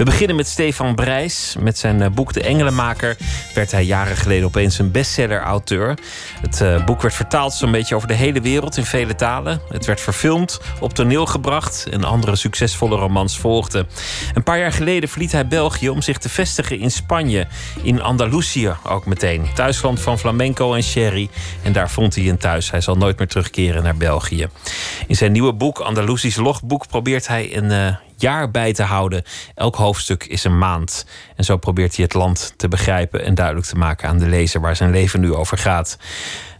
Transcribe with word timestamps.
We 0.00 0.06
beginnen 0.06 0.36
met 0.36 0.48
Stefan 0.48 0.94
Brijs. 0.94 1.56
Met 1.58 1.78
zijn 1.78 2.02
eh, 2.02 2.10
boek 2.10 2.32
De 2.32 2.42
Engelenmaker 2.42 3.16
werd 3.54 3.70
hij 3.70 3.84
jaren 3.84 4.16
geleden 4.16 4.46
opeens 4.46 4.78
een 4.78 4.90
bestseller-auteur. 4.90 5.98
Het 6.40 6.60
uh, 6.60 6.84
boek 6.84 7.02
werd 7.02 7.14
vertaald 7.14 7.52
zo'n 7.52 7.70
beetje 7.70 7.94
over 7.94 8.08
de 8.08 8.14
hele 8.14 8.40
wereld 8.40 8.76
in 8.76 8.84
vele 8.84 9.14
talen. 9.14 9.60
Het 9.68 9.86
werd 9.86 10.00
verfilmd, 10.00 10.60
op 10.80 10.94
toneel 10.94 11.26
gebracht 11.26 11.86
en 11.90 12.04
andere 12.04 12.36
succesvolle 12.36 12.96
romans 12.96 13.38
volgden. 13.38 13.88
Een 14.34 14.42
paar 14.42 14.58
jaar 14.58 14.72
geleden 14.72 15.08
verliet 15.08 15.32
hij 15.32 15.46
België 15.46 15.88
om 15.88 16.02
zich 16.02 16.18
te 16.18 16.28
vestigen 16.28 16.78
in 16.78 16.90
Spanje. 16.90 17.46
In 17.82 18.02
Andalusië 18.02 18.74
ook 18.84 19.06
meteen. 19.06 19.46
Thuisland 19.54 20.00
van 20.00 20.18
flamenco 20.18 20.74
en 20.74 20.82
sherry. 20.82 21.28
En 21.62 21.72
daar 21.72 21.90
vond 21.90 22.14
hij 22.14 22.28
een 22.28 22.38
thuis. 22.38 22.70
Hij 22.70 22.80
zal 22.80 22.96
nooit 22.96 23.18
meer 23.18 23.28
terugkeren 23.28 23.82
naar 23.82 23.96
België. 23.96 24.48
In 25.06 25.16
zijn 25.16 25.32
nieuwe 25.32 25.52
boek, 25.52 25.78
Andalusisch 25.78 26.36
Logboek, 26.36 26.86
probeert 26.88 27.26
hij 27.26 27.56
een 27.56 27.70
uh, 27.70 27.94
jaar 28.20 28.50
bij 28.50 28.72
te 28.72 28.82
houden. 28.82 29.22
Elk 29.54 29.76
hoofdstuk 29.76 30.24
is 30.24 30.44
een 30.44 30.58
maand. 30.58 31.06
En 31.36 31.44
zo 31.44 31.56
probeert 31.56 31.96
hij 31.96 32.04
het 32.04 32.14
land 32.14 32.54
te 32.56 32.68
begrijpen 32.68 33.24
en 33.24 33.34
duidelijk 33.34 33.66
te 33.66 33.76
maken 33.76 34.08
aan 34.08 34.18
de 34.18 34.28
lezer 34.28 34.60
waar 34.60 34.76
zijn 34.76 34.90
leven 34.90 35.20
nu 35.20 35.34
over 35.34 35.58
gaat. 35.58 35.98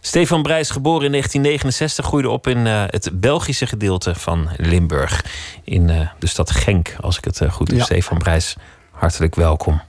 Stefan 0.01 0.41
Brijs, 0.41 0.69
geboren 0.69 1.05
in 1.05 1.11
1969, 1.11 2.05
groeide 2.05 2.29
op 2.29 2.47
in 2.47 2.65
uh, 2.65 2.83
het 2.87 3.09
Belgische 3.13 3.67
gedeelte 3.67 4.15
van 4.15 4.49
Limburg. 4.57 5.25
In 5.63 5.87
uh, 5.87 6.09
de 6.19 6.27
stad 6.27 6.51
Genk, 6.51 6.95
als 6.99 7.17
ik 7.17 7.23
het 7.23 7.41
uh, 7.41 7.51
goed 7.51 7.67
heb. 7.67 7.77
Ja. 7.77 7.83
Stefan 7.83 8.17
Brijs, 8.17 8.55
hartelijk 8.91 9.35
welkom. 9.35 9.81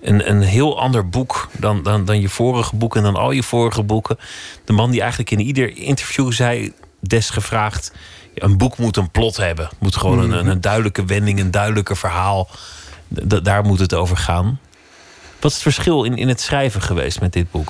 Een, 0.00 0.30
een 0.30 0.42
heel 0.42 0.80
ander 0.80 1.08
boek 1.08 1.48
dan, 1.52 1.82
dan, 1.82 2.04
dan 2.04 2.20
je 2.20 2.28
vorige 2.28 2.76
boeken 2.76 3.04
en 3.04 3.12
dan 3.12 3.22
al 3.22 3.30
je 3.30 3.42
vorige 3.42 3.82
boeken. 3.82 4.18
De 4.64 4.72
man 4.72 4.90
die 4.90 5.00
eigenlijk 5.00 5.30
in 5.30 5.40
ieder 5.40 5.76
interview 5.76 6.32
zei, 6.32 6.72
desgevraagd 7.00 7.92
een 8.34 8.56
boek 8.56 8.78
moet 8.78 8.96
een 8.96 9.10
plot 9.10 9.36
hebben. 9.36 9.64
Het 9.64 9.80
moet 9.80 9.96
gewoon 9.96 10.32
een, 10.32 10.46
een, 10.46 10.60
duidelijke 10.60 11.04
wending, 11.04 11.40
een 11.40 11.50
duidelijke 11.50 11.96
verhaal. 11.96 12.48
D 13.28 13.44
daar 13.44 13.64
moet 13.64 13.78
het 13.78 13.94
over 13.94 14.16
gaan. 14.16 14.60
Wat 15.40 15.50
is 15.50 15.52
het 15.52 15.74
verschil 15.74 16.04
in, 16.04 16.16
in 16.16 16.28
het 16.28 16.40
schrijven 16.40 16.82
geweest 16.82 17.20
met 17.20 17.32
dit 17.32 17.50
boek? 17.50 17.68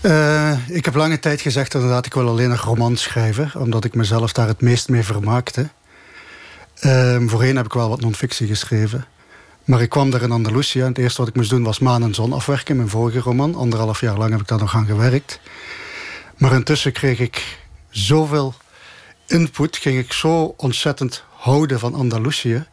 Uh, 0.00 0.68
ik 0.68 0.84
heb 0.84 0.94
lange 0.94 1.18
tijd 1.18 1.40
gezegd 1.40 1.74
inderdaad, 1.74 2.06
ik 2.06 2.14
wil 2.14 2.28
alleen 2.28 2.48
nog 2.48 2.60
romans 2.60 3.02
schrijven. 3.02 3.50
Omdat 3.56 3.84
ik 3.84 3.94
mezelf 3.94 4.32
daar 4.32 4.48
het 4.48 4.60
meest 4.60 4.88
mee 4.88 5.02
vermaakte. 5.02 5.68
Uh, 6.80 7.16
voorheen 7.26 7.56
heb 7.56 7.64
ik 7.64 7.72
wel 7.72 7.88
wat 7.88 8.00
non-fictie 8.00 8.46
geschreven. 8.46 9.04
Maar 9.64 9.80
ik 9.80 9.88
kwam 9.88 10.10
daar 10.10 10.22
in 10.22 10.32
Andalusië. 10.32 10.80
En 10.80 10.86
het 10.86 10.98
eerste 10.98 11.20
wat 11.20 11.28
ik 11.28 11.36
moest 11.36 11.50
doen 11.50 11.62
was 11.62 11.78
maan 11.78 12.02
en 12.02 12.14
zon 12.14 12.32
afwerken. 12.32 12.76
Mijn 12.76 12.88
vorige 12.88 13.18
roman. 13.18 13.54
Anderhalf 13.54 14.00
jaar 14.00 14.16
lang 14.18 14.30
heb 14.30 14.40
ik 14.40 14.48
daar 14.48 14.58
nog 14.58 14.74
aan 14.74 14.86
gewerkt. 14.86 15.40
Maar 16.36 16.52
intussen 16.52 16.92
kreeg 16.92 17.18
ik 17.18 17.58
zoveel 17.90 18.54
input 19.30 19.76
ging 19.76 19.98
ik 19.98 20.12
zo 20.12 20.54
ontzettend 20.56 21.24
houden 21.36 21.78
van 21.78 21.94
Andalusië 21.94 22.66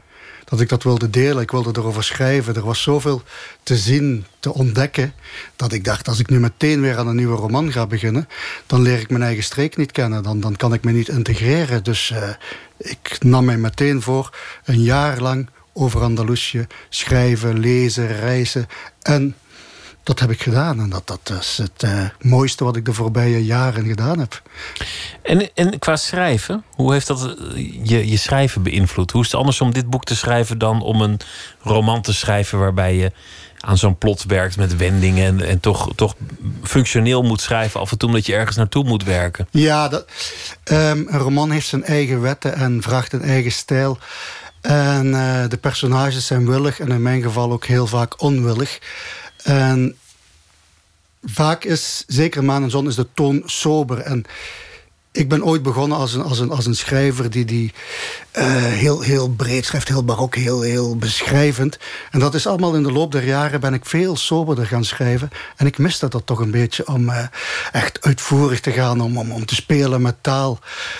dat 0.49 0.61
ik 0.61 0.69
dat 0.69 0.83
wilde 0.83 1.09
delen. 1.09 1.41
Ik 1.41 1.51
wilde 1.51 1.71
erover 1.73 2.03
schrijven. 2.03 2.55
Er 2.55 2.65
was 2.65 2.81
zoveel 2.81 3.21
te 3.63 3.77
zien, 3.77 4.25
te 4.39 4.53
ontdekken... 4.53 5.13
dat 5.55 5.73
ik 5.73 5.83
dacht, 5.83 6.07
als 6.07 6.19
ik 6.19 6.29
nu 6.29 6.39
meteen 6.39 6.81
weer 6.81 6.97
aan 6.97 7.07
een 7.07 7.15
nieuwe 7.15 7.35
roman 7.35 7.71
ga 7.71 7.87
beginnen... 7.87 8.27
dan 8.65 8.81
leer 8.81 8.99
ik 8.99 9.09
mijn 9.09 9.23
eigen 9.23 9.43
streek 9.43 9.77
niet 9.77 9.91
kennen. 9.91 10.23
Dan, 10.23 10.39
dan 10.39 10.55
kan 10.55 10.73
ik 10.73 10.83
me 10.83 10.91
niet 10.91 11.09
integreren. 11.09 11.83
Dus 11.83 12.09
uh, 12.09 12.29
ik 12.77 13.17
nam 13.19 13.45
mij 13.45 13.57
meteen 13.57 14.01
voor 14.01 14.37
een 14.63 14.81
jaar 14.81 15.21
lang 15.21 15.49
over 15.73 16.01
Andalusië... 16.01 16.67
schrijven, 16.89 17.59
lezen, 17.59 18.19
reizen 18.19 18.67
en 19.01 19.35
dat 20.07 20.19
heb 20.19 20.31
ik 20.31 20.41
gedaan. 20.41 20.79
En 20.79 20.89
dat, 20.89 21.07
dat 21.07 21.37
is 21.39 21.57
het 21.57 21.83
uh, 21.83 22.05
mooiste 22.21 22.63
wat 22.63 22.75
ik 22.75 22.85
de 22.85 22.93
voorbije 22.93 23.45
jaren 23.45 23.85
gedaan 23.85 24.19
heb. 24.19 24.41
En, 25.21 25.53
en 25.53 25.79
qua 25.79 25.95
schrijven, 25.95 26.63
hoe 26.75 26.93
heeft 26.93 27.07
dat 27.07 27.35
je, 27.83 28.09
je 28.09 28.17
schrijven 28.17 28.63
beïnvloed? 28.63 29.11
Hoe 29.11 29.21
is 29.21 29.27
het 29.27 29.39
anders 29.39 29.61
om 29.61 29.73
dit 29.73 29.89
boek 29.89 30.03
te 30.03 30.15
schrijven 30.15 30.57
dan 30.57 30.81
om 30.81 31.01
een 31.01 31.19
roman 31.61 32.01
te 32.01 32.13
schrijven 32.13 32.59
waarbij 32.59 32.95
je 32.95 33.11
aan 33.59 33.77
zo'n 33.77 33.97
plot 33.97 34.23
werkt 34.23 34.57
met 34.57 34.75
wendingen 34.75 35.25
en, 35.25 35.47
en 35.47 35.59
toch, 35.59 35.89
toch 35.95 36.15
functioneel 36.63 37.23
moet 37.23 37.41
schrijven 37.41 37.79
af 37.79 37.91
en 37.91 37.97
toe 37.97 38.09
omdat 38.09 38.25
je 38.25 38.35
ergens 38.35 38.57
naartoe 38.57 38.83
moet 38.83 39.03
werken? 39.03 39.47
Ja, 39.51 39.87
dat, 39.87 40.05
um, 40.71 41.07
een 41.09 41.19
roman 41.19 41.51
heeft 41.51 41.67
zijn 41.67 41.83
eigen 41.83 42.21
wetten 42.21 42.55
en 42.55 42.81
vraagt 42.81 43.13
een 43.13 43.21
eigen 43.21 43.51
stijl. 43.51 43.97
En 44.61 45.05
uh, 45.05 45.47
de 45.47 45.57
personages 45.57 46.25
zijn 46.25 46.47
willig 46.47 46.79
en 46.79 46.91
in 46.91 47.01
mijn 47.01 47.21
geval 47.21 47.51
ook 47.51 47.65
heel 47.65 47.87
vaak 47.87 48.21
onwillig. 48.21 48.79
En 49.43 49.95
vaak 51.29 51.63
is, 51.63 52.03
zeker 52.07 52.43
Maan 52.43 52.63
en 52.63 52.69
Zon, 52.69 52.87
is 52.87 52.95
de 52.95 53.07
toon 53.13 53.41
sober. 53.45 53.99
En 53.99 54.25
ik 55.11 55.29
ben 55.29 55.43
ooit 55.43 55.63
begonnen 55.63 55.97
als 55.97 56.13
een, 56.13 56.21
als 56.21 56.39
een, 56.39 56.49
als 56.49 56.65
een 56.65 56.75
schrijver 56.75 57.29
die, 57.29 57.45
die 57.45 57.73
uh, 58.37 58.45
heel, 58.55 59.01
heel 59.01 59.29
breed 59.29 59.65
schrijft, 59.65 59.87
heel 59.87 60.03
barok, 60.03 60.35
heel, 60.35 60.61
heel 60.61 60.95
beschrijvend. 60.95 61.77
En 62.11 62.19
dat 62.19 62.33
is 62.33 62.47
allemaal 62.47 62.75
in 62.75 62.83
de 62.83 62.91
loop 62.91 63.11
der 63.11 63.25
jaren 63.25 63.59
ben 63.59 63.73
ik 63.73 63.85
veel 63.85 64.15
soberder 64.15 64.65
gaan 64.65 64.85
schrijven. 64.85 65.29
En 65.55 65.65
ik 65.65 65.77
miste 65.77 66.07
dat 66.07 66.25
toch 66.25 66.39
een 66.39 66.51
beetje 66.51 66.87
om 66.87 67.09
uh, 67.09 67.25
echt 67.71 68.01
uitvoerig 68.01 68.59
te 68.59 68.71
gaan, 68.71 69.01
om, 69.01 69.17
om, 69.17 69.31
om 69.31 69.45
te 69.45 69.55
spelen 69.55 70.01
met 70.01 70.15
taal. 70.21 70.59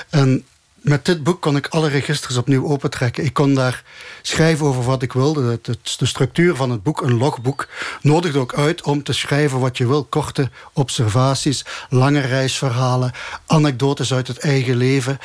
En 0.09 0.45
met 0.87 1.05
dit 1.05 1.23
boek 1.23 1.41
kon 1.41 1.55
ik 1.55 1.67
alle 1.67 1.89
registers 1.89 2.37
opnieuw 2.37 2.67
opentrekken. 2.67 3.23
Ik 3.23 3.33
kon 3.33 3.53
daar 3.53 3.83
schrijven 4.21 4.65
over 4.65 4.83
wat 4.83 5.01
ik 5.01 5.13
wilde. 5.13 5.59
De, 5.61 5.77
structuur 5.83 6.55
van 6.55 6.69
het 6.69 6.83
boek, 6.83 7.01
een 7.01 7.17
logboek, 7.17 7.67
nodigde 8.01 8.39
ook 8.39 8.53
uit 8.53 8.81
om 8.81 9.03
te 9.03 9.13
schrijven 9.13 9.59
wat 9.59 9.77
je 9.77 9.87
wil. 9.87 10.03
Korte 10.03 10.49
observaties, 10.73 11.65
lange 11.89 12.19
reisverhalen, 12.19 13.11
anekdotes 13.45 14.13
uit 14.13 14.27
het 14.27 14.37
eigen 14.37 14.75
leven. 14.75 15.17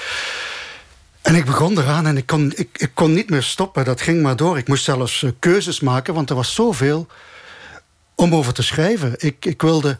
En 1.23 1.34
ik 1.34 1.45
begon 1.45 1.79
eraan 1.79 2.06
en 2.06 2.17
ik 2.17 2.27
kon, 2.27 2.53
ik, 2.55 2.69
ik 2.73 2.91
kon 2.94 3.12
niet 3.12 3.31
meer 3.31 3.43
stoppen. 3.43 3.84
Dat 3.84 4.00
ging 4.00 4.23
maar 4.23 4.37
door. 4.37 4.59
Ik 4.59 4.69
moest 4.69 4.84
zelfs 4.84 5.23
eh, 5.23 5.31
keuzes 5.39 5.81
maken, 5.81 6.15
want 6.15 6.31
er 6.31 6.37
was 6.37 6.55
zoveel 6.55 7.06
om 8.15 8.34
over 8.34 8.53
te 8.53 8.62
schrijven. 8.62 9.15
Ik, 9.17 9.44
ik 9.44 9.62
wilde 9.62 9.99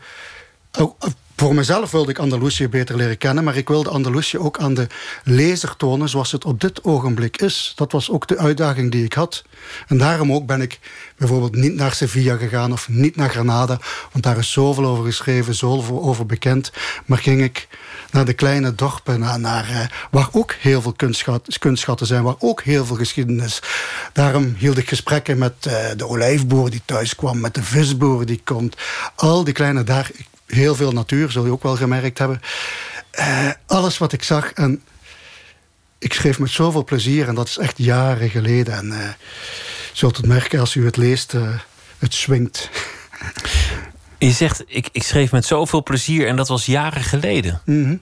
voor 1.43 1.55
mezelf 1.55 1.91
wilde 1.91 2.11
ik 2.11 2.19
Andalusië 2.19 2.69
beter 2.69 2.97
leren 2.97 3.19
kennen, 3.19 3.45
maar 3.45 3.57
ik 3.57 3.69
wilde 3.69 3.91
Andalusië 3.91 4.39
ook 4.39 4.59
aan 4.59 4.75
de 4.75 4.87
lezer 5.25 5.77
tonen 5.77 6.09
zoals 6.09 6.33
het 6.33 6.45
op 6.45 6.61
dit 6.61 6.85
ogenblik 6.85 7.37
is. 7.37 7.73
Dat 7.77 7.93
was 7.93 8.11
ook 8.11 8.29
de 8.29 8.39
uitdaging 8.39 8.93
die 8.93 9.05
ik 9.05 9.13
had. 9.13 9.45
En 9.87 9.99
daarom 9.99 10.33
ook 10.33 10.47
ben 10.47 10.61
ik 10.61 10.79
bijvoorbeeld 11.17 11.55
niet 11.55 11.75
naar 11.75 11.93
Sevilla 11.93 12.37
gegaan 12.37 12.73
of 12.73 12.89
niet 12.89 13.17
naar 13.17 13.31
Granada, 13.31 13.79
want 14.13 14.25
daar 14.25 14.39
is 14.39 14.53
zoveel 14.53 14.85
over 14.85 15.05
geschreven, 15.05 15.55
zoveel 15.55 16.03
over 16.03 16.27
bekend. 16.27 16.73
Maar 17.07 17.19
ging 17.19 17.43
ik 17.43 17.69
naar 18.11 18.25
de 18.25 18.33
kleine 18.33 18.75
dorpen, 18.75 19.21
naar, 19.21 19.41
naar 19.41 19.71
uh, 19.71 19.81
waar 20.11 20.29
ook 20.33 20.53
heel 20.53 20.83
veel 20.83 20.93
kunstschat, 20.93 21.59
kunstschatten 21.59 22.07
zijn, 22.07 22.23
waar 22.23 22.37
ook 22.39 22.63
heel 22.63 22.85
veel 22.85 22.97
geschiedenis. 22.97 23.63
Daarom 24.13 24.55
hield 24.59 24.79
ik 24.79 24.89
gesprekken 24.89 25.39
met 25.39 25.55
uh, 25.67 25.75
de 25.97 26.09
olijfboer 26.09 26.71
die 26.71 26.83
thuis 26.85 27.15
kwam, 27.15 27.41
met 27.41 27.55
de 27.55 27.63
visboer 27.63 28.27
die 28.27 28.41
komt. 28.45 28.77
Al 29.15 29.45
die 29.45 29.55
kleine 29.55 29.85
daar 29.85 30.11
heel 30.55 30.75
veel 30.75 30.93
natuur, 30.93 31.31
zul 31.31 31.45
je 31.45 31.51
ook 31.51 31.63
wel 31.63 31.77
gemerkt 31.77 32.19
hebben. 32.19 32.41
Uh, 33.19 33.51
alles 33.67 33.99
wat 33.99 34.13
ik 34.13 34.23
zag 34.23 34.53
en 34.53 34.83
ik 35.99 36.13
schreef 36.13 36.39
met 36.39 36.51
zoveel 36.51 36.85
plezier 36.85 37.29
en 37.29 37.35
dat 37.35 37.49
is 37.49 37.59
echt 37.59 37.79
jaren 37.79 38.31
geleden. 38.31 38.75
En 38.75 38.87
uh, 38.87 39.09
zult 39.93 40.17
het 40.17 40.27
merken 40.27 40.61
als 40.61 40.75
u 40.75 40.85
het 40.85 40.97
leest, 40.97 41.35
uh, 41.35 41.59
het 41.99 42.15
swingt. 42.15 42.71
Je 44.19 44.31
zegt, 44.31 44.63
ik, 44.67 44.89
ik 44.93 45.03
schreef 45.03 45.33
met 45.33 45.45
zoveel 45.45 45.83
plezier 45.83 46.27
en 46.27 46.37
dat 46.37 46.49
was 46.49 46.67
jaren 46.67 47.03
geleden. 47.03 47.61
Mm 47.65 47.85
-hmm. 47.85 48.01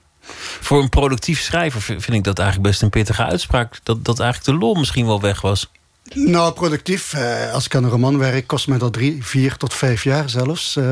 Voor 0.61 0.83
een 0.83 0.89
productief 0.89 1.41
schrijver 1.41 1.81
vind 1.81 2.13
ik 2.13 2.25
dat 2.25 2.39
eigenlijk 2.39 2.69
best 2.69 2.83
een 2.83 2.91
pittige 2.91 3.25
uitspraak. 3.25 3.79
Dat, 3.83 4.05
dat 4.05 4.21
eigenlijk 4.21 4.59
de 4.59 4.67
lol 4.67 4.75
misschien 4.75 5.07
wel 5.07 5.21
weg 5.21 5.41
was. 5.41 5.71
Nou, 6.15 6.53
productief. 6.53 7.13
Eh, 7.13 7.53
als 7.53 7.65
ik 7.65 7.75
aan 7.75 7.85
een 7.85 7.91
roman 7.91 8.19
werk, 8.19 8.47
kost 8.47 8.69
mij 8.69 8.79
dat 8.79 8.93
drie, 8.93 9.25
vier 9.25 9.57
tot 9.57 9.75
vijf 9.75 10.05
jaar 10.05 10.31
zelfs. 10.31 10.77
Eh, 10.77 10.91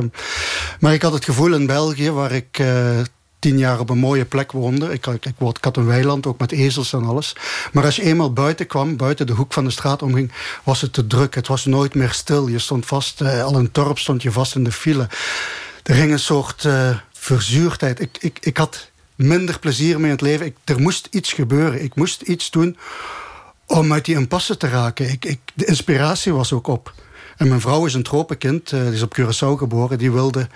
maar 0.81 0.93
ik 0.93 1.03
had 1.03 1.13
het 1.13 1.25
gevoel 1.25 1.53
in 1.55 1.67
België, 1.67 2.11
waar 2.11 2.33
ik 2.33 2.59
uh, 2.59 2.99
tien 3.39 3.59
jaar 3.59 3.81
op 3.81 3.91
een 3.91 3.99
mooie 3.99 4.25
plek 4.25 4.53
woonde. 4.53 4.93
Ik, 4.93 5.07
ik, 5.07 5.27
ik, 5.27 5.35
een 5.73 5.87
weiland, 5.87 6.27
ook 6.27 6.39
met 6.39 6.53
ezels 6.53 6.93
en 6.93 7.05
alles. 7.05 7.37
Maar 7.73 7.85
als 7.85 7.97
je 7.97 8.03
eenmaal 8.03 8.33
buiten 8.33 8.67
kwam, 8.67 8.97
buiten 8.97 9.27
de 9.27 9.33
hoek 9.33 9.53
van 9.53 9.65
de 9.65 9.71
straat 9.71 10.03
omging, 10.03 10.33
was 10.65 10.81
het 10.81 10.93
te 10.93 11.07
druk. 11.07 11.35
Het 11.35 11.47
was 11.47 11.65
nooit 11.65 11.95
meer 11.95 12.13
stil. 12.13 12.49
Je 12.49 12.59
stond 12.59 12.87
vast, 12.87 13.21
al 13.21 13.55
het 13.55 13.75
dorp 13.75 13.99
stond 13.99 14.23
je 14.23 14.33
vast 14.33 14.55
in 14.55 14.65
de 14.65 14.73
file. 14.73 15.09
Er 15.83 15.95
ging 15.95 16.13
een 16.13 16.19
soort 16.19 16.69
verzuurdheid. 17.13 18.01
Ik, 18.01 18.17
ik, 18.21 18.39
ik 18.41 18.57
had 18.57 18.91
minder 19.15 19.59
plezier 19.59 19.97
mee 19.97 20.05
in 20.05 20.13
het 20.13 20.21
leven. 20.21 20.47
Ik, 20.47 20.57
er 20.65 20.81
moest 20.81 21.09
iets 21.11 21.33
gebeuren. 21.33 21.83
Ik 21.83 21.95
moest 21.95 22.23
iets 22.23 22.51
doen 22.51 22.77
om 23.69 23.93
uit 23.93 24.05
die 24.05 24.15
impasse 24.15 24.57
te 24.57 24.69
raken. 24.69 25.11
Ik, 25.11 25.25
ik, 25.25 25.41
de 25.55 25.65
inspiratie 25.65 26.33
was 26.33 26.53
ook 26.53 26.67
op. 26.67 26.95
En 27.37 27.49
mijn 27.49 27.61
vrouw 27.61 27.87
is 27.87 27.95
een 27.95 28.03
tropenkind, 28.03 28.73
uh, 28.73 28.83
die 28.83 28.93
is 28.93 29.03
op 29.03 29.19
Curaçao 29.21 29.59
geboren. 29.59 29.99
Die 29.99 30.13
wilde 30.13 30.49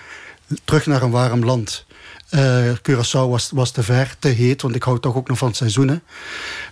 terug 0.64 0.86
naar 0.86 1.02
een 1.02 1.10
warm 1.10 1.44
land. 1.44 1.84
Uh, 2.30 2.72
Curaçao 2.88 3.28
was, 3.28 3.50
was 3.50 3.70
te 3.70 3.82
ver, 3.82 4.14
te 4.18 4.28
heet, 4.28 4.62
want 4.62 4.74
ik 4.74 4.82
hou 4.82 5.00
toch 5.00 5.14
ook 5.14 5.28
nog 5.28 5.38
van 5.38 5.54
seizoenen. 5.54 6.02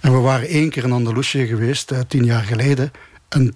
En 0.01 0.13
we 0.13 0.19
waren 0.19 0.49
één 0.49 0.71
keer 0.71 0.85
in 0.85 0.93
Andalusië 0.93 1.47
geweest, 1.47 1.93
uh, 1.93 1.99
tien 2.09 2.25
jaar 2.25 2.43
geleden. 2.43 2.93
En 3.29 3.55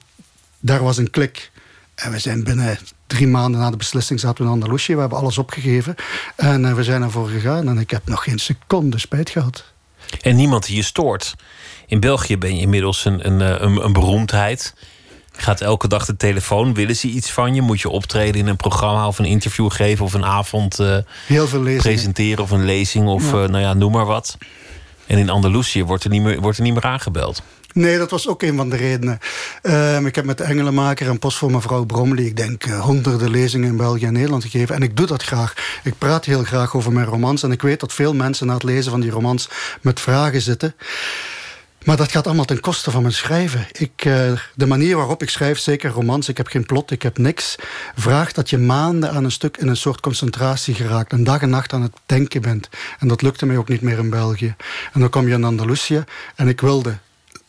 daar 0.60 0.82
was 0.82 0.96
een 0.96 1.10
klik. 1.10 1.50
En 1.94 2.10
we 2.10 2.18
zijn 2.18 2.44
binnen 2.44 2.78
drie 3.06 3.26
maanden 3.26 3.60
na 3.60 3.70
de 3.70 3.76
beslissing 3.76 4.20
zaten 4.20 4.36
we 4.36 4.44
in 4.44 4.54
Andalusië. 4.54 4.94
We 4.94 5.00
hebben 5.00 5.18
alles 5.18 5.38
opgegeven. 5.38 5.94
En 6.36 6.76
we 6.76 6.84
zijn 6.84 7.02
ervoor 7.02 7.28
gegaan. 7.28 7.68
En 7.68 7.78
ik 7.78 7.90
heb 7.90 8.08
nog 8.08 8.22
geen 8.22 8.38
seconde 8.38 8.98
spijt 8.98 9.30
gehad. 9.30 9.64
En 10.20 10.36
niemand 10.36 10.66
je 10.66 10.82
stoort 10.82 11.34
In 11.86 12.00
België 12.00 12.38
ben 12.38 12.54
je 12.54 12.60
inmiddels 12.60 13.04
een, 13.04 13.26
een, 13.26 13.64
een, 13.64 13.84
een 13.84 13.92
beroemdheid. 13.92 14.74
Je 15.32 15.42
gaat 15.42 15.60
elke 15.60 15.88
dag 15.88 16.04
de 16.04 16.16
telefoon. 16.16 16.74
Willen 16.74 16.96
ze 16.96 17.08
iets 17.08 17.30
van 17.30 17.54
je? 17.54 17.62
Moet 17.62 17.80
je 17.80 17.88
optreden 17.88 18.40
in 18.40 18.46
een 18.46 18.56
programma 18.56 19.06
of 19.06 19.18
een 19.18 19.24
interview 19.24 19.70
geven 19.70 20.04
of 20.04 20.14
een 20.14 20.24
avond 20.24 20.80
uh, 20.80 20.96
Heel 21.26 21.46
veel 21.46 21.76
presenteren 21.76 22.42
of 22.42 22.50
een 22.50 22.64
lezing 22.64 23.08
of 23.08 23.32
nou 23.32 23.58
ja, 23.58 23.74
noem 23.74 23.92
maar 23.92 24.06
wat. 24.06 24.38
En 25.06 25.18
in 25.18 25.30
Andalusië 25.30 25.84
wordt 25.84 26.04
er 26.04 26.10
niet 26.10 26.22
meer, 26.22 26.40
wordt 26.40 26.56
er 26.56 26.64
niet 26.64 26.74
meer 26.74 26.82
aangebeld. 26.82 27.42
Nee, 27.74 27.98
dat 27.98 28.10
was 28.10 28.28
ook 28.28 28.42
een 28.42 28.56
van 28.56 28.70
de 28.70 28.76
redenen. 28.76 29.18
Ehm, 29.62 30.06
ik 30.06 30.14
heb 30.14 30.24
met 30.24 30.38
de 30.38 30.44
Engelenmaker 30.44 31.08
en 31.08 31.18
Post 31.18 31.36
voor 31.36 31.50
mevrouw 31.50 31.84
Bromley... 31.84 32.24
ik 32.24 32.36
denk 32.36 32.66
uh, 32.66 32.80
honderden 32.80 33.30
lezingen 33.30 33.68
in 33.68 33.76
België 33.76 34.04
en 34.04 34.12
Nederland 34.12 34.42
gegeven. 34.42 34.74
En 34.74 34.82
ik 34.82 34.96
doe 34.96 35.06
dat 35.06 35.22
graag. 35.22 35.80
Ik 35.82 35.98
praat 35.98 36.24
heel 36.24 36.44
graag 36.44 36.76
over 36.76 36.92
mijn 36.92 37.06
romans. 37.06 37.42
En 37.42 37.52
ik 37.52 37.62
weet 37.62 37.80
dat 37.80 37.92
veel 37.92 38.14
mensen 38.14 38.46
na 38.46 38.54
het 38.54 38.62
lezen 38.62 38.90
van 38.90 39.00
die 39.00 39.10
romans... 39.10 39.48
met 39.80 40.00
vragen 40.00 40.40
zitten. 40.40 40.74
Maar 41.84 41.96
dat 41.96 42.10
gaat 42.10 42.26
allemaal 42.26 42.44
ten 42.44 42.60
koste 42.60 42.90
van 42.90 43.02
mijn 43.02 43.14
schrijven. 43.14 43.66
Ik, 43.72 44.04
uh, 44.04 44.32
de 44.54 44.66
manier 44.66 44.96
waarop 44.96 45.22
ik 45.22 45.30
schrijf, 45.30 45.58
zeker 45.58 45.90
romans, 45.90 46.28
ik 46.28 46.36
heb 46.36 46.46
geen 46.46 46.66
plot, 46.66 46.90
ik 46.90 47.02
heb 47.02 47.18
niks, 47.18 47.56
vraagt 47.96 48.34
dat 48.34 48.50
je 48.50 48.58
maanden 48.58 49.10
aan 49.10 49.24
een 49.24 49.30
stuk 49.32 49.56
in 49.56 49.68
een 49.68 49.76
soort 49.76 50.00
concentratie 50.00 50.74
geraakt. 50.74 51.12
En 51.12 51.24
dag 51.24 51.40
en 51.40 51.50
nacht 51.50 51.72
aan 51.72 51.82
het 51.82 51.92
denken 52.06 52.42
bent. 52.42 52.68
En 52.98 53.08
dat 53.08 53.22
lukte 53.22 53.46
mij 53.46 53.56
ook 53.56 53.68
niet 53.68 53.80
meer 53.80 53.98
in 53.98 54.10
België. 54.10 54.54
En 54.92 55.00
dan 55.00 55.08
kom 55.08 55.28
je 55.28 55.34
in 55.34 55.44
Andalusië 55.44 56.04
en 56.34 56.48
ik 56.48 56.60
wilde 56.60 56.98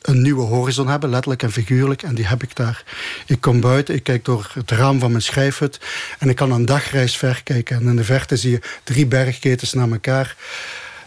een 0.01 0.21
nieuwe 0.21 0.41
horizon 0.41 0.87
hebben, 0.87 1.09
letterlijk 1.09 1.43
en 1.43 1.51
figuurlijk. 1.51 2.03
En 2.03 2.15
die 2.15 2.27
heb 2.27 2.43
ik 2.43 2.55
daar. 2.55 2.83
Ik 3.25 3.41
kom 3.41 3.59
buiten, 3.59 3.95
ik 3.95 4.03
kijk 4.03 4.25
door 4.25 4.51
het 4.53 4.71
raam 4.71 4.99
van 4.99 5.11
mijn 5.11 5.23
schrijfhut... 5.23 5.79
en 6.19 6.29
ik 6.29 6.35
kan 6.35 6.51
een 6.51 6.65
dagreis 6.65 7.17
ver 7.17 7.41
kijken. 7.43 7.75
En 7.75 7.87
in 7.87 7.95
de 7.95 8.03
verte 8.03 8.37
zie 8.37 8.51
je 8.51 8.61
drie 8.83 9.05
bergketens 9.05 9.73
naar 9.73 9.91
elkaar. 9.91 10.35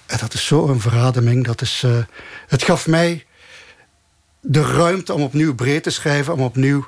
En 0.09 0.19
dat 0.19 0.35
is 0.35 0.47
zo'n 0.47 0.81
verademing. 0.81 1.45
Dat 1.45 1.61
is, 1.61 1.83
uh, 1.85 1.99
het 2.49 2.63
gaf 2.63 2.87
mij 2.87 3.25
de 4.41 4.63
ruimte 4.63 5.13
om 5.13 5.23
opnieuw 5.23 5.55
breed 5.55 5.83
te 5.83 5.91
schrijven... 5.91 6.33
om 6.33 6.41
opnieuw 6.41 6.87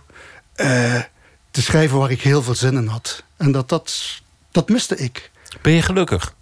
uh, 0.56 1.00
te 1.50 1.62
schrijven 1.62 1.98
waar 1.98 2.10
ik 2.10 2.22
heel 2.22 2.42
veel 2.42 2.54
zin 2.54 2.76
in 2.76 2.86
had. 2.86 3.22
En 3.36 3.52
dat, 3.52 3.68
dat, 3.68 4.20
dat 4.50 4.68
miste 4.68 4.96
ik. 4.96 5.30
Ben 5.62 5.72
je 5.72 5.82
gelukkig? 5.82 6.34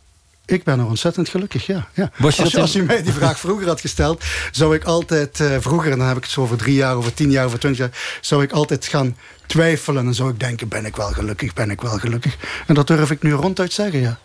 Ik 0.45 0.65
ben 0.65 0.79
er 0.79 0.87
ontzettend 0.87 1.29
gelukkig, 1.29 1.67
ja. 1.67 1.89
ja. 1.95 2.11
Als, 2.21 2.57
als, 2.57 2.77
u 2.77 2.83
mij 2.83 3.03
die 3.03 3.13
vraag 3.13 3.39
vroeger 3.39 3.67
had 3.67 3.81
gesteld... 3.81 4.25
zou 4.51 4.75
ik 4.75 4.85
altijd 4.85 5.41
uh, 5.41 5.57
vroeger, 5.61 5.93
en 5.93 5.99
dan 5.99 6.07
heb 6.07 6.17
ik 6.17 6.23
het 6.23 6.33
zo 6.33 6.41
over 6.41 6.57
drie 6.57 6.75
jaar... 6.75 6.95
over 6.95 7.15
tien 7.15 7.31
jaar, 7.31 7.45
over 7.45 7.59
twintig 7.59 7.81
jaar... 7.81 8.19
zou 8.21 8.43
ik 8.43 8.53
altijd 8.53 8.87
gaan 8.87 9.17
twijfelen 9.47 10.07
en 10.07 10.15
zou 10.15 10.31
ik 10.31 10.41
denken... 10.41 10.69
ben 10.69 10.87
ik 10.87 10.97
wel 10.97 11.11
gelukkig, 11.11 11.55
ben 11.55 11.71
ik 11.71 11.81
wel 11.81 11.99
gelukkig. 11.99 12.37
En 12.67 12.75
dat 12.75 12.87
durf 12.87 13.11
ik 13.11 13.23
nu 13.23 13.33
ronduit 13.33 13.73
zeggen, 13.73 14.01
ja. 14.01 14.19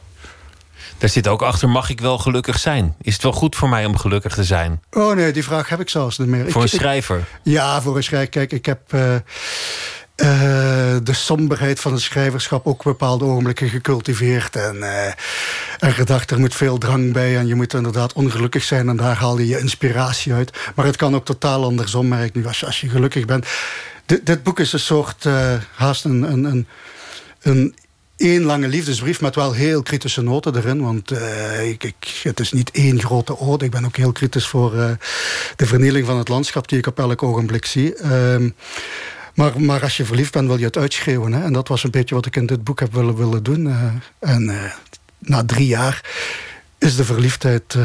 Daar 1.04 1.12
zit 1.12 1.28
ook 1.28 1.42
achter, 1.42 1.70
mag 1.70 1.90
ik 1.90 2.00
wel 2.00 2.18
gelukkig 2.18 2.60
zijn? 2.60 2.96
Is 3.02 3.14
het 3.14 3.24
wel 3.24 3.32
goed 3.32 3.56
voor 3.56 3.70
mij 3.70 3.86
om 3.86 3.98
gelukkig 3.98 4.34
te 4.34 4.44
zijn? 4.44 4.82
Oh 4.92 5.16
nee, 5.16 5.32
die 5.32 5.44
vraag 5.44 5.70
heb 5.70 5.80
ik 5.80 5.90
zelfs 5.90 6.18
niet 6.18 6.28
meer. 6.28 6.52
Voor 6.52 6.62
een 6.62 6.70
schrijver? 6.70 7.28
ja, 7.44 7.82
voor 7.82 7.96
een 7.96 8.04
schrijver. 8.04 8.30
Kijk, 8.30 8.52
ik 8.52 8.66
heb... 8.66 8.94
Uh, 8.94 9.02
uh, 9.04 9.20
de 11.04 11.14
somberheid 11.14 11.80
van 11.80 11.92
het 11.92 12.02
schrijverschap 12.02 12.68
ook 12.68 12.84
bepaalde 12.84 13.26
ogenblikken 13.26 13.70
gecultiveerd. 13.70 14.56
En, 14.56 14.76
uh, 14.76 15.06
en 15.80 15.94
gedacht, 15.94 16.32
er 16.32 16.40
moet 16.40 16.56
veel 16.56 16.78
drang 16.78 17.14
bij 17.14 17.38
en 17.38 17.48
je 17.48 17.56
moet 17.56 17.74
inderdaad 17.74 18.14
ongelukkig 18.14 18.64
zijn. 18.64 18.90
En 18.90 18.98
daar 18.98 19.16
haal 19.16 19.38
je 19.38 19.48
je 19.48 19.60
inspiratie 19.60 20.34
uit. 20.34 20.58
Maar 20.76 20.86
het 20.86 20.96
kan 20.96 21.16
ook 21.16 21.26
totaal 21.26 21.64
andersom, 21.64 22.08
merk 22.08 22.34
nu, 22.34 22.48
als 22.48 22.60
je, 22.60 22.66
als 22.66 22.82
je 22.82 22.90
gelukkig 22.90 23.26
bent. 23.26 23.46
D 24.06 24.26
dit 24.26 24.44
boek 24.44 24.60
is 24.60 24.74
een 24.74 24.80
soort, 24.80 25.26
uh, 25.26 25.54
haast 25.76 26.06
een, 26.06 26.22
een, 26.22 26.44
een, 26.44 26.68
een 27.42 27.76
één 28.24 28.44
lange 28.44 28.68
liefdesbrief 28.68 29.22
met 29.22 29.36
wel 29.36 29.54
heel 29.54 29.84
kritische 29.84 30.22
noten 30.22 30.56
erin. 30.56 30.82
Want 30.82 31.12
uh, 31.12 31.70
ik, 31.70 31.84
ik, 31.84 32.20
het 32.24 32.40
is 32.40 32.52
niet 32.52 32.72
één 32.72 33.00
grote 33.00 33.40
ode. 33.40 33.66
Ik 33.66 33.72
ben 33.72 33.86
ook 33.86 33.96
heel 33.96 34.12
kritisch 34.12 34.48
voor 34.48 34.76
uh, 34.76 34.92
de 35.56 35.66
vernieling 35.66 36.06
van 36.06 36.18
het 36.18 36.28
landschap... 36.28 36.68
die 36.68 36.78
ik 36.78 36.88
op 36.88 37.00
elk 37.00 37.24
ogenblik 37.24 37.66
zie. 37.66 37.96
Uh, 37.98 38.36
maar, 39.34 39.62
maar 39.62 39.82
als 39.82 39.98
je 39.98 40.06
verliefd 40.06 40.32
bent, 40.32 40.48
wil 40.48 40.58
je 40.58 40.66
het 40.66 40.78
uitschreeuwen. 40.78 41.34
Hè? 41.34 41.44
En 41.44 41.54
dat 41.54 41.68
was 41.68 41.84
een 41.84 41.92
beetje 41.92 42.16
wat 42.16 42.26
ik 42.26 42.36
in 42.36 42.46
dit 42.46 42.64
boek 42.64 42.80
heb 42.80 42.94
willen, 42.94 43.16
willen 43.16 43.44
doen. 43.44 43.66
Uh, 43.66 43.84
en 44.20 44.72
na 45.18 45.46
drie 45.46 45.68
jaar 45.68 46.02
is 46.78 46.96
de 46.96 47.06
verliefdheid 47.06 47.78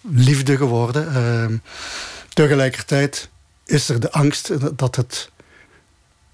liefde 0.00 0.56
geworden. 0.56 1.14
Ehm, 1.14 1.56
tegelijkertijd 2.32 3.28
is 3.64 3.88
er 3.88 4.00
de 4.00 4.12
angst 4.12 4.52
dat, 4.78 4.96
het, 4.96 5.30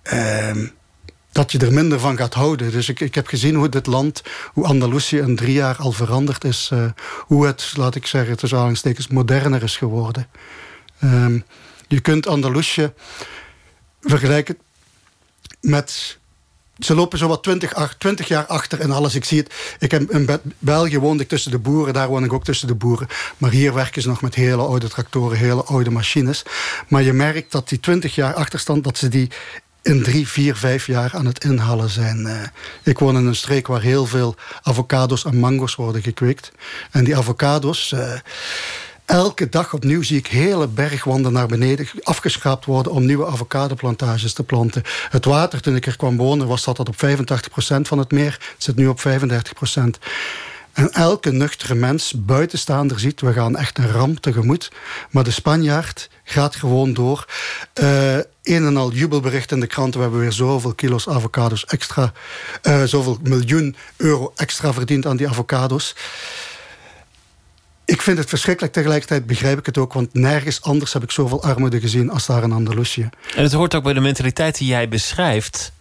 ehm, 0.03 0.67
dat 1.32 1.53
je 1.53 1.59
er 1.59 1.73
minder 1.73 2.00
van 2.00 2.17
gaat 2.17 2.35
houden. 2.35 2.71
Dus 2.71 2.88
ik, 2.88 3.00
ik 3.00 3.15
heb 3.15 3.27
gezien 3.27 3.55
hoe 3.55 3.69
dit 3.69 3.87
land, 3.87 4.23
hoe 4.53 4.65
Andalusië 4.67 5.19
in 5.19 5.37
drie 5.37 5.53
jaar 5.53 5.77
al 5.77 5.93
veranderd 5.93 6.44
is. 6.44 6.71
hoe 7.27 7.47
het, 7.47 7.73
laat 7.77 7.94
ik 7.94 8.06
zeggen, 8.06 8.37
tussen 8.37 8.59
aanhalingstekens 8.59 9.09
moderner 9.09 9.62
is 9.62 9.77
geworden. 9.77 10.27
Um, 11.05 11.44
je 11.88 12.00
kunt 12.00 12.27
Andalusië 12.27 12.93
vergelijken 14.00 14.59
met 15.61 16.19
ze 16.79 16.94
lopen 16.94 17.19
zo 17.19 17.29
wat 17.29 17.43
20, 17.43 17.94
20 17.99 18.29
jaar 18.29 18.47
achter 18.47 18.81
en 18.81 18.91
alles. 18.91 19.15
Ik 19.15 19.25
zie 19.25 19.38
het. 19.38 19.55
Ik 19.79 19.91
heb, 19.91 20.11
in 20.11 20.29
België 20.59 20.99
woonde 20.99 21.23
ik 21.23 21.29
tussen 21.29 21.50
de 21.50 21.59
boeren. 21.59 21.94
Daar 21.94 22.09
woon 22.09 22.25
ik 22.25 22.33
ook 22.33 22.44
tussen 22.44 22.69
de 22.69 22.75
boeren. 22.75 23.09
Maar 23.38 23.50
hier 23.50 23.75
werken 23.75 24.03
ze 24.03 24.09
nog 24.09 24.23
met 24.23 24.35
hele 24.35 24.62
oude 24.62 24.88
tractoren, 24.88 25.38
hele 25.38 25.65
oude 25.65 25.91
machines. 25.91 26.43
Maar 26.88 27.03
je 27.03 27.12
merkt 27.12 27.53
dat 27.53 27.69
die 27.69 27.81
20 27.81 28.15
jaar 28.15 28.35
achterstand, 28.35 28.85
dat 28.85 28.99
ze 28.99 29.09
die 29.09 29.31
in 29.82 30.03
drie, 30.03 30.29
vier, 30.29 30.56
vijf 30.56 30.87
jaar 30.87 31.15
aan 31.15 31.27
het 31.27 31.44
inhalen 31.44 31.91
zijn. 31.91 32.19
Uh, 32.19 32.43
ik 32.82 32.99
woon 32.99 33.17
in 33.17 33.27
een 33.27 33.35
streek 33.35 33.67
waar 33.67 33.81
heel 33.81 34.06
veel 34.06 34.35
avocados 34.62 35.25
en 35.25 35.38
mango's 35.38 35.75
worden 35.75 36.03
gekweekt. 36.03 36.53
En 36.91 37.05
die 37.05 37.17
avocados... 37.17 37.93
Uh, 37.94 38.12
Elke 39.11 39.49
dag 39.49 39.75
opnieuw 39.75 40.03
zie 40.03 40.19
ik 40.19 40.27
hele 40.27 40.67
bergwanden 40.67 41.32
naar 41.32 41.47
beneden 41.47 41.88
afgeschraapt 42.03 42.65
worden 42.65 42.93
om 42.93 43.06
nieuwe 43.06 43.27
avocadoplantages 43.27 44.32
te 44.32 44.43
planten. 44.43 44.82
Het 45.09 45.25
water, 45.25 45.61
toen 45.61 45.77
ik 45.77 45.87
er 45.87 45.97
kwam 45.97 46.17
wonen, 46.17 46.47
was 46.47 46.65
dat, 46.65 46.76
dat 46.76 46.88
op 46.88 46.94
85% 46.94 47.81
van 47.81 47.99
het 47.99 48.11
meer. 48.11 48.33
Het 48.55 48.62
zit 48.62 48.76
nu 48.76 48.87
op 48.87 49.00
35%. 49.00 49.81
En 50.73 50.93
elke 50.93 51.33
nuchtere 51.33 51.75
mens, 51.75 52.15
buitenstaander, 52.17 53.00
ziet... 53.00 53.21
we 53.21 53.33
gaan 53.33 53.56
echt 53.56 53.79
een 53.79 53.91
ramp 53.91 54.19
tegemoet. 54.19 54.71
Maar 55.11 55.25
de 55.25 55.31
Spanjaard 55.31 56.11
gaat 56.25 56.56
gewoon 56.56 56.93
door. 56.93 57.26
Uh, 57.83 58.19
een 58.56 58.67
en 58.67 58.76
al 58.76 58.93
jubelbericht 58.93 59.52
in 59.52 59.61
de 59.61 59.67
kranten. 59.67 59.94
We 59.94 60.02
hebben 60.02 60.20
weer 60.20 60.32
zoveel 60.32 60.75
kilo's 60.75 61.08
avocados 61.08 61.64
extra... 61.64 62.12
Uh, 62.62 62.82
zoveel 62.82 63.19
miljoen 63.23 63.76
euro 63.97 64.32
extra 64.37 64.73
verdiend 64.73 65.06
aan 65.06 65.17
die 65.17 65.29
avocados. 65.29 65.94
Ik 67.85 68.02
vind 68.02 68.19
het 68.19 68.29
verschrikkelijk, 68.29 68.73
tegelijkertijd 68.73 69.26
begrijp 69.26 69.58
ik 69.58 69.67
het 69.67 69.79
ook... 69.79 69.93
want 69.93 70.14
nergens 70.14 70.62
anders 70.62 70.93
heb 70.93 71.02
ik 71.02 71.11
zoveel 71.11 71.43
armoede 71.43 71.81
gezien 71.81 72.11
als 72.11 72.26
daar 72.26 72.43
in 72.43 72.52
Andalusië. 72.52 73.08
En 73.37 73.43
het 73.43 73.52
hoort 73.52 73.75
ook 73.75 73.82
bij 73.82 73.93
de 73.93 74.00
mentaliteit 74.00 74.58
die 74.58 74.69
jij 74.69 74.88
beschrijft. 74.88 75.73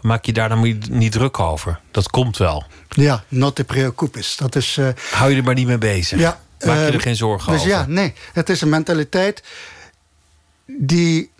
Maak 0.00 0.24
je 0.24 0.32
daar 0.32 0.48
dan 0.48 0.78
niet 0.90 1.12
druk 1.12 1.38
over? 1.38 1.80
Dat 1.90 2.10
komt 2.10 2.36
wel. 2.36 2.64
Ja, 2.88 3.24
not 3.28 3.54
te 3.54 3.64
preoccupes. 3.64 4.36
Dat 4.36 4.56
is... 4.56 4.76
Uh, 4.76 4.88
Hou 5.10 5.30
je 5.30 5.36
er 5.36 5.44
maar 5.44 5.54
niet 5.54 5.66
mee 5.66 5.78
bezig. 5.78 6.18
Ja, 6.18 6.40
Maak 6.66 6.76
je 6.76 6.84
er 6.84 6.94
uh, 6.94 7.00
geen 7.00 7.16
zorgen 7.16 7.52
dus 7.52 7.60
over? 7.60 7.76
Dus 7.76 7.78
ja, 7.78 7.86
nee. 7.86 8.14
Het 8.32 8.48
is 8.48 8.60
een 8.60 8.68
mentaliteit 8.68 9.42
die... 10.66 11.30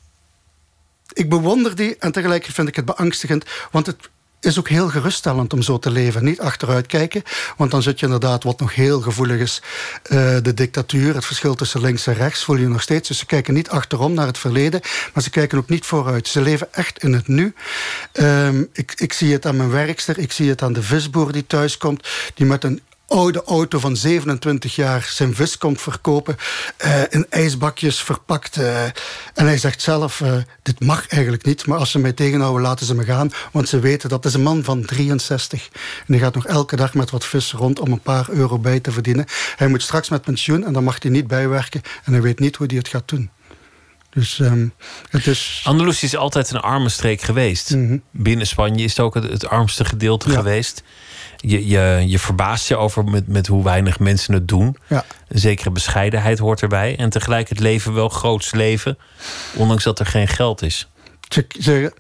Ik 1.13 1.29
bewonder 1.29 1.77
die 1.77 1.97
en 1.99 2.13
tegelijkertijd 2.13 2.55
vind 2.55 2.69
ik 2.69 2.77
het 2.77 2.85
beangstigend. 2.85 3.45
Want 3.71 3.87
het 3.87 3.97
is 4.41 4.59
ook 4.59 4.69
heel 4.69 4.89
geruststellend 4.89 5.53
om 5.53 5.63
zo 5.63 5.79
te 5.79 5.91
leven. 5.91 6.25
Niet 6.25 6.41
achteruit 6.41 6.87
kijken, 6.87 7.23
want 7.57 7.71
dan 7.71 7.83
zit 7.83 8.01
je 8.01 8.07
inderdaad 8.07 8.43
wat 8.43 8.61
nog 8.61 8.75
heel 8.75 9.01
gevoelig 9.01 9.41
is. 9.41 9.63
Uh, 10.03 10.37
de 10.43 10.55
dictatuur, 10.55 11.15
het 11.15 11.25
verschil 11.25 11.55
tussen 11.55 11.81
links 11.81 12.07
en 12.07 12.15
rechts 12.15 12.45
voel 12.45 12.57
je 12.57 12.69
nog 12.69 12.83
steeds. 12.83 13.09
Dus 13.09 13.19
ze 13.19 13.27
kijken 13.27 13.55
niet 13.55 13.69
achterom 13.69 14.15
naar 14.15 14.27
het 14.27 14.39
verleden, 14.39 14.81
maar 15.15 15.23
ze 15.23 15.31
kijken 15.31 15.59
ook 15.59 15.69
niet 15.69 15.87
vooruit. 15.87 16.29
Ze 16.29 16.41
leven 16.41 16.75
echt 16.75 17.03
in 17.03 17.13
het 17.13 17.29
nu. 17.29 17.55
Um, 18.13 18.69
ik, 18.73 18.93
ik 18.97 19.13
zie 19.13 19.33
het 19.33 19.47
aan 19.47 19.57
mijn 19.57 19.71
werkster, 19.71 20.19
ik 20.19 20.33
zie 20.33 20.49
het 20.49 20.63
aan 20.63 20.73
de 20.73 20.83
visboer 20.83 21.33
die 21.33 21.47
thuiskomt, 21.47 22.09
die 22.35 22.47
met 22.47 22.65
een 22.65 22.81
oude 23.13 23.45
auto 23.45 23.79
van 23.79 23.97
27 23.97 24.75
jaar 24.75 25.09
zijn 25.11 25.35
vis 25.35 25.59
komt 25.59 25.81
verkopen. 25.81 26.37
Uh, 26.85 27.01
in 27.11 27.27
ijsbakjes 27.29 28.03
verpakt. 28.03 28.57
Uh, 28.57 28.85
en 28.85 28.93
hij 29.35 29.59
zegt 29.59 29.83
zelf, 29.83 30.21
uh, 30.21 30.33
dit 30.63 30.81
mag 30.81 31.09
eigenlijk 31.09 31.45
niet. 31.45 31.67
Maar 31.67 31.79
als 31.79 31.91
ze 31.91 31.99
mij 31.99 32.13
tegenhouden, 32.13 32.63
laten 32.63 32.87
ze 32.87 32.95
me 32.95 33.05
gaan. 33.05 33.31
Want 33.53 33.69
ze 33.69 33.79
weten, 33.79 34.09
dat 34.09 34.25
is 34.25 34.35
een 34.35 34.43
man 34.43 34.65
van 34.65 34.85
63. 34.85 35.69
En 35.73 36.05
die 36.07 36.19
gaat 36.19 36.35
nog 36.35 36.47
elke 36.47 36.77
dag 36.77 36.95
met 36.95 37.11
wat 37.11 37.25
vis 37.25 37.53
rond 37.53 37.81
om 37.81 37.93
een 37.93 38.01
paar 38.01 38.29
euro 38.31 38.59
bij 38.59 38.81
te 38.81 38.93
verdienen. 38.93 39.27
Hij 39.57 39.69
moet 39.69 39.83
straks 39.83 40.09
met 40.09 40.23
pensioen 40.23 40.65
en 40.65 40.73
dan 40.73 40.85
mag 40.85 41.03
hij 41.03 41.11
niet 41.11 41.27
bijwerken. 41.27 41.83
En 42.05 42.13
hij 42.13 42.23
weet 42.23 42.39
niet 42.39 42.57
hoe 42.57 42.67
hij 42.67 42.77
het 42.77 42.89
gaat 42.89 43.09
doen. 43.09 43.31
Dus 44.11 44.39
um, 44.39 44.73
het 45.11 45.27
is... 45.27 45.63
Andalusië 45.65 46.07
is 46.07 46.17
altijd 46.17 46.51
een 46.51 46.61
arme 46.61 46.89
streek 46.89 47.21
geweest. 47.21 47.71
Mm 47.71 47.87
-hmm. 47.87 48.03
Binnen 48.11 48.47
Spanje 48.47 48.85
is 48.85 48.91
het 48.91 49.01
ook 49.01 49.15
het, 49.15 49.25
het 49.25 49.47
armste 49.47 49.85
gedeelte 49.85 50.31
ja. 50.31 50.37
geweest 50.37 50.83
je, 51.43 51.67
je, 51.67 52.05
je 52.07 52.19
verbaast 52.19 52.69
je 52.69 52.77
over 52.77 53.05
met, 53.05 53.29
met 53.29 53.47
hoe 53.47 53.65
weinig 53.65 53.99
mensen 53.99 54.35
het 54.35 54.49
doen. 54.49 54.77
Ja. 54.87 55.05
Een 55.29 55.39
zekere 55.39 55.71
bescheidenheid 55.71 56.39
hoort 56.39 56.63
erbij. 56.63 56.97
En 56.97 57.11
tegelijk 57.11 57.49
het 57.49 57.61
leven 57.61 57.95
wel 57.95 58.09
groots 58.09 58.53
leven, 58.53 58.99
ondanks 59.55 59.85
dat 59.85 59.99
er 59.99 60.07
geen 60.07 60.29
geld 60.29 60.63
is. 60.63 60.89
Ze, 61.61 61.93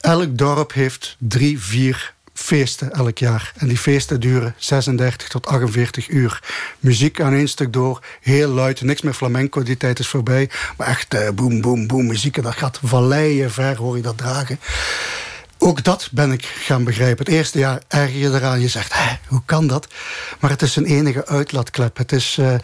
elk 0.00 0.38
dorp 0.38 0.72
heeft 0.72 1.16
drie, 1.18 1.60
vier 1.60 2.14
feesten 2.32 2.92
elk 2.92 3.18
jaar. 3.18 3.52
En 3.56 3.68
die 3.68 3.78
feesten 3.78 4.20
duren 4.20 4.54
36 4.58 5.28
tot 5.28 5.46
48 5.46 6.08
uur. 6.08 6.40
Muziek 6.78 7.20
aan 7.20 7.34
één 7.34 7.48
stuk 7.48 7.72
door, 7.72 8.04
heel 8.20 8.48
luid. 8.48 8.80
Niks 8.80 9.02
meer 9.02 9.12
flamenco, 9.12 9.62
die 9.62 9.76
tijd 9.76 9.98
is 9.98 10.08
voorbij. 10.08 10.50
Maar 10.76 10.86
echt 10.86 11.14
uh, 11.14 11.28
boem, 11.34 11.60
boem, 11.60 11.86
boem 11.86 12.06
muziek. 12.06 12.36
En 12.36 12.42
dat 12.42 12.56
gaat 12.56 12.80
valleien 12.82 13.50
ver, 13.50 13.76
hoor 13.76 13.96
je 13.96 14.02
dat 14.02 14.18
dragen. 14.18 14.58
Ook 15.58 15.84
dat 15.84 16.08
ben 16.12 16.32
ik 16.32 16.44
gaan 16.44 16.84
begrijpen. 16.84 17.24
Het 17.24 17.34
eerste 17.34 17.58
jaar 17.58 17.82
erger 17.88 18.18
je 18.18 18.28
eraan. 18.28 18.60
Je 18.60 18.68
zegt, 18.68 18.94
hoe 19.28 19.42
kan 19.44 19.66
dat? 19.66 19.86
Maar 20.40 20.50
het 20.50 20.62
is 20.62 20.76
een 20.76 20.84
enige 20.84 21.26
uitlaatklep. 21.26 21.96
Het 21.96 22.12
is, 22.12 22.36
uh, 22.40 22.54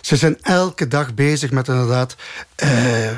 ze 0.00 0.16
zijn 0.16 0.38
elke 0.42 0.88
dag 0.88 1.14
bezig 1.14 1.50
met 1.50 1.68
inderdaad... 1.68 2.16
Uh, 2.62 3.10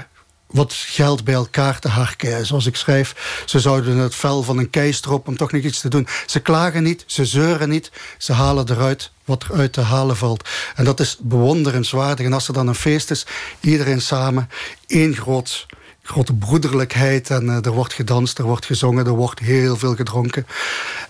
wat 0.53 0.73
geld 0.73 1.25
bij 1.25 1.35
elkaar 1.35 1.79
te 1.79 1.89
harken. 1.89 2.47
Zoals 2.47 2.67
ik 2.67 2.77
schrijf, 2.77 3.43
ze 3.47 3.61
zouden 3.61 3.97
het 3.97 4.15
vel 4.15 4.43
van 4.43 4.59
een 4.59 4.71
keistrop 4.71 5.29
om 5.29 5.37
toch 5.37 5.53
nog 5.53 5.63
iets 5.63 5.81
te 5.81 5.89
doen. 5.89 6.07
Ze 6.27 6.41
klagen 6.41 6.83
niet, 6.83 7.05
ze 7.07 7.25
zeuren 7.25 7.69
niet, 7.69 7.91
ze 8.19 8.33
halen 8.33 8.71
eruit 8.71 9.11
wat 9.25 9.43
er 9.43 9.53
uit 9.55 9.73
te 9.73 9.81
halen 9.81 10.17
valt. 10.17 10.49
En 10.75 10.85
dat 10.85 11.01
is 11.01 11.17
bewonderenswaardig. 11.21 12.27
En 12.27 12.33
als 12.33 12.49
er 12.49 12.55
dan 12.55 12.69
een 12.69 12.75
feest 12.75 13.11
is, 13.11 13.27
iedereen 13.61 14.01
samen, 14.01 14.51
één 14.87 15.15
groot 15.15 15.67
grote 16.03 16.35
broederlijkheid. 16.35 17.31
En 17.31 17.45
uh, 17.45 17.65
er 17.65 17.73
wordt 17.73 17.93
gedanst, 17.93 18.39
er 18.39 18.45
wordt 18.45 18.67
gezongen, 18.67 19.07
er 19.07 19.13
wordt 19.13 19.41
heel 19.41 19.77
veel 19.77 19.95
gedronken. 19.95 20.47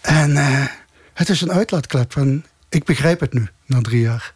En 0.00 0.30
uh, 0.30 0.66
het 1.14 1.28
is 1.28 1.40
een 1.40 1.52
uitlaatklep. 1.52 2.16
En 2.16 2.44
ik 2.68 2.84
begrijp 2.84 3.20
het 3.20 3.32
nu, 3.32 3.48
na 3.66 3.80
drie 3.80 4.00
jaar. 4.00 4.34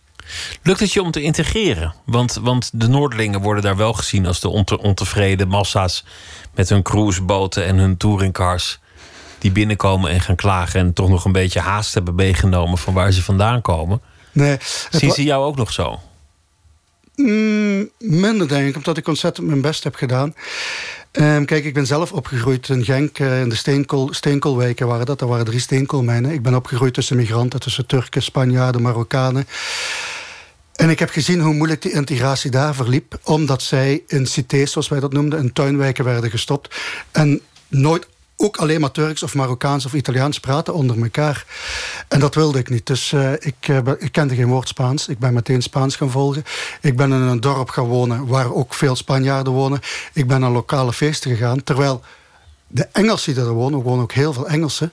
Lukt 0.63 0.81
het 0.81 0.93
je 0.93 1.03
om 1.03 1.11
te 1.11 1.23
integreren? 1.23 1.95
Want, 2.05 2.39
want 2.43 2.71
de 2.73 2.89
Noorderlingen 2.89 3.41
worden 3.41 3.63
daar 3.63 3.77
wel 3.77 3.93
gezien 3.93 4.27
als 4.27 4.41
de 4.41 4.49
onte, 4.49 4.79
ontevreden 4.79 5.49
massa's 5.49 6.05
met 6.55 6.69
hun 6.69 6.83
cruiseboten 6.83 7.65
en 7.65 7.77
hun 7.77 7.97
touringcars. 7.97 8.79
Die 9.39 9.53
binnenkomen 9.53 10.11
en 10.11 10.21
gaan 10.21 10.37
klagen 10.37 10.81
en 10.81 10.93
toch 10.93 11.09
nog 11.09 11.25
een 11.25 11.33
beetje 11.33 11.61
haast 11.61 11.95
hebben 11.95 12.15
meegenomen 12.15 12.79
van 12.79 12.95
waar 12.95 13.13
ze 13.13 13.23
vandaan 13.23 13.63
komen. 13.63 14.01
Nee, 14.33 14.57
Zien 14.91 15.11
ze 15.11 15.23
jou 15.23 15.45
ook 15.45 15.57
nog 15.57 15.73
zo? 15.73 16.01
Mm, 17.16 17.90
minder 17.99 18.49
denk 18.49 18.68
ik, 18.68 18.76
omdat 18.76 18.96
ik 18.96 19.08
ontzettend 19.08 19.46
mijn 19.46 19.61
best 19.61 19.85
heb 19.85 19.94
gedaan. 19.94 20.35
Um, 21.12 21.44
kijk, 21.44 21.64
ik 21.64 21.75
ben 21.75 21.87
zelf 21.87 22.12
opgegroeid 22.12 22.68
in 22.68 22.85
Genk, 22.85 23.18
uh, 23.18 23.40
in 23.40 23.49
de 23.49 23.54
steenkool, 23.54 24.08
steenkoolwijken 24.12 24.87
waren 24.87 25.06
dat. 25.06 25.20
Er 25.20 25.26
waren 25.26 25.44
drie 25.44 25.61
steenkoolmijnen. 25.61 26.30
Ik 26.30 26.42
ben 26.42 26.54
opgegroeid 26.54 26.94
tussen 26.94 27.16
migranten, 27.16 27.61
tussen 27.61 27.87
Turken, 27.87 28.23
Spanjaarden, 28.23 28.82
Marokkanen. 28.82 29.46
En 30.75 30.90
ik 30.90 30.99
heb 30.99 31.11
gezien 31.11 31.40
hoe 31.40 31.54
moeilijk 31.54 31.82
die 31.82 31.92
integratie 31.92 32.50
daar 32.50 32.75
verliep... 32.75 33.18
omdat 33.25 33.62
zij 33.62 34.02
in 34.06 34.26
cités, 34.26 34.73
zoals 34.73 34.88
wij 34.88 35.00
dat 35.00 35.12
noemden, 35.12 35.38
in 35.38 35.52
tuinwijken 35.52 36.04
werden 36.04 36.30
gestopt... 36.30 36.76
en 37.12 37.40
nooit 37.68 38.06
ook 38.37 38.57
alleen 38.57 38.81
maar 38.81 38.90
Turks 38.90 39.23
of 39.23 39.35
Marokkaans 39.35 39.87
of 39.87 39.95
Italiaans 39.95 40.40
praten 40.40 40.75
onder 40.75 41.02
elkaar. 41.02 41.45
En 42.09 42.21
dat 42.21 42.35
wilde 42.35 42.59
ik 42.59 42.69
niet. 42.69 42.87
Dus 42.87 43.12
ik, 43.38 43.69
uh, 43.69 43.78
ik 43.99 44.12
kende 44.12 44.35
geen 44.35 44.49
woord 44.49 44.69
Spaans. 44.69 45.09
Ik 45.09 45.19
ben 45.19 45.35
meteen 45.35 45.62
Spaans 45.62 45.97
gaan 45.97 46.11
volgen. 46.11 46.45
Ik 46.81 46.97
ben 46.97 47.12
in 47.12 47.21
een 47.21 47.40
dorp 47.40 47.71
gaan 47.71 47.85
wonen 47.85 48.26
waar 48.26 48.52
ook 48.52 48.75
veel 48.75 48.97
Spanjaarden 48.97 49.52
wonen. 49.52 49.81
Ik 50.12 50.26
ben 50.26 50.40
naar 50.40 50.50
lokale 50.50 50.93
feesten 50.93 51.31
gegaan. 51.31 51.62
Terwijl 51.62 52.02
de 52.66 52.88
Engelsen 52.93 53.35
die 53.35 53.43
er 53.43 53.50
wonen, 53.50 53.78
er 53.78 53.85
wonen 53.85 54.02
ook 54.02 54.12
heel 54.12 54.33
veel 54.33 54.49
Engelsen... 54.49 54.93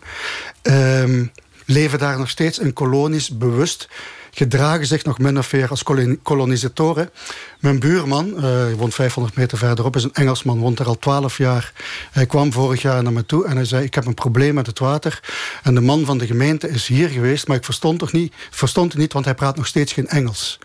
Um, 0.61 1.31
leven 1.65 1.99
daar 1.99 2.19
nog 2.19 2.29
steeds 2.29 2.59
in 2.59 2.73
kolonies 2.73 3.37
bewust 3.37 3.89
gedragen 4.35 4.85
zich 4.85 5.03
nog 5.03 5.17
min 5.19 5.37
of 5.37 5.53
meer 5.53 5.69
als 5.69 5.83
kolonisatoren. 6.23 7.09
Mijn 7.59 7.79
buurman, 7.79 8.33
uh, 8.37 8.73
woont 8.77 8.93
500 8.93 9.35
meter 9.35 9.57
verderop, 9.57 9.95
is 9.95 10.03
een 10.03 10.13
Engelsman, 10.13 10.59
woont 10.59 10.79
er 10.79 10.85
al 10.85 10.99
12 10.99 11.37
jaar. 11.37 11.73
Hij 12.11 12.25
kwam 12.25 12.51
vorig 12.51 12.81
jaar 12.81 13.03
naar 13.03 13.13
me 13.13 13.25
toe 13.25 13.45
en 13.45 13.55
hij 13.55 13.65
zei: 13.65 13.85
Ik 13.85 13.93
heb 13.93 14.05
een 14.05 14.13
probleem 14.13 14.53
met 14.53 14.67
het 14.67 14.79
water. 14.79 15.19
En 15.63 15.75
de 15.75 15.81
man 15.81 16.05
van 16.05 16.17
de 16.17 16.25
gemeente 16.25 16.69
is 16.69 16.87
hier 16.87 17.09
geweest, 17.09 17.47
maar 17.47 17.57
ik 17.57 17.65
verstond, 17.65 17.99
toch 17.99 18.11
niet, 18.11 18.33
verstond 18.49 18.91
het 18.91 19.01
niet, 19.01 19.13
want 19.13 19.25
hij 19.25 19.35
praat 19.35 19.55
nog 19.55 19.67
steeds 19.67 19.93
geen 19.93 20.07
Engels. 20.07 20.59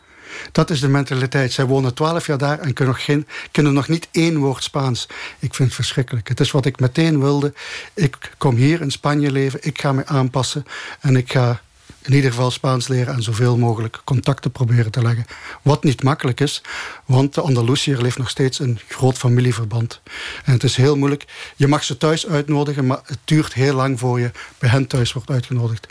Dat 0.53 0.71
is 0.71 0.81
de 0.81 0.89
mentaliteit. 0.89 1.53
Zij 1.53 1.65
wonen 1.65 1.95
twaalf 1.95 2.27
jaar 2.27 2.39
daar 2.39 2.59
en 2.59 2.73
kunnen 2.73 2.95
nog, 2.95 3.05
geen, 3.05 3.27
kunnen 3.51 3.73
nog 3.73 3.89
niet 3.89 4.09
één 4.11 4.39
woord 4.39 4.63
Spaans. 4.63 5.07
Ik 5.39 5.55
vind 5.55 5.69
het 5.69 5.75
verschrikkelijk. 5.75 6.29
Het 6.29 6.41
is 6.41 6.51
wat 6.51 6.67
ik 6.67 6.81
meteen 6.81 7.21
wilde. 7.21 7.53
Ik 7.95 8.17
kom 8.39 8.57
hier 8.57 8.81
in 8.81 8.91
Spanje 8.91 9.33
leven. 9.33 9.59
Ik 9.63 9.81
ga 9.81 9.93
me 9.93 10.07
aanpassen. 10.07 10.65
En 11.01 11.17
ik 11.17 11.33
ga 11.33 11.61
in 12.09 12.15
ieder 12.15 12.31
geval 12.31 12.51
Spaans 12.51 12.89
leren 12.89 13.15
en 13.15 13.23
zoveel 13.23 13.57
mogelijk 13.57 14.01
contacten 14.05 14.51
proberen 14.51 14.91
te 14.91 15.03
leggen. 15.03 15.27
Wat 15.63 15.85
niet 15.85 16.03
makkelijk 16.03 16.41
is, 16.41 16.63
want 17.05 17.35
de 17.35 17.41
Andalusiër 17.41 18.03
leeft 18.03 18.19
nog 18.19 18.29
steeds 18.29 18.59
een 18.59 18.79
groot 18.89 19.17
familieverband. 19.17 20.01
En 20.45 20.53
het 20.53 20.65
is 20.65 20.77
heel 20.77 20.97
moeilijk. 20.97 21.25
Je 21.57 21.69
mag 21.69 21.85
ze 21.85 21.97
thuis 21.97 22.27
uitnodigen, 22.27 22.87
maar 22.87 23.01
het 23.05 23.19
duurt 23.25 23.55
heel 23.55 23.75
lang 23.75 23.99
voor 23.99 24.21
je 24.21 24.31
bij 24.59 24.71
hen 24.71 24.87
thuis 24.87 25.13
wordt 25.13 25.31
uitgenodigd. 25.31 25.87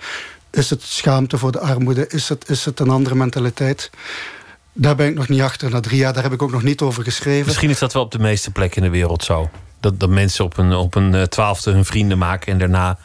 Is 0.51 0.69
het 0.69 0.81
schaamte 0.81 1.37
voor 1.37 1.51
de 1.51 1.59
armoede? 1.59 2.07
Is 2.07 2.29
het, 2.29 2.49
is 2.49 2.65
het 2.65 2.79
een 2.79 2.89
andere 2.89 3.15
mentaliteit? 3.15 3.89
Daar 4.73 4.95
ben 4.95 5.07
ik 5.07 5.15
nog 5.15 5.27
niet 5.27 5.41
achter 5.41 5.69
na 5.69 5.79
drie 5.79 5.97
jaar. 5.97 6.13
Daar 6.13 6.23
heb 6.23 6.33
ik 6.33 6.41
ook 6.41 6.51
nog 6.51 6.63
niet 6.63 6.81
over 6.81 7.03
geschreven. 7.03 7.45
Misschien 7.45 7.69
is 7.69 7.79
dat 7.79 7.93
wel 7.93 8.03
op 8.03 8.11
de 8.11 8.19
meeste 8.19 8.51
plekken 8.51 8.77
in 8.83 8.91
de 8.91 8.97
wereld 8.97 9.23
zo. 9.23 9.49
Dat, 9.79 9.99
dat 9.99 10.09
mensen 10.09 10.45
op 10.45 10.57
een, 10.57 10.73
op 10.73 10.95
een 10.95 11.15
eh, 11.15 11.23
twaalfde 11.23 11.71
hun 11.71 11.85
vrienden 11.85 12.17
maken 12.17 12.51
en 12.51 12.59
daarna 12.59 12.97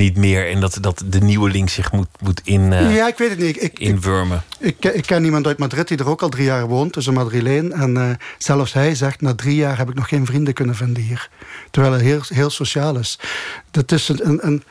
niet 0.00 0.16
meer. 0.16 0.50
En 0.50 0.60
dat, 0.60 0.78
dat 0.80 1.02
de 1.06 1.20
nieuwe 1.20 1.50
link 1.50 1.68
zich 1.68 1.92
moet, 1.92 2.08
moet 2.20 2.40
in, 2.44 2.60
uh, 2.60 2.94
ja, 2.94 3.08
ik 3.08 3.18
weet 3.18 3.30
het 3.30 3.38
niet. 3.38 3.62
Ik, 3.62 3.78
inwurmen. 3.78 4.42
Ik, 4.58 4.76
ik, 4.84 4.94
ik, 4.94 5.06
ken 5.06 5.24
iemand 5.24 5.46
uit 5.46 5.58
Madrid 5.58 5.88
die 5.88 5.98
er 5.98 6.08
ook 6.08 6.22
al 6.22 6.28
drie 6.28 6.44
jaar 6.44 6.66
woont. 6.66 6.94
Dus 6.94 7.06
een 7.06 7.14
Madrileen. 7.14 7.72
En 7.72 7.96
uh, 7.96 8.10
zelfs 8.38 8.72
hij 8.72 8.94
zegt, 8.94 9.20
na 9.20 9.34
drie 9.34 9.54
jaar 9.54 9.78
heb 9.78 9.88
ik 9.88 9.94
nog 9.94 10.08
geen 10.08 10.26
vrienden 10.26 10.54
kunnen 10.54 10.74
vinden 10.74 11.02
hier. 11.02 11.28
Terwijl 11.70 11.94
hij 11.94 12.02
heel, 12.02 12.20
heel 12.28 12.50
sociaal 12.50 12.96
is. 12.96 13.18
Dat 13.70 13.92
is 13.92 14.08
een, 14.08 14.28
een, 14.28 14.46
een, 14.46 14.62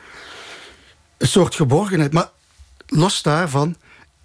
soort 1.18 1.54
geborgenheid. 1.54 2.12
Maar 2.12 2.28
los 2.86 3.22
daarvan 3.22 3.76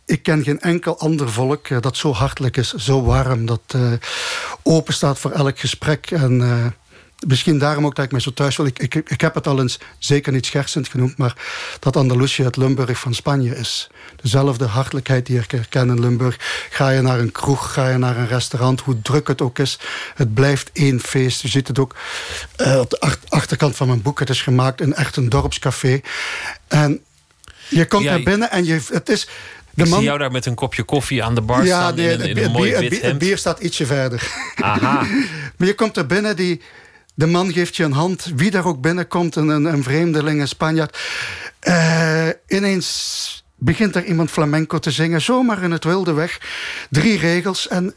ik 0.05 0.23
ken 0.23 0.43
geen 0.43 0.59
enkel 0.59 0.99
ander 0.99 1.31
volk 1.31 1.69
uh, 1.69 1.81
dat 1.81 1.97
zo 1.97 2.11
hartelijk 2.13 2.57
is, 2.57 2.73
zo 2.73 3.03
warm, 3.03 3.45
dat 3.45 3.75
open 4.63 4.93
staat 4.93 5.19
voor 5.19 5.31
elk 5.31 5.59
gesprek. 5.59 6.11
En 6.11 6.41
misschien 7.27 7.57
daarom 7.57 7.85
ook 7.85 7.95
dat 7.95 8.05
ik 8.05 8.11
mij 8.11 8.19
zo 8.19 8.33
thuis 8.33 8.57
wil. 8.57 8.65
Ik, 8.65 8.79
ik, 8.79 8.95
ik 8.95 9.21
heb 9.21 9.35
het 9.35 9.47
al 9.47 9.59
eens 9.59 9.79
zeker 9.97 10.31
niet 10.31 10.45
schertsend 10.45 10.87
genoemd, 10.87 11.17
maar 11.17 11.35
dat 11.79 11.95
Andalusië 11.95 12.43
het 12.43 12.57
Limburg 12.57 12.99
van 12.99 13.13
Spanje 13.13 13.55
is. 13.55 13.89
Dezelfde 14.21 14.65
hartelijkheid 14.65 15.25
die 15.25 15.39
ik 15.39 15.51
herken 15.51 15.89
in 15.89 15.99
Limburg. 15.99 16.67
Ga 16.69 16.89
je 16.89 17.01
naar 17.01 17.19
een 17.19 17.31
kroeg, 17.31 17.73
ga 17.73 17.89
je 17.89 17.97
naar 17.97 18.17
een 18.17 18.27
restaurant, 18.27 18.81
hoe 18.81 19.01
druk 19.01 19.27
het 19.27 19.41
ook 19.41 19.59
is. 19.59 19.79
Het 20.15 20.33
blijft 20.33 20.69
één 20.73 20.99
feest. 20.99 21.41
Je 21.41 21.47
ziet 21.47 21.67
het 21.67 21.79
ook 21.79 21.95
uh, 22.57 22.79
op 22.79 22.89
de 22.89 23.17
achterkant 23.29 23.75
van 23.75 23.87
mijn 23.87 24.01
boek. 24.01 24.19
Het 24.19 24.29
is 24.29 24.41
gemaakt 24.41 24.81
in 24.81 24.93
echt 24.93 25.15
een 25.15 25.29
dorpscafé. 25.29 26.01
En 26.67 26.99
je 27.69 27.85
komt 27.85 28.03
ja, 28.03 28.23
binnen 28.23 28.51
en 28.51 28.65
je, 28.65 28.79
het 28.91 29.09
is... 29.09 29.27
De 29.73 29.83
ik 29.83 29.89
man... 29.89 29.99
zie 29.99 30.07
jou 30.07 30.19
daar 30.19 30.31
met 30.31 30.45
een 30.45 30.55
kopje 30.55 30.83
koffie 30.83 31.23
aan 31.23 31.35
de 31.35 31.41
bar 31.41 31.65
ja, 31.65 31.79
staan 31.79 31.95
nee, 31.95 32.11
in, 32.11 32.19
een, 32.21 32.27
in 32.27 32.37
een 32.37 32.51
mooi 32.51 32.71
wit 32.71 32.91
hemd. 32.91 33.01
Het 33.01 33.17
bier 33.17 33.37
staat 33.37 33.59
ietsje 33.59 33.85
verder. 33.85 34.31
Aha. 34.55 35.05
maar 35.57 35.67
je 35.67 35.73
komt 35.73 35.97
er 35.97 36.05
binnen, 36.05 36.35
die, 36.35 36.61
de 37.15 37.25
man 37.25 37.53
geeft 37.53 37.75
je 37.75 37.83
een 37.83 37.91
hand. 37.91 38.31
Wie 38.35 38.51
daar 38.51 38.65
ook 38.65 38.81
binnenkomt, 38.81 39.35
een, 39.35 39.49
een 39.49 39.83
vreemdeling, 39.83 40.41
een 40.41 40.47
Spanjaard. 40.47 40.97
Uh, 41.67 42.27
ineens 42.47 43.43
begint 43.55 43.95
er 43.95 44.05
iemand 44.05 44.31
flamenco 44.31 44.79
te 44.79 44.91
zingen. 44.91 45.21
Zomaar 45.21 45.63
in 45.63 45.71
het 45.71 45.83
wilde 45.83 46.13
weg. 46.13 46.39
Drie 46.89 47.17
regels 47.17 47.67
en 47.67 47.93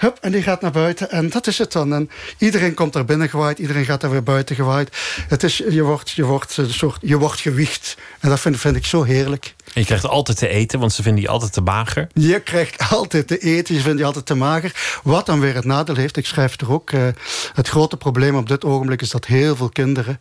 Hup, 0.00 0.18
en 0.20 0.32
die 0.32 0.42
gaat 0.42 0.60
naar 0.60 0.70
buiten. 0.70 1.10
En 1.10 1.30
dat 1.30 1.46
is 1.46 1.58
het 1.58 1.72
dan. 1.72 1.94
En 1.94 2.10
iedereen 2.38 2.74
komt 2.74 2.94
er 2.94 3.04
binnen 3.04 3.28
gewaaid. 3.28 3.58
Iedereen 3.58 3.84
gaat 3.84 4.02
er 4.02 4.10
weer 4.10 4.22
buiten 4.22 4.56
gewaaid. 4.56 4.96
Het 5.28 5.42
is, 5.42 5.56
je, 5.56 5.82
wordt, 5.82 6.10
je, 6.10 6.24
wordt 6.24 6.56
een 6.56 6.72
soort, 6.72 6.98
je 7.00 7.18
wordt 7.18 7.40
gewicht. 7.40 7.96
En 8.20 8.28
dat 8.28 8.40
vind, 8.40 8.60
vind 8.60 8.76
ik 8.76 8.86
zo 8.86 9.02
heerlijk. 9.02 9.54
En 9.74 9.80
je 9.80 9.86
krijgt 9.86 10.06
altijd 10.06 10.38
te 10.38 10.48
eten, 10.48 10.78
want 10.78 10.92
ze 10.92 11.02
vinden 11.02 11.22
je 11.22 11.28
altijd 11.28 11.52
te 11.52 11.60
mager. 11.60 12.06
Je 12.14 12.40
krijgt 12.40 12.88
altijd 12.90 13.26
te 13.26 13.38
eten, 13.38 13.74
je 13.74 13.80
vindt 13.80 13.98
je 13.98 14.04
altijd 14.04 14.26
te 14.26 14.34
mager. 14.34 15.00
Wat 15.02 15.26
dan 15.26 15.40
weer 15.40 15.54
het 15.54 15.64
nadeel 15.64 15.96
heeft, 15.96 16.16
ik 16.16 16.26
schrijf 16.26 16.60
er 16.60 16.72
ook... 16.72 16.90
Uh, 16.90 17.08
het 17.54 17.68
grote 17.68 17.96
probleem 17.96 18.36
op 18.36 18.48
dit 18.48 18.64
ogenblik 18.64 19.02
is 19.02 19.10
dat 19.10 19.26
heel 19.26 19.56
veel 19.56 19.68
kinderen... 19.68 20.20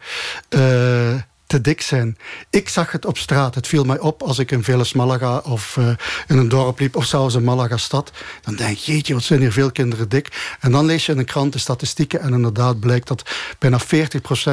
Uh, 0.49 1.13
te 1.49 1.61
dik 1.61 1.81
zijn. 1.81 2.17
Ik 2.49 2.69
zag 2.69 2.91
het 2.91 3.05
op 3.05 3.17
straat. 3.17 3.55
Het 3.55 3.67
viel 3.67 3.83
mij 3.83 3.99
op 3.99 4.21
als 4.21 4.39
ik 4.39 4.51
in 4.51 4.63
Veles 4.63 4.93
Malaga 4.93 5.37
of 5.37 5.75
uh, 5.79 5.89
in 6.27 6.37
een 6.37 6.49
dorp 6.49 6.79
liep... 6.79 6.95
of 6.95 7.05
zelfs 7.05 7.35
in 7.35 7.43
Malaga-stad. 7.43 8.11
Dan 8.41 8.55
denk 8.55 8.77
je, 8.77 8.91
jeetje, 8.91 9.13
wat 9.13 9.23
zijn 9.23 9.39
hier 9.39 9.51
veel 9.51 9.71
kinderen 9.71 10.09
dik. 10.09 10.55
En 10.59 10.71
dan 10.71 10.85
lees 10.85 11.05
je 11.05 11.11
in 11.11 11.17
een 11.17 11.25
krant 11.25 11.53
de 11.53 11.59
statistieken... 11.59 12.21
en 12.21 12.33
inderdaad 12.33 12.79
blijkt 12.79 13.07
dat 13.07 13.29
bijna 13.59 13.79
40% 13.79 13.85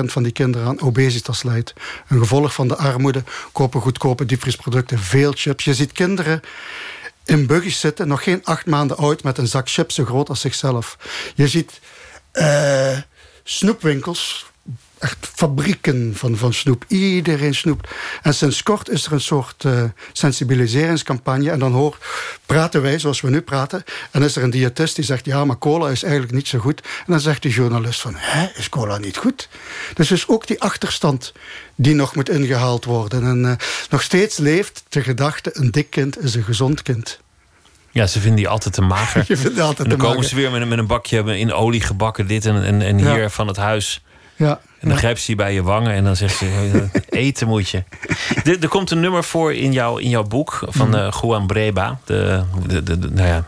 van 0.04 0.22
die 0.22 0.32
kinderen 0.32 0.66
aan 0.66 0.80
obesitas 0.80 1.42
leidt. 1.42 1.72
Een 2.08 2.18
gevolg 2.18 2.54
van 2.54 2.68
de 2.68 2.76
armoede, 2.76 3.22
kopen 3.52 3.80
goedkope 3.80 4.24
diepvriesproducten... 4.24 4.98
veel 4.98 5.32
chips. 5.36 5.64
Je 5.64 5.74
ziet 5.74 5.92
kinderen 5.92 6.40
in 7.24 7.46
buggies 7.46 7.80
zitten, 7.80 8.08
nog 8.08 8.22
geen 8.22 8.44
acht 8.44 8.66
maanden 8.66 8.96
oud... 8.96 9.22
met 9.22 9.38
een 9.38 9.48
zak 9.48 9.68
chips 9.68 9.94
zo 9.94 10.04
groot 10.04 10.28
als 10.28 10.40
zichzelf. 10.40 10.98
Je 11.34 11.48
ziet 11.48 11.80
uh, 12.32 12.98
snoepwinkels 13.44 14.46
echt 14.98 15.26
fabrieken 15.34 16.12
van, 16.14 16.36
van 16.36 16.52
snoep. 16.52 16.84
Iedereen 16.88 17.54
snoept. 17.54 17.88
En 18.22 18.34
sinds 18.34 18.62
kort 18.62 18.88
is 18.88 19.06
er 19.06 19.12
een 19.12 19.20
soort 19.20 19.64
uh, 19.64 19.82
sensibiliseringscampagne. 20.12 21.50
En 21.50 21.58
dan 21.58 21.72
hoor, 21.72 21.98
praten 22.46 22.82
wij 22.82 22.98
zoals 22.98 23.20
we 23.20 23.30
nu 23.30 23.40
praten. 23.40 23.84
En 24.10 24.22
is 24.22 24.36
er 24.36 24.42
een 24.42 24.50
diëtist 24.50 24.94
die 24.94 25.04
zegt... 25.04 25.24
ja, 25.24 25.44
maar 25.44 25.58
cola 25.58 25.88
is 25.88 26.02
eigenlijk 26.02 26.32
niet 26.32 26.48
zo 26.48 26.58
goed. 26.58 26.80
En 26.80 27.12
dan 27.12 27.20
zegt 27.20 27.42
die 27.42 27.52
journalist 27.52 28.00
van... 28.00 28.14
hè, 28.16 28.48
is 28.54 28.68
cola 28.68 28.98
niet 28.98 29.16
goed? 29.16 29.48
Dus 29.94 30.10
is 30.10 30.28
ook 30.28 30.46
die 30.46 30.60
achterstand 30.60 31.32
die 31.74 31.94
nog 31.94 32.14
moet 32.14 32.28
ingehaald 32.28 32.84
worden. 32.84 33.24
En 33.24 33.44
uh, 33.44 33.52
nog 33.90 34.02
steeds 34.02 34.36
leeft 34.36 34.84
de 34.88 35.02
gedachte... 35.02 35.50
een 35.52 35.70
dik 35.70 35.90
kind 35.90 36.22
is 36.22 36.34
een 36.34 36.44
gezond 36.44 36.82
kind. 36.82 37.20
Ja, 37.90 38.06
ze 38.06 38.20
vinden 38.20 38.38
die 38.38 38.48
altijd 38.48 38.74
te 38.74 38.80
mager. 38.80 39.24
Je 39.28 39.36
vindt 39.36 39.60
altijd 39.60 39.78
en 39.78 39.88
dan 39.88 40.08
komen 40.08 40.24
ze 40.24 40.34
weer 40.34 40.50
met 40.50 40.60
een, 40.60 40.68
met 40.68 40.78
een 40.78 40.86
bakje 40.86 41.38
in 41.38 41.52
olie 41.52 41.80
gebakken, 41.80 42.26
dit 42.26 42.46
en, 42.46 42.62
en, 42.62 42.82
en 42.82 42.98
hier 42.98 43.30
van 43.30 43.46
het 43.46 43.56
huis. 43.56 44.04
Ja. 44.36 44.60
En 44.80 44.88
dan 44.88 44.98
grijpt 44.98 45.20
ze 45.20 45.30
je 45.30 45.36
bij 45.36 45.54
je 45.54 45.62
wangen 45.62 45.92
en 45.92 46.04
dan 46.04 46.16
zegt 46.16 46.36
ze: 46.36 46.88
eten 47.08 47.48
moet 47.48 47.68
je. 47.68 47.84
Er, 48.44 48.56
er, 48.60 48.68
komt 48.68 48.90
een 48.90 49.00
nummer 49.00 49.24
voor 49.24 49.54
in, 49.54 49.72
jou, 49.72 50.02
in 50.02 50.08
jouw 50.08 50.22
boek 50.22 50.62
van 50.68 50.96
uh, 50.96 51.12
Juan 51.22 51.46
Breba. 51.46 51.98
De, 52.04 52.42
de, 52.66 52.82
de, 52.82 52.98
de, 52.98 53.10
nou 53.10 53.28
ja, 53.28 53.44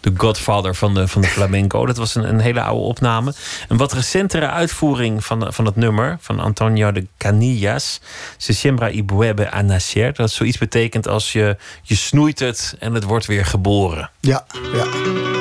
de 0.00 0.12
godfather 0.16 0.74
van 0.74 0.94
de, 0.94 1.08
van 1.08 1.22
de 1.22 1.28
flamenco. 1.28 1.86
Dat 1.86 1.96
was 1.96 2.14
een, 2.14 2.28
een 2.28 2.40
hele 2.40 2.62
oude 2.62 2.84
opname. 2.84 3.34
Een 3.68 3.76
wat 3.76 3.92
recentere 3.92 4.48
uitvoering 4.48 5.24
van, 5.24 5.52
van 5.52 5.64
het 5.64 5.76
nummer 5.76 6.16
van 6.20 6.40
Antonio 6.40 6.92
de 6.92 7.06
Canillas. 7.18 8.00
Se 8.36 8.52
siembra 8.52 8.90
y 8.90 9.02
vuelve 9.06 9.54
a 9.54 9.62
nacer. 9.62 10.14
Dat 10.14 10.30
zoiets 10.30 10.58
betekent 10.58 11.08
als 11.08 11.32
je, 11.32 11.56
je 11.82 11.94
snoeit 11.94 12.38
het 12.38 12.76
en 12.78 12.94
het 12.94 13.04
wordt 13.04 13.26
weer 13.26 13.46
geboren. 13.46 14.10
Ja, 14.20 14.44
ja. 14.72 15.39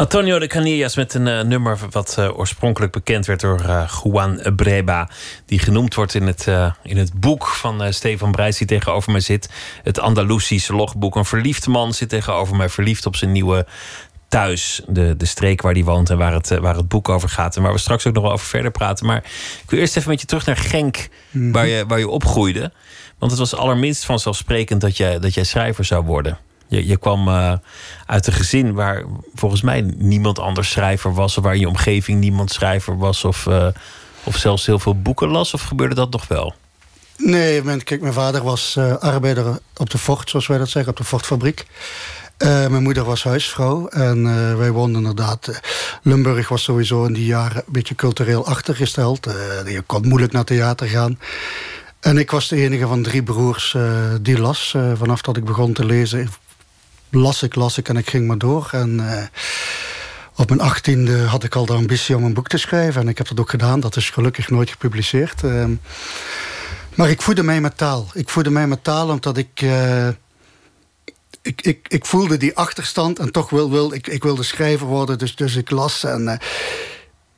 Antonio 0.00 0.38
de 0.38 0.46
Canillas 0.46 0.96
met 0.96 1.14
een 1.14 1.26
uh, 1.26 1.40
nummer 1.40 1.78
wat 1.90 2.16
uh, 2.18 2.38
oorspronkelijk 2.38 2.92
bekend 2.92 3.26
werd 3.26 3.40
door 3.40 3.60
uh, 3.60 3.90
Juan 4.02 4.40
Breba. 4.56 5.08
Die 5.46 5.58
genoemd 5.58 5.94
wordt 5.94 6.14
in 6.14 6.26
het, 6.26 6.46
in 6.82 6.96
het 6.96 7.20
boek 7.20 7.46
van 7.46 7.92
Stefan 7.92 8.32
Breis 8.32 8.58
die 8.58 8.66
tegenover 8.66 9.12
mij 9.12 9.20
zit. 9.20 9.50
Het 9.82 9.98
Andalusische 9.98 10.74
logboek. 10.74 11.16
Een 11.16 11.24
verliefd 11.24 11.66
man 11.66 11.94
zit 11.94 12.08
tegenover 12.08 12.56
mij 12.56 12.68
verliefd 12.68 13.06
op 13.06 13.16
zijn 13.16 13.32
nieuwe 13.32 13.66
thuis. 14.28 14.82
De, 14.86 15.16
de 15.16 15.26
streek 15.26 15.62
waar 15.62 15.72
hij 15.72 15.84
woont 15.84 16.10
en 16.10 16.18
waar 16.18 16.32
het, 16.32 16.48
waar 16.48 16.76
het 16.76 16.88
boek 16.88 17.08
over 17.08 17.28
gaat. 17.28 17.56
En 17.56 17.62
waar 17.62 17.72
we 17.72 17.78
straks 17.78 18.06
ook 18.06 18.14
nog 18.14 18.22
wel 18.22 18.32
over 18.32 18.46
verder 18.46 18.70
praten. 18.70 19.06
Maar 19.06 19.24
ik 19.62 19.70
wil 19.70 19.78
eerst 19.78 19.96
even 19.96 20.10
met 20.10 20.20
je 20.20 20.26
terug 20.26 20.46
naar 20.46 20.56
Genk, 20.56 21.08
mm 21.30 21.52
waar, 21.52 21.66
je, 21.66 21.84
waar 21.86 21.98
je 21.98 22.08
opgroeide. 22.08 22.72
Want 23.18 23.30
het 23.30 23.40
was 23.40 23.54
allerminst 23.54 24.04
vanzelfsprekend 24.04 24.80
dat 24.80 24.96
jij, 24.96 25.18
dat 25.18 25.34
jij 25.34 25.44
schrijver 25.44 25.84
zou 25.84 26.04
worden. 26.04 26.38
Je, 26.70 26.96
kwam 26.96 27.28
uh, 27.28 27.52
uit 28.06 28.26
een 28.26 28.32
gezin 28.32 28.74
waar 28.74 29.04
volgens 29.34 29.62
mij 29.62 29.80
niemand 29.96 30.38
anders 30.38 30.70
schrijver 30.70 31.14
was, 31.14 31.38
of 31.38 31.44
waar 31.44 31.56
je 31.56 31.68
omgeving 31.68 32.20
niemand 32.20 32.52
schrijver 32.52 32.98
was, 32.98 33.24
of, 33.24 33.46
uh, 33.46 33.66
of 34.24 34.36
zelfs 34.36 34.66
heel 34.66 34.78
veel 34.78 35.00
boeken 35.00 35.28
las, 35.28 35.54
of 35.54 35.62
gebeurde 35.62 35.94
dat 35.94 36.10
nog 36.10 36.28
wel? 36.28 36.54
Nee, 37.16 37.82
kijk, 37.82 38.00
mijn 38.00 38.12
vader 38.12 38.42
was 38.42 38.74
uh, 38.78 38.96
arbeider 38.96 39.58
op 39.76 39.90
de 39.90 39.98
Fort, 39.98 40.30
zoals 40.30 40.46
wij 40.46 40.58
dat 40.58 40.68
zeggen, 40.68 40.90
op 40.90 40.98
de 40.98 41.04
Fortfabriek. 41.04 41.66
mijn 42.38 42.82
moeder 42.82 43.04
was 43.04 43.24
huisvrouw 43.24 43.88
en 43.88 44.24
wij 44.58 44.70
woonden 44.70 45.00
inderdaad. 45.00 45.60
Limburg 46.02 46.48
was 46.48 46.62
sowieso 46.62 47.04
in 47.04 47.12
die 47.12 47.26
jaren 47.26 47.56
een 47.66 47.72
beetje 47.72 47.94
cultureel 47.94 48.46
achtergesteld. 48.46 49.24
je 49.66 49.82
kon 49.86 50.08
moeilijk 50.08 50.32
naar 50.32 50.44
theater 50.44 50.86
gaan. 50.86 51.18
En 52.00 52.18
ik 52.18 52.30
was 52.30 52.48
de 52.48 52.56
enige 52.56 52.86
van 52.86 53.02
drie 53.02 53.22
broers 53.22 53.76
die 54.20 54.38
las. 54.38 54.76
vanaf 54.94 55.22
dat 55.22 55.36
ik 55.36 55.44
begon 55.44 55.72
te 55.72 55.84
lezen 55.84 56.28
las 57.10 57.42
ik, 57.42 57.54
las 57.54 57.78
ik 57.78 57.88
en 57.88 57.96
ik 57.96 58.10
ging 58.10 58.26
maar 58.26 58.38
door. 58.38 58.68
En 58.72 58.98
uh, 59.00 59.22
op 60.36 60.48
mijn 60.48 60.60
achttiende 60.60 61.18
had 61.18 61.44
ik 61.44 61.54
al 61.54 61.66
de 61.66 61.72
ambitie 61.72 62.16
om 62.16 62.24
een 62.24 62.34
boek 62.34 62.48
te 62.48 62.58
schrijven. 62.58 63.00
En 63.00 63.08
ik 63.08 63.18
heb 63.18 63.28
dat 63.28 63.40
ook 63.40 63.50
gedaan. 63.50 63.80
Dat 63.80 63.96
is 63.96 64.10
gelukkig 64.10 64.50
nooit 64.50 64.70
gepubliceerd. 64.70 65.42
Uh, 65.42 65.64
maar 66.94 67.10
ik 67.10 67.22
voedde 67.22 67.42
mij 67.42 67.60
met 67.60 67.76
taal. 67.76 68.06
Ik 68.14 68.28
voedde 68.28 68.50
mij 68.50 68.66
met 68.66 68.84
taal 68.84 69.08
omdat 69.08 69.36
ik... 69.36 69.62
Uh, 69.62 70.08
ik, 71.42 71.62
ik, 71.62 71.86
ik 71.88 72.06
voelde 72.06 72.36
die 72.36 72.56
achterstand 72.56 73.18
en 73.18 73.32
toch 73.32 73.50
wil, 73.50 73.70
wil 73.70 73.92
ik, 73.92 74.06
ik 74.06 74.22
wilde 74.22 74.42
schrijver 74.42 74.86
worden. 74.86 75.18
Dus, 75.18 75.36
dus 75.36 75.56
ik 75.56 75.70
las 75.70 76.04
en 76.04 76.40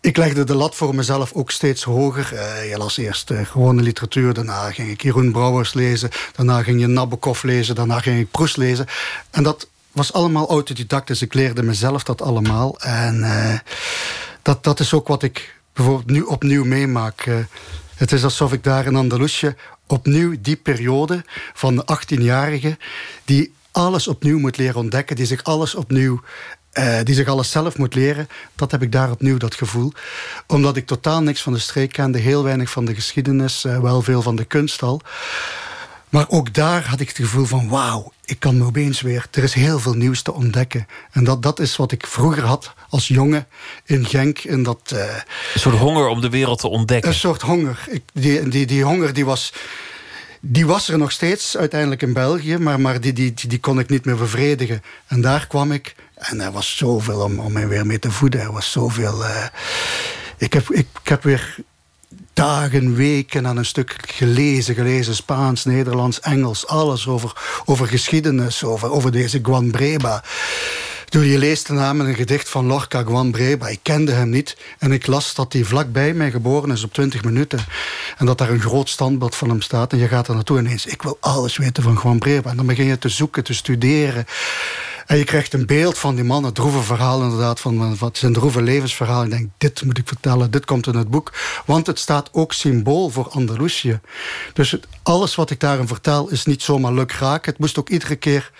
ik 0.02 0.16
legde 0.16 0.44
de 0.44 0.54
lat 0.54 0.74
voor 0.74 0.94
mezelf 0.94 1.32
ook 1.32 1.50
steeds 1.50 1.82
hoger. 1.82 2.32
Uh, 2.32 2.70
je 2.70 2.78
las 2.78 2.96
eerst 2.96 3.30
uh, 3.30 3.46
gewone 3.46 3.82
literatuur, 3.82 4.34
daarna 4.34 4.70
ging 4.70 4.90
ik 4.90 5.02
Jeroen 5.02 5.32
Brouwers 5.32 5.74
lezen... 5.74 6.10
daarna 6.36 6.62
ging 6.62 6.80
je 6.80 6.86
Nabokov 6.86 7.42
lezen, 7.42 7.74
daarna 7.74 8.00
ging 8.00 8.20
ik 8.20 8.30
Proest 8.30 8.56
lezen. 8.56 8.86
En 9.30 9.42
dat 9.42 9.68
was 9.92 10.12
allemaal 10.12 10.48
autodidact, 10.48 11.06
dus 11.06 11.22
ik 11.22 11.34
leerde 11.34 11.62
mezelf 11.62 12.02
dat 12.02 12.22
allemaal. 12.22 12.78
En 12.78 13.18
uh, 13.18 13.58
dat, 14.42 14.64
dat 14.64 14.80
is 14.80 14.94
ook 14.94 15.08
wat 15.08 15.22
ik 15.22 15.54
bijvoorbeeld 15.72 16.10
nu 16.10 16.22
opnieuw 16.22 16.64
meemaak. 16.64 17.28
Het 17.94 18.12
is 18.12 18.24
alsof 18.24 18.52
ik 18.52 18.64
daar 18.64 18.86
in 18.86 18.96
Andalusië 18.96 19.54
opnieuw 19.86 20.34
die 20.40 20.56
periode 20.56 21.24
van 21.54 21.76
de 21.76 21.98
18-jarige... 21.98 22.78
die 23.24 23.52
alles 23.72 24.08
opnieuw 24.08 24.38
moet 24.38 24.56
leren 24.56 24.76
ontdekken, 24.76 25.16
die 25.16 25.26
zich 25.26 25.44
alles 25.44 25.74
opnieuw 25.74 26.20
uh, 26.72 26.98
die 27.02 27.14
zich 27.14 27.28
alles 27.28 27.50
zelf 27.50 27.78
moet 27.78 27.94
leren, 27.94 28.28
dat 28.54 28.70
heb 28.70 28.82
ik 28.82 28.92
daar 28.92 29.10
opnieuw 29.10 29.36
dat 29.36 29.54
gevoel. 29.54 29.92
Omdat 30.46 30.76
ik 30.76 30.86
totaal 30.86 31.22
niks 31.22 31.42
van 31.42 31.52
de 31.52 31.58
streek 31.58 31.92
kende, 31.92 32.18
heel 32.18 32.44
weinig 32.44 32.70
van 32.70 32.84
de 32.84 32.94
geschiedenis, 32.94 33.64
uh, 33.64 33.80
wel 33.80 34.02
veel 34.02 34.22
van 34.22 34.36
de 34.36 34.44
kunst 34.44 34.82
al. 34.82 35.00
Maar 36.08 36.26
ook 36.28 36.54
daar 36.54 36.86
had 36.86 37.00
ik 37.00 37.08
het 37.08 37.16
gevoel 37.16 37.44
van 37.44 37.68
wauw, 37.68 38.12
ik 38.24 38.40
kan 38.40 38.58
me 38.58 38.64
opeens 38.64 39.00
weer... 39.00 39.26
er 39.30 39.42
is 39.42 39.54
heel 39.54 39.78
veel 39.78 39.94
nieuws 39.94 40.22
te 40.22 40.32
ontdekken. 40.32 40.86
En 41.10 41.24
dat, 41.24 41.42
dat 41.42 41.60
is 41.60 41.76
wat 41.76 41.92
ik 41.92 42.06
vroeger 42.06 42.44
had 42.44 42.72
als 42.88 43.08
jongen 43.08 43.46
in 43.84 44.06
Genk. 44.06 44.38
In 44.38 44.62
dat, 44.62 44.90
uh, 44.94 45.00
een 45.54 45.60
soort 45.60 45.76
honger 45.76 46.06
om 46.06 46.20
de 46.20 46.28
wereld 46.28 46.58
te 46.58 46.68
ontdekken. 46.68 47.10
Een 47.10 47.16
soort 47.16 47.42
honger. 47.42 47.84
Ik, 47.90 48.02
die, 48.12 48.48
die, 48.48 48.66
die 48.66 48.84
honger 48.84 49.12
die 49.12 49.24
was 49.24 49.52
die 50.44 50.66
was 50.66 50.88
er 50.88 50.98
nog 50.98 51.12
steeds 51.12 51.56
uiteindelijk 51.56 52.02
in 52.02 52.12
België, 52.12 52.58
maar, 52.58 52.80
maar 52.80 53.00
die, 53.00 53.12
die, 53.12 53.34
die, 53.34 53.60
kon 53.60 53.78
ik 53.78 53.88
niet 53.88 54.04
meer 54.04 54.16
bevredigen. 54.16 54.82
En 55.06 55.20
daar 55.20 55.46
kwam 55.46 55.72
ik 55.72 55.94
en 56.14 56.40
er 56.40 56.52
was 56.52 56.76
zoveel 56.76 57.20
om, 57.20 57.38
om 57.38 57.52
mij 57.52 57.68
weer 57.68 57.86
mee 57.86 57.98
te 57.98 58.10
voeden. 58.10 58.40
Er 58.40 58.52
was 58.52 58.70
zoveel. 58.70 59.22
Uh, 59.22 59.44
ik, 60.36 60.52
heb, 60.52 60.70
ik, 60.70 60.86
ik 61.02 61.08
heb 61.08 61.22
weer 61.22 61.56
dagen, 62.32 62.94
weken 62.94 63.46
aan 63.46 63.56
een 63.56 63.64
stuk 63.64 63.96
gelezen. 64.06 64.74
Gelezen 64.74 65.14
Spaans, 65.14 65.64
Nederlands, 65.64 66.20
Engels. 66.20 66.66
Alles 66.66 67.06
over, 67.06 67.62
over 67.64 67.86
geschiedenis, 67.86 68.64
over, 68.64 68.90
over 68.90 69.12
deze 69.12 69.38
Guan 69.42 69.70
Breba. 69.70 70.24
Toen 71.12 71.26
je 71.26 71.38
leest 71.38 71.66
de 71.66 71.72
naam 71.72 72.00
in 72.00 72.06
een 72.06 72.14
gedicht 72.14 72.48
van 72.48 72.66
Lorca 72.66 73.02
Guan 73.02 73.30
Breba. 73.30 73.68
Ik 73.68 73.78
kende 73.82 74.12
hem 74.12 74.28
niet. 74.28 74.56
En 74.78 74.92
ik 74.92 75.06
las 75.06 75.34
dat 75.34 75.52
hij 75.52 75.64
vlakbij 75.64 76.14
mij 76.14 76.30
geboren 76.30 76.70
is 76.70 76.84
op 76.84 76.92
20 76.92 77.24
minuten. 77.24 77.58
En 78.18 78.26
dat 78.26 78.38
daar 78.38 78.50
een 78.50 78.60
groot 78.60 78.88
standbeeld 78.88 79.34
van 79.34 79.48
hem 79.48 79.60
staat. 79.60 79.92
En 79.92 79.98
je 79.98 80.08
gaat 80.08 80.28
er 80.28 80.34
naartoe 80.34 80.58
ineens. 80.58 80.86
Ik 80.86 81.02
wil 81.02 81.16
alles 81.20 81.56
weten 81.56 81.82
van 81.82 81.98
Guan 81.98 82.18
Breba. 82.18 82.50
En 82.50 82.56
dan 82.56 82.66
begin 82.66 82.84
je 82.84 82.98
te 82.98 83.08
zoeken, 83.08 83.44
te 83.44 83.54
studeren. 83.54 84.26
En 85.06 85.18
je 85.18 85.24
krijgt 85.24 85.52
een 85.52 85.66
beeld 85.66 85.98
van 85.98 86.14
die 86.14 86.24
man, 86.24 86.44
het 86.44 86.54
droeve 86.54 86.82
verhaal 86.82 87.22
inderdaad, 87.22 87.60
van 87.60 87.98
wat 87.98 88.18
zijn 88.18 88.32
droeve 88.32 88.62
levensverhaal. 88.62 89.24
Ik 89.24 89.30
denk, 89.30 89.48
dit 89.58 89.84
moet 89.84 89.98
ik 89.98 90.08
vertellen, 90.08 90.50
dit 90.50 90.64
komt 90.64 90.86
in 90.86 90.96
het 90.96 91.10
boek. 91.10 91.32
Want 91.66 91.86
het 91.86 91.98
staat 91.98 92.28
ook 92.32 92.52
symbool 92.52 93.10
voor 93.10 93.28
Andalusië. 93.28 94.00
Dus 94.52 94.76
alles 95.02 95.34
wat 95.34 95.50
ik 95.50 95.60
daarin 95.60 95.86
vertel 95.86 96.28
is 96.28 96.44
niet 96.44 96.62
zomaar 96.62 96.92
lukraak. 96.92 97.46
Het 97.46 97.58
moest 97.58 97.78
ook 97.78 97.88
iedere 97.88 98.16
keer 98.16 98.50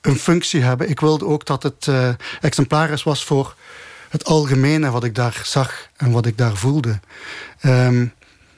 een 0.00 0.16
functie 0.16 0.62
hebben. 0.62 0.90
Ik 0.90 1.00
wilde 1.00 1.26
ook 1.26 1.46
dat 1.46 1.62
het 1.62 1.86
uh, 1.86 2.08
exemplarisch 2.40 3.02
was 3.02 3.24
voor 3.24 3.54
het 4.08 4.24
algemene 4.24 4.90
wat 4.90 5.04
ik 5.04 5.14
daar 5.14 5.40
zag 5.44 5.88
en 5.96 6.10
wat 6.10 6.26
ik 6.26 6.38
daar 6.38 6.56
voelde. 6.56 7.00
Um, 7.62 8.12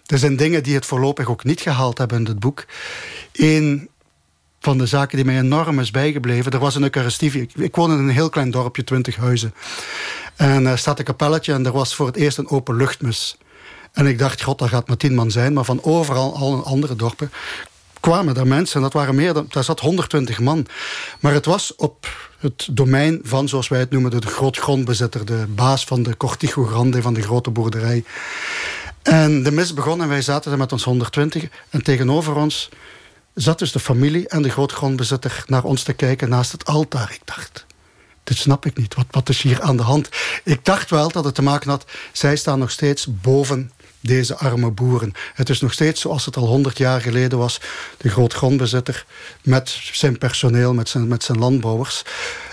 er 0.06 0.18
zijn 0.18 0.36
dingen 0.36 0.62
die 0.62 0.74
het 0.74 0.86
voorlopig 0.86 1.28
ook 1.28 1.44
niet 1.44 1.60
gehaald 1.60 1.98
hebben 1.98 2.18
in 2.18 2.24
het 2.24 2.38
boek. 2.38 2.64
Eén 3.32 3.88
van 4.60 4.78
de 4.78 4.86
zaken 4.86 5.16
die 5.16 5.26
mij 5.26 5.38
enorm 5.38 5.80
is 5.80 5.90
bijgebleven. 5.90 6.52
Er 6.52 6.58
was 6.58 6.74
een 6.74 6.82
Eucharistie. 6.82 7.48
Ik, 7.54 7.76
woon 7.76 7.92
in 7.92 7.98
een 7.98 8.08
heel 8.08 8.28
klein 8.28 8.50
dorpje, 8.50 8.84
20 8.84 9.16
huizen. 9.16 9.54
En 10.36 10.66
er 10.66 10.78
staat 10.78 10.98
een 10.98 11.04
kapelletje 11.04 11.52
en 11.52 11.66
er 11.66 11.72
was 11.72 11.94
voor 11.94 12.06
het 12.06 12.16
eerst 12.16 12.38
een 12.38 12.48
openluchtmis. 12.48 13.36
En 13.92 14.06
ik 14.06 14.18
dacht, 14.18 14.42
god, 14.42 14.58
daar 14.58 14.68
gaat 14.68 14.88
maar 14.88 14.96
tien 14.96 15.14
man 15.14 15.30
zijn. 15.30 15.52
Maar 15.52 15.64
van 15.64 15.82
overal, 15.82 16.36
al 16.36 16.64
andere 16.64 16.96
dorpen, 16.96 17.32
kwamen 18.02 18.34
daar 18.34 18.46
mensen. 18.46 18.76
En 18.76 18.82
dat 18.82 18.92
waren 18.92 19.14
meer 19.14 19.34
dan, 19.34 19.46
daar 19.48 19.64
zat 19.64 19.80
120 19.80 20.40
man. 20.40 20.66
Maar 21.20 21.32
het 21.32 21.44
was 21.44 21.74
op 21.76 22.08
het 22.38 22.68
domein 22.70 23.20
van, 23.22 23.48
zoals 23.48 23.68
wij 23.68 23.78
het 23.78 23.90
noemen, 23.90 24.10
de 24.10 24.26
grootgrondbezitter. 24.26 25.24
De 25.24 25.46
baas 25.48 25.84
van 25.84 26.02
de 26.02 26.16
Cortijo 26.16 26.64
Grande, 26.64 27.02
van 27.02 27.14
de 27.14 27.22
grote 27.22 27.50
boerderij. 27.50 28.04
En 29.02 29.42
de 29.42 29.52
mis 29.52 29.74
begon 29.74 30.02
en 30.02 30.08
wij 30.08 30.22
zaten 30.22 30.52
er 30.52 30.58
met 30.58 30.72
ons 30.72 30.84
120. 30.84 31.48
En 31.70 31.82
tegenover 31.82 32.34
ons 32.34 32.68
zat 33.34 33.58
dus 33.58 33.72
de 33.72 33.80
familie 33.80 34.28
en 34.28 34.42
de 34.42 34.50
grootgrondbezitter 34.50 35.44
naar 35.46 35.64
ons 35.64 35.82
te 35.82 35.92
kijken 35.92 36.28
naast 36.28 36.52
het 36.52 36.64
altaar. 36.64 37.10
Ik 37.12 37.22
dacht, 37.24 37.66
dit 38.24 38.36
snap 38.36 38.66
ik 38.66 38.76
niet. 38.76 38.94
Wat, 38.94 39.06
wat 39.10 39.28
is 39.28 39.42
hier 39.42 39.60
aan 39.60 39.76
de 39.76 39.82
hand? 39.82 40.08
Ik 40.44 40.64
dacht 40.64 40.90
wel 40.90 41.10
dat 41.10 41.24
het 41.24 41.34
te 41.34 41.42
maken 41.42 41.70
had... 41.70 41.84
zij 42.12 42.36
staan 42.36 42.58
nog 42.58 42.70
steeds 42.70 43.06
boven 43.20 43.70
deze 44.02 44.36
arme 44.36 44.70
boeren. 44.70 45.12
Het 45.34 45.48
is 45.48 45.60
nog 45.60 45.72
steeds 45.72 46.00
zoals 46.00 46.24
het 46.24 46.36
al 46.36 46.46
honderd 46.46 46.78
jaar 46.78 47.00
geleden 47.00 47.38
was. 47.38 47.60
De 47.96 48.08
grootgrondbezitter 48.08 49.04
met 49.42 49.78
zijn 49.92 50.18
personeel, 50.18 50.74
met 50.74 50.88
zijn, 50.88 51.08
met 51.08 51.24
zijn 51.24 51.38
landbouwers. 51.38 52.02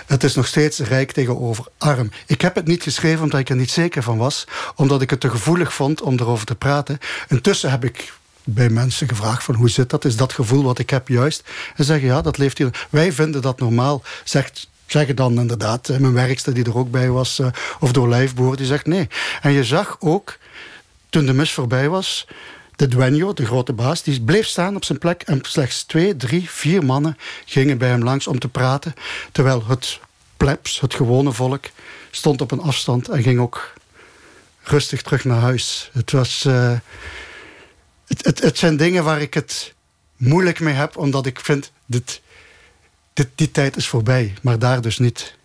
Het 0.05 0.23
is 0.23 0.35
nog 0.35 0.47
steeds 0.47 0.79
rijk 0.79 1.11
tegenover 1.11 1.65
arm. 1.77 2.11
Ik 2.25 2.41
heb 2.41 2.55
het 2.55 2.67
niet 2.67 2.83
geschreven 2.83 3.23
omdat 3.23 3.39
ik 3.39 3.49
er 3.49 3.55
niet 3.55 3.71
zeker 3.71 4.03
van 4.03 4.17
was. 4.17 4.47
Omdat 4.75 5.01
ik 5.01 5.09
het 5.09 5.19
te 5.19 5.29
gevoelig 5.29 5.73
vond 5.73 6.01
om 6.01 6.19
erover 6.19 6.45
te 6.45 6.55
praten. 6.55 6.97
Intussen 7.27 7.71
heb 7.71 7.83
ik 7.83 8.13
bij 8.43 8.69
mensen 8.69 9.07
gevraagd 9.07 9.43
van 9.43 9.55
hoe 9.55 9.69
zit 9.69 9.89
dat? 9.89 10.05
Is 10.05 10.15
dat 10.15 10.33
gevoel 10.33 10.63
wat 10.63 10.79
ik 10.79 10.89
heb 10.89 11.07
juist? 11.07 11.43
En 11.75 11.83
zeggen 11.83 12.07
ja, 12.07 12.21
dat 12.21 12.37
leeft 12.37 12.57
hier. 12.57 12.87
Wij 12.89 13.11
vinden 13.11 13.41
dat 13.41 13.59
normaal, 13.59 14.03
zegt 14.23 14.67
zeggen 14.91 15.15
dan 15.15 15.39
inderdaad, 15.39 15.87
mijn 15.87 16.13
werkster 16.13 16.53
die 16.53 16.65
er 16.65 16.77
ook 16.77 16.91
bij 16.91 17.09
was, 17.09 17.39
uh, 17.39 17.47
of 17.79 17.91
door 17.91 18.09
lijfboer, 18.09 18.55
die 18.55 18.65
zegt 18.65 18.85
nee. 18.85 19.07
En 19.41 19.51
je 19.51 19.63
zag 19.63 19.97
ook, 19.99 20.37
toen 21.09 21.25
de 21.25 21.33
mis 21.33 21.51
voorbij 21.51 21.89
was, 21.89 22.27
de 22.75 22.87
dueño, 22.87 23.33
de 23.33 23.45
grote 23.45 23.73
baas, 23.73 24.03
die 24.03 24.21
bleef 24.21 24.47
staan 24.47 24.75
op 24.75 24.83
zijn 24.83 24.97
plek 24.97 25.21
en 25.21 25.39
slechts 25.41 25.83
twee, 25.83 26.15
drie, 26.15 26.49
vier 26.49 26.85
mannen 26.85 27.17
gingen 27.45 27.77
bij 27.77 27.89
hem 27.89 28.03
langs 28.03 28.27
om 28.27 28.39
te 28.39 28.49
praten, 28.49 28.93
terwijl 29.31 29.63
het 29.67 29.99
plebs, 30.37 30.79
het 30.79 30.93
gewone 30.93 31.31
volk, 31.31 31.65
stond 32.11 32.41
op 32.41 32.51
een 32.51 32.61
afstand 32.61 33.09
en 33.09 33.23
ging 33.23 33.39
ook 33.39 33.73
rustig 34.63 35.01
terug 35.01 35.23
naar 35.23 35.39
huis. 35.39 35.89
Het 35.93 36.11
was... 36.11 36.43
Uh, 36.47 36.77
het, 38.07 38.25
het, 38.25 38.41
het, 38.41 38.57
zijn 38.57 38.77
dingen 38.77 39.03
waar 39.03 39.21
ik 39.21 39.33
het 39.33 39.73
moeilijk 40.17 40.59
mee 40.59 40.73
heb, 40.73 40.97
omdat 40.97 41.25
ik 41.25 41.39
vind, 41.39 41.71
dit, 41.85 42.21
dit, 43.13 43.27
die 43.35 43.51
tijd 43.51 43.77
is 43.77 43.87
voorbij, 43.87 44.33
maar 44.41 44.59
daar 44.59 44.81
dus 44.81 44.97
niet. 44.97 45.35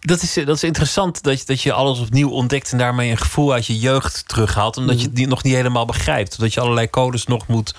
Dat 0.00 0.22
is, 0.22 0.34
dat 0.34 0.56
is 0.56 0.64
interessant 0.64 1.22
dat 1.22 1.38
je, 1.38 1.46
dat 1.46 1.62
je 1.62 1.72
alles 1.72 1.98
opnieuw 1.98 2.30
ontdekt 2.30 2.72
en 2.72 2.78
daarmee 2.78 3.10
een 3.10 3.16
gevoel 3.16 3.52
uit 3.52 3.66
je 3.66 3.78
jeugd 3.78 4.28
terughaalt, 4.28 4.76
omdat 4.76 5.00
je 5.00 5.08
mhm. 5.08 5.20
het 5.20 5.28
nog 5.28 5.42
niet 5.42 5.54
helemaal 5.54 5.84
begrijpt. 5.84 6.36
Omdat 6.38 6.54
je 6.54 6.60
allerlei 6.60 6.90
codes 6.90 7.26
nog 7.26 7.46
moet 7.46 7.74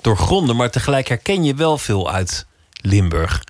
doorgronden, 0.00 0.56
maar 0.56 0.70
tegelijk 0.70 1.08
herken 1.08 1.44
je 1.44 1.54
wel 1.54 1.78
veel 1.78 2.10
uit 2.10 2.46
Limburg. 2.72 3.44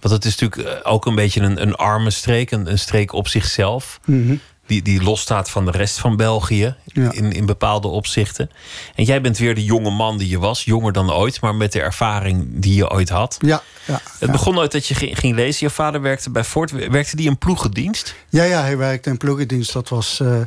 Want 0.00 0.14
het 0.14 0.24
is 0.24 0.36
natuurlijk 0.36 0.86
ook 0.86 1.06
een 1.06 1.14
beetje 1.14 1.40
een, 1.40 1.62
een 1.62 1.74
arme 1.74 2.10
streek, 2.10 2.50
een, 2.50 2.70
een 2.70 2.78
streek 2.78 3.12
op 3.12 3.28
zichzelf. 3.28 4.00
Mm 4.04 4.40
die, 4.70 4.82
die 4.82 5.02
losstaat 5.02 5.50
van 5.50 5.64
de 5.64 5.70
rest 5.70 5.98
van 5.98 6.16
België 6.16 6.74
in, 6.92 7.32
in 7.32 7.46
bepaalde 7.46 7.88
opzichten. 7.88 8.50
En 8.94 9.04
jij 9.04 9.20
bent 9.20 9.38
weer 9.38 9.54
de 9.54 9.64
jonge 9.64 9.90
man 9.90 10.18
die 10.18 10.28
je 10.28 10.38
was, 10.38 10.64
jonger 10.64 10.92
dan 10.92 11.12
ooit, 11.12 11.40
maar 11.40 11.54
met 11.54 11.72
de 11.72 11.80
ervaring 11.80 12.46
die 12.48 12.74
je 12.74 12.90
ooit 12.90 13.08
had. 13.08 13.36
Ja, 13.40 13.62
ja 13.84 14.00
het 14.18 14.30
begon 14.30 14.58
ooit 14.58 14.72
dat 14.72 14.86
je 14.86 14.94
ging, 14.94 15.34
lezen. 15.34 15.66
Je 15.66 15.72
vader 15.72 16.00
werkte 16.00 16.30
bij 16.30 16.44
Ford. 16.44 16.70
Werkte 16.70 17.16
die 17.16 17.28
in 17.28 17.38
ploegendienst? 17.38 18.14
Ja, 18.28 18.42
ja, 18.42 18.60
hij 18.60 18.76
werkte 18.76 19.10
in 19.10 19.16
ploegendienst. 19.16 19.72
Dat 19.72 19.88
was. 19.88 20.18
Uh... 20.22 20.40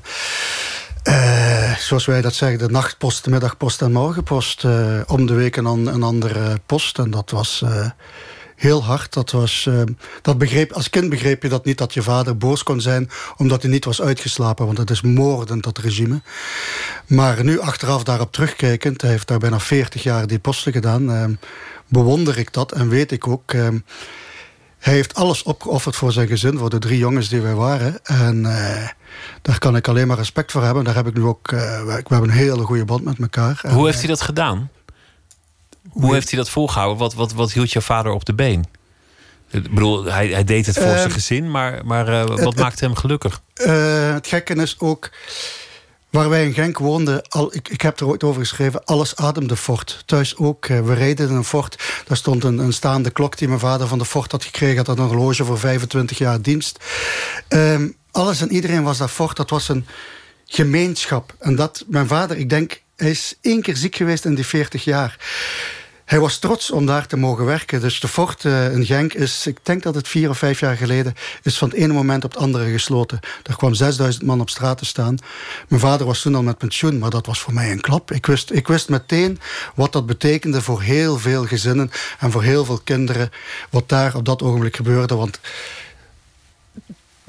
Uh, 1.08 1.78
zoals 1.78 2.06
wij 2.06 2.22
dat 2.22 2.34
zeggen, 2.34 2.60
de 2.60 2.70
nachtpost, 2.70 3.24
de 3.24 3.30
middagpost 3.30 3.82
en 3.82 3.92
morgenpost. 3.92 4.64
Uh, 4.64 5.02
om 5.08 5.26
de 5.26 5.34
week 5.34 5.56
een, 5.56 5.66
een 5.66 6.04
andere 6.04 6.60
post. 6.66 7.00
En 7.00 7.12
dat 7.12 7.32
was 7.32 7.62
uh, 7.64 7.90
heel 8.64 8.84
hard. 8.84 9.14
Dat 9.14 9.32
was, 9.32 9.66
uh, 9.70 9.82
dat 10.22 10.38
begreep, 10.38 10.72
als 10.72 10.90
kind 10.90 11.10
begreep 11.10 11.44
je 11.44 11.50
dat 11.50 11.66
niet 11.66 11.78
dat 11.78 11.94
je 11.94 12.02
vader 12.02 12.38
boos 12.38 12.64
kon 12.64 12.82
zijn 12.82 13.10
omdat 13.38 13.62
hij 13.62 13.72
niet 13.72 13.86
was 13.86 14.02
uitgeslapen. 14.02 14.66
Want 14.66 14.78
het 14.78 14.90
is 14.90 15.02
moordend, 15.02 15.64
dat 15.64 15.78
regime. 15.78 16.22
Maar 17.08 17.44
nu 17.44 17.60
achteraf 17.60 18.04
daarop 18.04 18.32
terugkijkend, 18.32 19.02
hij 19.02 19.12
heeft 19.12 19.28
daar 19.28 19.40
bijna 19.40 19.60
40 19.60 20.04
jaar 20.04 20.28
die 20.28 20.40
posten 20.40 20.72
gedaan, 20.72 21.10
uh, 21.10 21.26
bewonder 21.88 22.38
ik 22.38 22.54
dat 22.54 22.72
en 22.72 22.90
weet 22.90 23.12
ik 23.12 23.28
ook. 23.28 23.54
Uh, 23.54 23.68
hij 24.80 24.94
heeft 24.94 25.16
alles 25.16 25.44
opgeofferd 25.44 25.96
voor 25.96 26.12
zijn 26.12 26.28
gezin, 26.28 26.58
voor 26.58 26.70
de 26.70 26.80
drie 26.80 26.98
jongens 26.98 27.30
die 27.30 27.42
wij 27.42 27.54
waren. 27.54 28.04
En 28.04 28.42
daar 29.42 29.60
kan 29.60 29.76
ik 29.76 29.88
alleen 29.88 30.08
maar 30.08 30.18
respect 30.18 30.52
voor 30.52 30.64
hebben. 30.64 30.84
Daar 30.84 30.96
heb 30.96 31.08
ik 31.08 31.14
nu 31.14 31.24
ook. 31.24 31.50
we, 31.50 31.84
we 31.86 32.14
hebben 32.14 32.30
een 32.30 32.36
hele 32.36 32.64
goede 32.64 32.86
band 32.86 33.04
met 33.04 33.20
elkaar. 33.20 33.62
Hoe 33.68 33.86
heeft 33.86 34.00
hij 34.00 34.08
dat 34.08 34.22
gedaan? 34.22 34.70
Hoe 35.94 36.14
heeft 36.14 36.30
hij 36.30 36.40
dat 36.40 36.50
volgehouden? 36.50 36.98
Wat, 36.98 37.14
wat, 37.14 37.34
wat 37.34 37.52
hield 37.52 37.72
je 37.72 37.82
vader 37.82 38.12
op 38.12 38.26
de 38.26 38.34
been? 38.34 38.66
Ik 39.50 39.74
bedoel, 39.74 40.04
hij, 40.04 40.28
hij 40.28 40.44
deed 40.44 40.66
het 40.66 40.76
voor 40.76 40.86
zijn 40.86 40.98
ehm, 40.98 41.10
gezin, 41.10 41.52
maar, 41.52 41.86
maar 41.86 42.10
uh, 42.10 42.26
wat 42.26 42.56
maakte 42.56 42.86
hem 42.86 42.96
gelukkig? 42.96 43.42
Uh, 43.56 44.14
het 44.14 44.28
gekke 44.28 44.56
is 44.56 44.76
ook, 44.80 45.10
waar 46.10 46.30
wij 46.30 46.46
in 46.46 46.54
Genk 46.54 46.78
woonden, 46.78 47.28
al, 47.30 47.56
ik, 47.56 47.70
ik 47.70 47.82
heb 47.82 48.00
er 48.00 48.08
ooit 48.08 48.24
over 48.24 48.42
geschreven, 48.42 48.86
alles 48.86 49.16
ademde 49.16 49.56
fort. 49.56 50.04
Thuis 50.06 50.38
ook, 50.38 50.68
uh, 50.68 50.80
we 50.80 50.94
reden 50.94 51.30
in 51.30 51.36
een 51.36 51.44
fort. 51.44 51.84
Daar 52.08 52.18
stond 52.18 52.44
een, 52.44 52.58
een, 52.58 52.74
staande 52.74 53.10
klok 53.10 53.38
die 53.38 53.48
mijn 53.48 53.60
vader 53.60 53.88
van 53.88 53.98
de 53.98 54.06
fort 54.06 54.32
had 54.32 54.44
gekregen. 54.44 54.86
Had 54.86 54.98
een 54.98 55.06
horloge 55.06 55.46
voor 55.46 55.60
25 55.60 56.18
jaar 56.18 56.42
dienst. 56.42 56.80
Um, 57.50 57.96
alles 58.12 58.42
en 58.42 58.52
iedereen 58.52 58.84
was 58.84 58.98
daar 58.98 59.08
fort. 59.08 59.38
Dat 59.38 59.50
was 59.50 59.70
een 59.70 59.86
gemeenschap. 60.46 61.36
En 61.40 61.56
dat, 61.56 61.84
mijn 61.88 62.08
vader, 62.08 62.38
ik 62.38 62.50
denk, 62.50 62.82
hij 62.96 63.10
is 63.10 63.38
één 63.42 63.62
keer 63.62 63.78
ziek 63.78 63.96
geweest 63.96 64.26
in 64.26 64.36
die 64.36 64.46
40 64.46 64.84
jaar. 64.84 65.18
Hij 66.06 66.20
was 66.20 66.38
trots 66.38 66.72
om 66.72 66.86
daar 66.86 67.08
te 67.08 67.18
mogen 67.18 67.46
werken. 67.46 67.82
Dus 67.82 68.00
de 68.00 68.08
fort 68.08 68.44
uh, 68.44 68.74
in 68.74 68.86
Genk 68.86 69.14
is, 69.14 69.48
ik 69.48 69.58
denk 69.64 69.84
dat 69.84 69.96
het 69.96 70.08
vier 70.08 70.30
of 70.30 70.38
vijf 70.38 70.60
jaar 70.60 70.76
geleden... 70.76 71.14
is 71.44 71.58
van 71.58 71.70
het 71.70 71.78
ene 71.78 71.94
moment 71.94 72.24
op 72.24 72.32
het 72.32 72.42
andere 72.42 72.72
gesloten. 72.72 73.20
Er 73.44 73.56
kwam 73.56 73.74
6000 73.74 74.26
man 74.26 74.42
op 74.42 74.50
straat 74.50 74.78
te 74.78 74.86
staan. 74.86 75.18
Mijn 75.68 75.82
vader 75.82 76.06
was 76.06 76.22
toen 76.22 76.36
al 76.36 76.44
met 76.44 76.58
pensioen, 76.58 77.00
maar 77.00 77.10
dat 77.10 77.26
was 77.26 77.40
voor 77.40 77.54
mij 77.54 77.72
een 77.72 77.82
klap. 77.82 78.12
Ik 78.12 78.26
wist, 78.26 78.52
ik 78.52 78.68
wist 78.68 78.90
meteen 78.90 79.40
wat 79.76 79.92
dat 79.92 80.06
betekende 80.06 80.62
voor 80.62 80.82
heel 80.82 81.18
veel 81.18 81.46
gezinnen... 81.46 81.92
en 82.20 82.32
voor 82.32 82.44
heel 82.44 82.66
veel 82.66 82.82
kinderen, 82.84 83.32
wat 83.70 83.90
daar 83.90 84.16
op 84.16 84.26
dat 84.26 84.42
ogenblik 84.42 84.76
gebeurde. 84.76 85.16
Want 85.16 85.40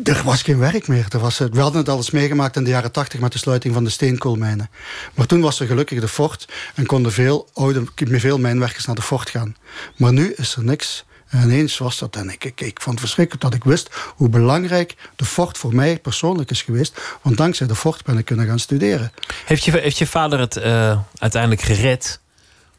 er 0.03 0.23
was 0.25 0.43
geen 0.43 0.59
werk 0.59 0.89
meer. 0.89 1.07
Er 1.09 1.19
was, 1.19 1.39
we 1.39 1.61
hadden 1.61 1.81
het 1.81 1.89
al 1.89 1.97
eens 1.97 2.11
meegemaakt 2.11 2.57
in 2.57 2.65
de 2.65 2.71
jaren 2.71 2.93
tachtig... 2.93 3.21
met 3.21 3.33
de 3.33 3.39
sluiting 3.39 3.75
van 3.75 3.85
de 3.85 3.91
steenkoolmijnen. 3.91 4.71
Maar 5.15 5.27
toen 5.27 5.41
was 5.41 5.61
er 5.61 5.67
gelukkig 5.67 6.01
de 6.01 6.09
fort... 6.09 6.49
en 6.75 6.87
konden 6.87 7.13
veel, 7.13 7.49
oude, 7.53 7.85
veel 7.95 8.39
mijnwerkers 8.39 8.87
naar 8.87 8.95
de 8.95 9.03
fort 9.03 9.31
gaan. 9.31 9.57
Maar 9.97 10.13
nu 10.13 10.33
is 10.33 10.57
er 10.57 10.65
niks. 10.65 11.05
En 11.27 11.43
ineens 11.43 11.79
was 11.79 11.99
dat... 11.99 12.17
en 12.17 12.31
ik, 12.31 12.45
ik, 12.45 12.81
vond 12.81 12.91
het 12.91 13.01
verschrikkelijk 13.01 13.45
dat 13.45 13.55
ik 13.55 13.65
wist... 13.65 13.91
hoe 14.17 14.29
belangrijk 14.29 14.97
de 15.17 15.25
fort 15.25 15.59
voor 15.59 15.75
mij 15.75 15.99
persoonlijk 15.99 16.51
is 16.51 16.63
geweest. 16.63 17.01
Want 17.23 17.37
dankzij 17.37 17.67
de 17.67 17.75
fort 17.75 18.05
ben 18.05 18.19
ik 18.19 18.25
kunnen 18.25 18.47
gaan 18.47 18.59
studeren. 18.59 19.13
Heeft 19.45 19.99
je, 19.99 20.07
vader 20.07 20.39
het 20.39 20.57
uh, 20.57 20.99
uiteindelijk 21.19 21.63
gered... 21.63 22.23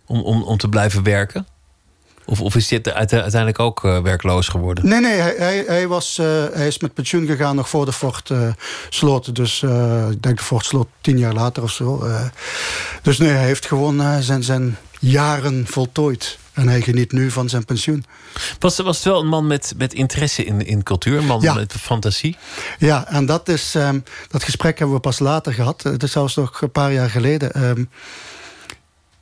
Om, 0.07 0.21
om, 0.21 0.43
om 0.43 0.57
te 0.57 0.69
blijven 0.69 1.03
werken? 1.03 1.47
Of, 2.25 2.41
of 2.41 2.55
is 2.55 2.67
dit 2.67 2.91
uiteindelijk 2.91 3.59
ook 3.59 3.83
uh, 3.83 3.99
werkloos 3.99 4.47
geworden? 4.47 4.87
Nee, 4.87 4.99
nee, 4.99 5.19
hij, 5.19 5.35
hij, 5.37 5.63
hij 5.67 5.87
was, 5.87 6.17
uh, 6.21 6.25
hij 6.53 6.67
is 6.67 6.79
met 6.79 6.93
pensioen 6.93 7.25
gegaan 7.25 7.55
nog 7.55 7.69
voor 7.69 7.85
de 7.85 7.93
Fort 7.93 8.29
uh, 8.29 8.47
sloot. 8.89 9.35
Dus 9.35 9.63
ik 10.11 10.23
denk 10.23 10.37
de 10.37 10.43
Fort 10.43 10.65
sloot 10.65 10.87
tien 11.01 11.17
jaar 11.17 11.33
later 11.33 11.63
of 11.63 11.71
zo. 11.71 12.03
dus 13.01 13.17
nee, 13.17 13.29
hij 13.29 13.45
heeft 13.45 13.65
gewoon 13.65 14.23
zijn, 14.23 14.43
zijn 14.43 14.77
jaren 14.99 15.67
voltooid. 15.67 16.37
En 16.53 16.67
hij 16.67 16.81
geniet 16.81 17.11
nu 17.11 17.31
van 17.31 17.49
zijn 17.49 17.65
pensioen. 17.65 18.05
Was, 18.59 18.77
was 18.77 18.95
het 18.95 19.05
wel 19.05 19.19
een 19.19 19.27
man 19.27 19.47
met, 19.47 19.73
met 19.77 19.93
interesse 19.93 20.45
in, 20.45 20.65
in 20.65 20.83
cultuur? 20.83 21.17
Een 21.17 21.25
man 21.25 21.41
ja. 21.41 21.53
met 21.53 21.73
fantasie? 21.73 22.37
Ja, 22.77 23.07
en 23.07 23.25
dat, 23.25 23.49
is, 23.49 23.75
um, 23.75 24.03
dat 24.27 24.43
gesprek 24.43 24.77
hebben 24.79 24.95
we 24.95 25.01
pas 25.01 25.19
later 25.19 25.53
gehad. 25.53 25.83
Het 25.83 26.03
is 26.03 26.11
zelfs 26.11 26.35
nog 26.35 26.61
een 26.61 26.71
paar 26.71 26.93
jaar 26.93 27.09
geleden. 27.09 27.63
Um, 27.63 27.89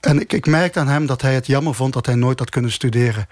en 0.05 0.19
ik, 0.19 0.33
ik 0.33 0.45
merkte 0.45 0.79
aan 0.79 0.87
hem 0.87 1.05
dat 1.05 1.21
hij 1.21 1.33
het 1.33 1.47
jammer 1.47 1.73
vond 1.73 1.93
dat 1.93 2.05
hij 2.05 2.15
nooit 2.15 2.39
had 2.39 2.49
kunnen 2.49 2.71
studeren. 2.71 3.27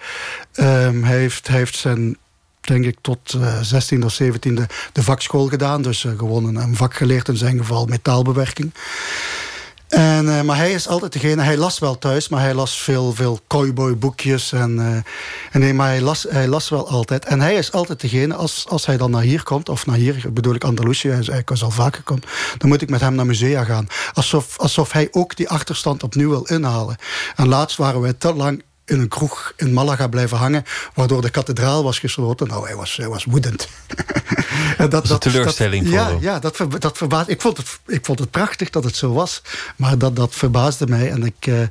Um, 0.55 1.03
hij, 1.03 1.17
heeft, 1.17 1.47
heeft 1.47 1.75
zijn 1.75 2.17
denk 2.61 2.85
ik 2.85 2.97
tot 3.01 3.33
uh, 3.33 3.55
16e 3.55 4.03
of 4.05 4.21
17e 4.21 4.65
de 4.91 5.03
vakschool 5.03 5.47
gedaan. 5.47 5.81
Dus 5.81 6.03
uh, 6.03 6.17
gewoon 6.17 6.55
een, 6.55 6.75
vak 6.75 6.93
geleerd, 6.93 7.27
in 7.27 7.37
zijn 7.37 7.57
geval 7.57 7.85
metaalbewerking. 7.85 8.73
En, 9.91 10.25
uh, 10.25 10.41
maar 10.41 10.57
hij 10.57 10.71
is 10.71 10.87
altijd 10.87 11.13
degene, 11.13 11.41
hij 11.41 11.57
las 11.57 11.79
wel 11.79 11.97
thuis, 11.97 12.29
maar 12.29 12.41
hij 12.41 12.53
las 12.53 12.81
veel, 12.81 13.13
veel 13.13 13.39
cowboyboekjes. 13.47 14.51
En, 14.51 14.75
uh, 14.77 14.85
en 15.51 15.59
nee, 15.59 15.73
maar 15.73 15.87
hij 15.87 16.01
las, 16.01 16.25
hij 16.29 16.47
las 16.47 16.69
wel 16.69 16.89
altijd. 16.89 17.25
En 17.25 17.41
hij 17.41 17.55
is 17.55 17.71
altijd 17.71 18.01
degene, 18.01 18.33
als, 18.33 18.65
als 18.69 18.85
hij 18.85 18.97
dan 18.97 19.11
naar 19.11 19.21
hier 19.21 19.43
komt, 19.43 19.69
of 19.69 19.85
naar 19.85 19.95
hier 19.95 20.25
bedoel 20.33 20.55
ik 20.55 20.63
Andalusië, 20.63 21.07
hij 21.07 21.19
is 21.19 21.29
eigenlijk 21.29 21.61
al 21.61 21.71
vaker 21.71 22.03
komt, 22.03 22.25
dan 22.57 22.69
moet 22.69 22.81
ik 22.81 22.89
met 22.89 23.01
hem 23.01 23.15
naar 23.15 23.25
musea 23.25 23.63
gaan. 23.63 23.87
Alsof, 24.13 24.59
alsof 24.59 24.91
hij 24.91 25.07
ook 25.11 25.35
die 25.35 25.49
achterstand 25.49 26.03
opnieuw 26.03 26.29
wil 26.29 26.43
inhalen. 26.43 26.95
En 27.35 27.47
laatst 27.47 27.77
waren 27.77 28.01
wij 28.01 28.13
te 28.13 28.33
lang 28.33 28.63
in 28.85 28.99
een 28.99 29.07
kroeg 29.07 29.53
in 29.55 29.73
Malaga 29.73 30.07
blijven 30.07 30.37
hangen... 30.37 30.63
waardoor 30.93 31.21
de 31.21 31.29
kathedraal 31.29 31.83
was 31.83 31.99
gesloten. 31.99 32.47
Nou, 32.47 32.65
hij 32.65 32.75
was, 32.75 32.95
hij 32.95 33.07
was 33.07 33.25
woedend. 33.25 33.67
dat, 34.77 34.91
dat, 34.91 35.09
een 35.09 35.19
teleurstelling 35.19 35.83
dat, 35.83 35.93
Ja, 35.93 36.17
ja 36.19 36.39
dat, 36.39 36.57
dat. 36.79 37.29
Ik 37.29 37.41
vond, 37.41 37.57
het, 37.57 37.79
ik 37.87 38.05
vond 38.05 38.19
het 38.19 38.31
prachtig 38.31 38.69
dat 38.69 38.83
het 38.83 38.95
zo 38.95 39.13
was. 39.13 39.41
Maar 39.75 39.97
dat, 39.97 40.15
dat 40.15 40.35
verbaasde 40.35 40.87
mij. 40.87 41.11
En 41.11 41.23
ik, 41.23 41.45
uh, 41.45 41.61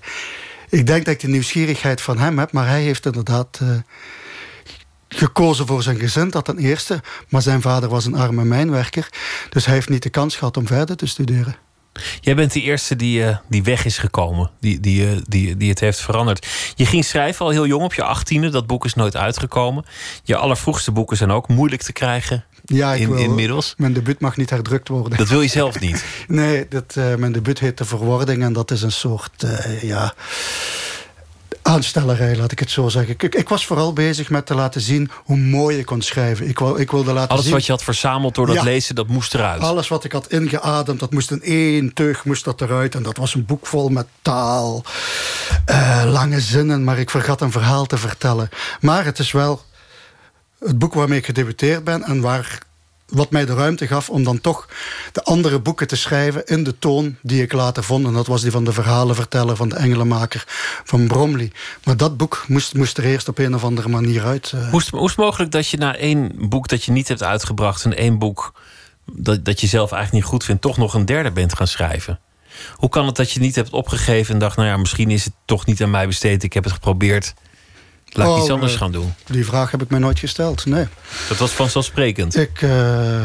ik 0.69 0.87
denk 0.87 1.05
dat 1.05 1.15
ik 1.15 1.21
de 1.21 1.29
nieuwsgierigheid 1.29 2.01
van 2.01 2.19
hem 2.19 2.39
heb. 2.39 2.53
Maar 2.53 2.67
hij 2.69 2.83
heeft 2.83 3.07
inderdaad... 3.07 3.59
Uh, 3.63 3.69
gekozen 5.09 5.67
voor 5.67 5.83
zijn 5.83 5.99
gezin, 5.99 6.31
dat 6.31 6.45
ten 6.45 6.59
eerste. 6.59 7.03
Maar 7.29 7.43
zijn 7.43 7.61
vader 7.61 7.89
was 7.89 8.07
een 8.07 8.15
arme 8.15 8.45
mijnwerker. 8.45 9.09
Dus 9.49 9.65
hij 9.67 9.75
heeft 9.75 9.89
niet 9.89 10.03
de 10.03 10.11
kans 10.11 10.37
gehad 10.37 10.57
om 10.57 10.67
verder 10.67 10.97
te 10.97 11.07
studeren. 11.07 11.57
Jij 12.21 12.35
bent 12.35 12.53
de 12.53 12.61
eerste 12.61 12.97
die, 12.97 13.21
uh, 13.21 13.37
die 13.49 13.63
weg 13.63 13.85
is 13.85 13.99
gekomen, 13.99 14.51
die, 14.61 14.81
die, 14.81 15.07
uh, 15.07 15.21
die, 15.29 15.57
die 15.57 15.71
het 15.71 15.81
heeft 15.81 16.01
veranderd. 16.01 16.47
Je 16.75 16.87
ging 16.87 17.05
schrijven 17.05 17.45
al 17.45 17.51
heel 17.51 17.67
jong, 17.67 17.85
op 17.85 17.95
je 17.95 18.03
achttiende. 18.03 18.49
Dat 18.49 18.67
boek 18.67 18.85
is 18.85 18.95
nooit 18.95 19.17
uitgekomen. 19.17 19.85
Je 20.25 20.37
allervroegste 20.37 20.93
boeken 20.93 21.17
zijn 21.17 21.31
ook 21.31 21.49
moeilijk 21.49 21.83
te 21.83 21.93
krijgen. 21.93 22.45
Ja, 22.65 22.95
ik 22.95 23.01
in, 23.01 23.09
wil, 23.09 23.19
inmiddels. 23.19 23.75
Mijn 23.77 23.93
debuut 23.93 24.21
mag 24.21 24.37
niet 24.37 24.51
herdrukt 24.51 24.89
worden. 24.89 25.19
Dat 25.19 25.29
wil 25.29 25.41
je 25.41 25.49
zelf 25.49 25.81
niet? 25.81 26.05
nee, 26.29 26.69
dat, 26.69 26.95
uh, 26.99 27.15
mijn 27.15 27.33
debuut 27.33 27.59
heet 27.59 27.79
De 27.79 27.85
Verwording. 27.85 28.43
En 28.43 28.53
dat 28.53 28.71
is 28.71 28.83
een 28.83 28.93
soort, 28.93 29.47
ja 29.83 30.15
aanstellerij, 31.71 32.37
laat 32.37 32.53
ik 32.53 32.59
het 32.59 32.71
zo 32.71 32.89
zeggen. 32.89 33.15
Ik, 33.19 33.35
ik, 33.35 33.49
was 33.49 33.67
vooral 33.67 33.93
bezig 33.93 34.31
met 34.31 34.47
te 34.47 34.55
laten 34.55 34.81
zien 34.81 35.11
hoe 35.25 35.37
mooi 35.37 35.79
ik 35.79 35.87
kon 35.87 36.03
schrijven. 36.03 36.49
Ik, 36.49 36.59
wou, 36.59 36.81
ik 36.81 36.91
wilde 36.91 37.13
laten 37.13 37.31
Alles 37.31 37.45
zien... 37.45 37.53
wat 37.53 37.67
je 37.67 37.73
had 37.73 37.83
verzameld 37.83 38.35
door 38.35 38.47
dat 38.47 38.63
lezen, 38.63 38.95
dat 38.95 39.07
moest 39.07 39.35
eruit. 39.35 39.61
Alles 39.61 39.89
wat 39.89 40.05
ik 40.05 40.13
had 40.13 40.31
ingeademd, 40.33 41.01
dat 41.01 41.13
moest 41.13 41.31
in 41.31 41.43
één 41.43 41.93
teug 41.93 42.25
moest 42.25 42.45
dat 42.45 42.61
eruit. 42.61 42.95
En 42.95 43.03
dat 43.03 43.17
was 43.17 43.35
een 43.35 43.45
boek 43.45 43.67
vol 43.67 43.89
met 43.89 44.07
taal, 44.23 44.85
uh, 45.71 46.03
lange 46.07 46.41
zinnen, 46.41 46.85
maar 46.85 46.99
ik 46.99 47.11
vergat 47.11 47.41
een 47.41 47.53
verhaal 47.53 47.87
te 47.87 47.99
vertellen. 47.99 48.49
Maar 48.81 49.05
het 49.05 49.19
is 49.19 49.33
wel 49.33 49.65
het 50.59 50.79
boek 50.79 50.95
waarmee 50.95 51.19
ik 51.19 51.25
gedebuteerd 51.25 51.85
ben 51.85 52.03
en 52.03 52.21
waar 52.21 52.59
wat 53.11 53.31
mij 53.31 53.45
de 53.45 53.55
ruimte 53.55 53.87
gaf 53.87 54.11
om 54.11 54.25
dan 54.25 54.41
toch 54.41 54.69
de 55.13 55.23
andere 55.23 55.61
boeken 55.61 55.87
te 55.87 55.97
schrijven 55.97 56.47
in 56.47 56.65
de 56.65 56.79
toon 56.79 57.17
die 57.23 57.43
ik 57.43 57.53
later 57.53 57.85
vond. 57.85 58.07
En 58.07 58.13
dat 58.13 58.27
was 58.27 58.43
die 58.43 58.51
van 58.51 58.65
de 58.65 58.73
verhalenverteller, 58.73 59.57
van 59.57 59.69
de 59.69 59.77
engelenmaker, 59.77 60.45
van 60.85 61.07
Bromley. 61.07 61.53
Maar 61.85 61.97
dat 61.97 62.17
boek 62.17 62.45
moest, 62.49 62.75
moest 62.75 62.99
er 62.99 63.05
eerst 63.05 63.29
op 63.29 63.39
een 63.39 63.55
of 63.55 63.65
andere 63.65 63.89
manier 63.89 64.25
uit. 64.25 64.53
Uh... 64.55 64.71
Hoe, 64.71 64.81
is, 64.81 64.91
het 64.91 65.17
mogelijk 65.17 65.51
dat 65.51 65.69
je 65.69 65.77
na 65.77 65.97
één 65.97 66.33
boek 66.49 66.69
dat 66.69 66.85
je 66.85 66.93
niet 66.93 67.09
hebt 67.09 67.23
uitgebracht... 67.23 67.85
en 67.85 67.97
één 67.97 68.19
boek 68.19 68.53
dat, 69.13 69.45
dat 69.45 69.61
je 69.61 69.67
zelf 69.67 69.93
eigenlijk 69.93 70.25
niet 70.25 70.33
goed 70.33 70.45
vindt... 70.45 70.63
toch 70.63 70.77
nog 70.77 70.95
een 70.95 71.07
derde 71.07 71.31
bent 71.31 71.57
gaan 71.57 71.67
schrijven? 71.67 72.21
Hoe 72.75 72.89
kan 72.89 73.07
het 73.07 73.17
dat 73.17 73.33
je 73.33 73.41
niet 73.41 73.55
hebt 73.55 73.71
opgegeven 73.71 74.35
en 74.35 74.41
dacht... 74.41 74.57
nou 74.57 74.69
ja, 74.69 74.77
misschien 74.77 75.11
is 75.11 75.25
het 75.25 75.35
toch 75.45 75.67
niet 75.67 75.83
aan 75.83 75.91
mij 75.91 76.07
besteed, 76.07 76.43
ik 76.43 76.53
heb 76.53 76.65
het 76.65 76.73
geprobeerd... 76.73 77.35
Laat 78.13 78.29
ik 78.29 78.37
iets 78.37 78.47
oh, 78.47 78.53
anders 78.53 78.77
gaan 78.77 78.93
doen. 78.93 79.15
Die 79.27 79.45
vraag 79.45 79.71
heb 79.71 79.83
ik 79.83 79.91
mij 79.91 79.99
nooit 79.99 80.19
gesteld, 80.19 80.67
nee. 80.67 80.87
Dat 81.29 81.39
was 81.39 81.51
vanzelfsprekend? 81.51 82.37
Ik, 82.37 82.63
uh, 82.63 83.23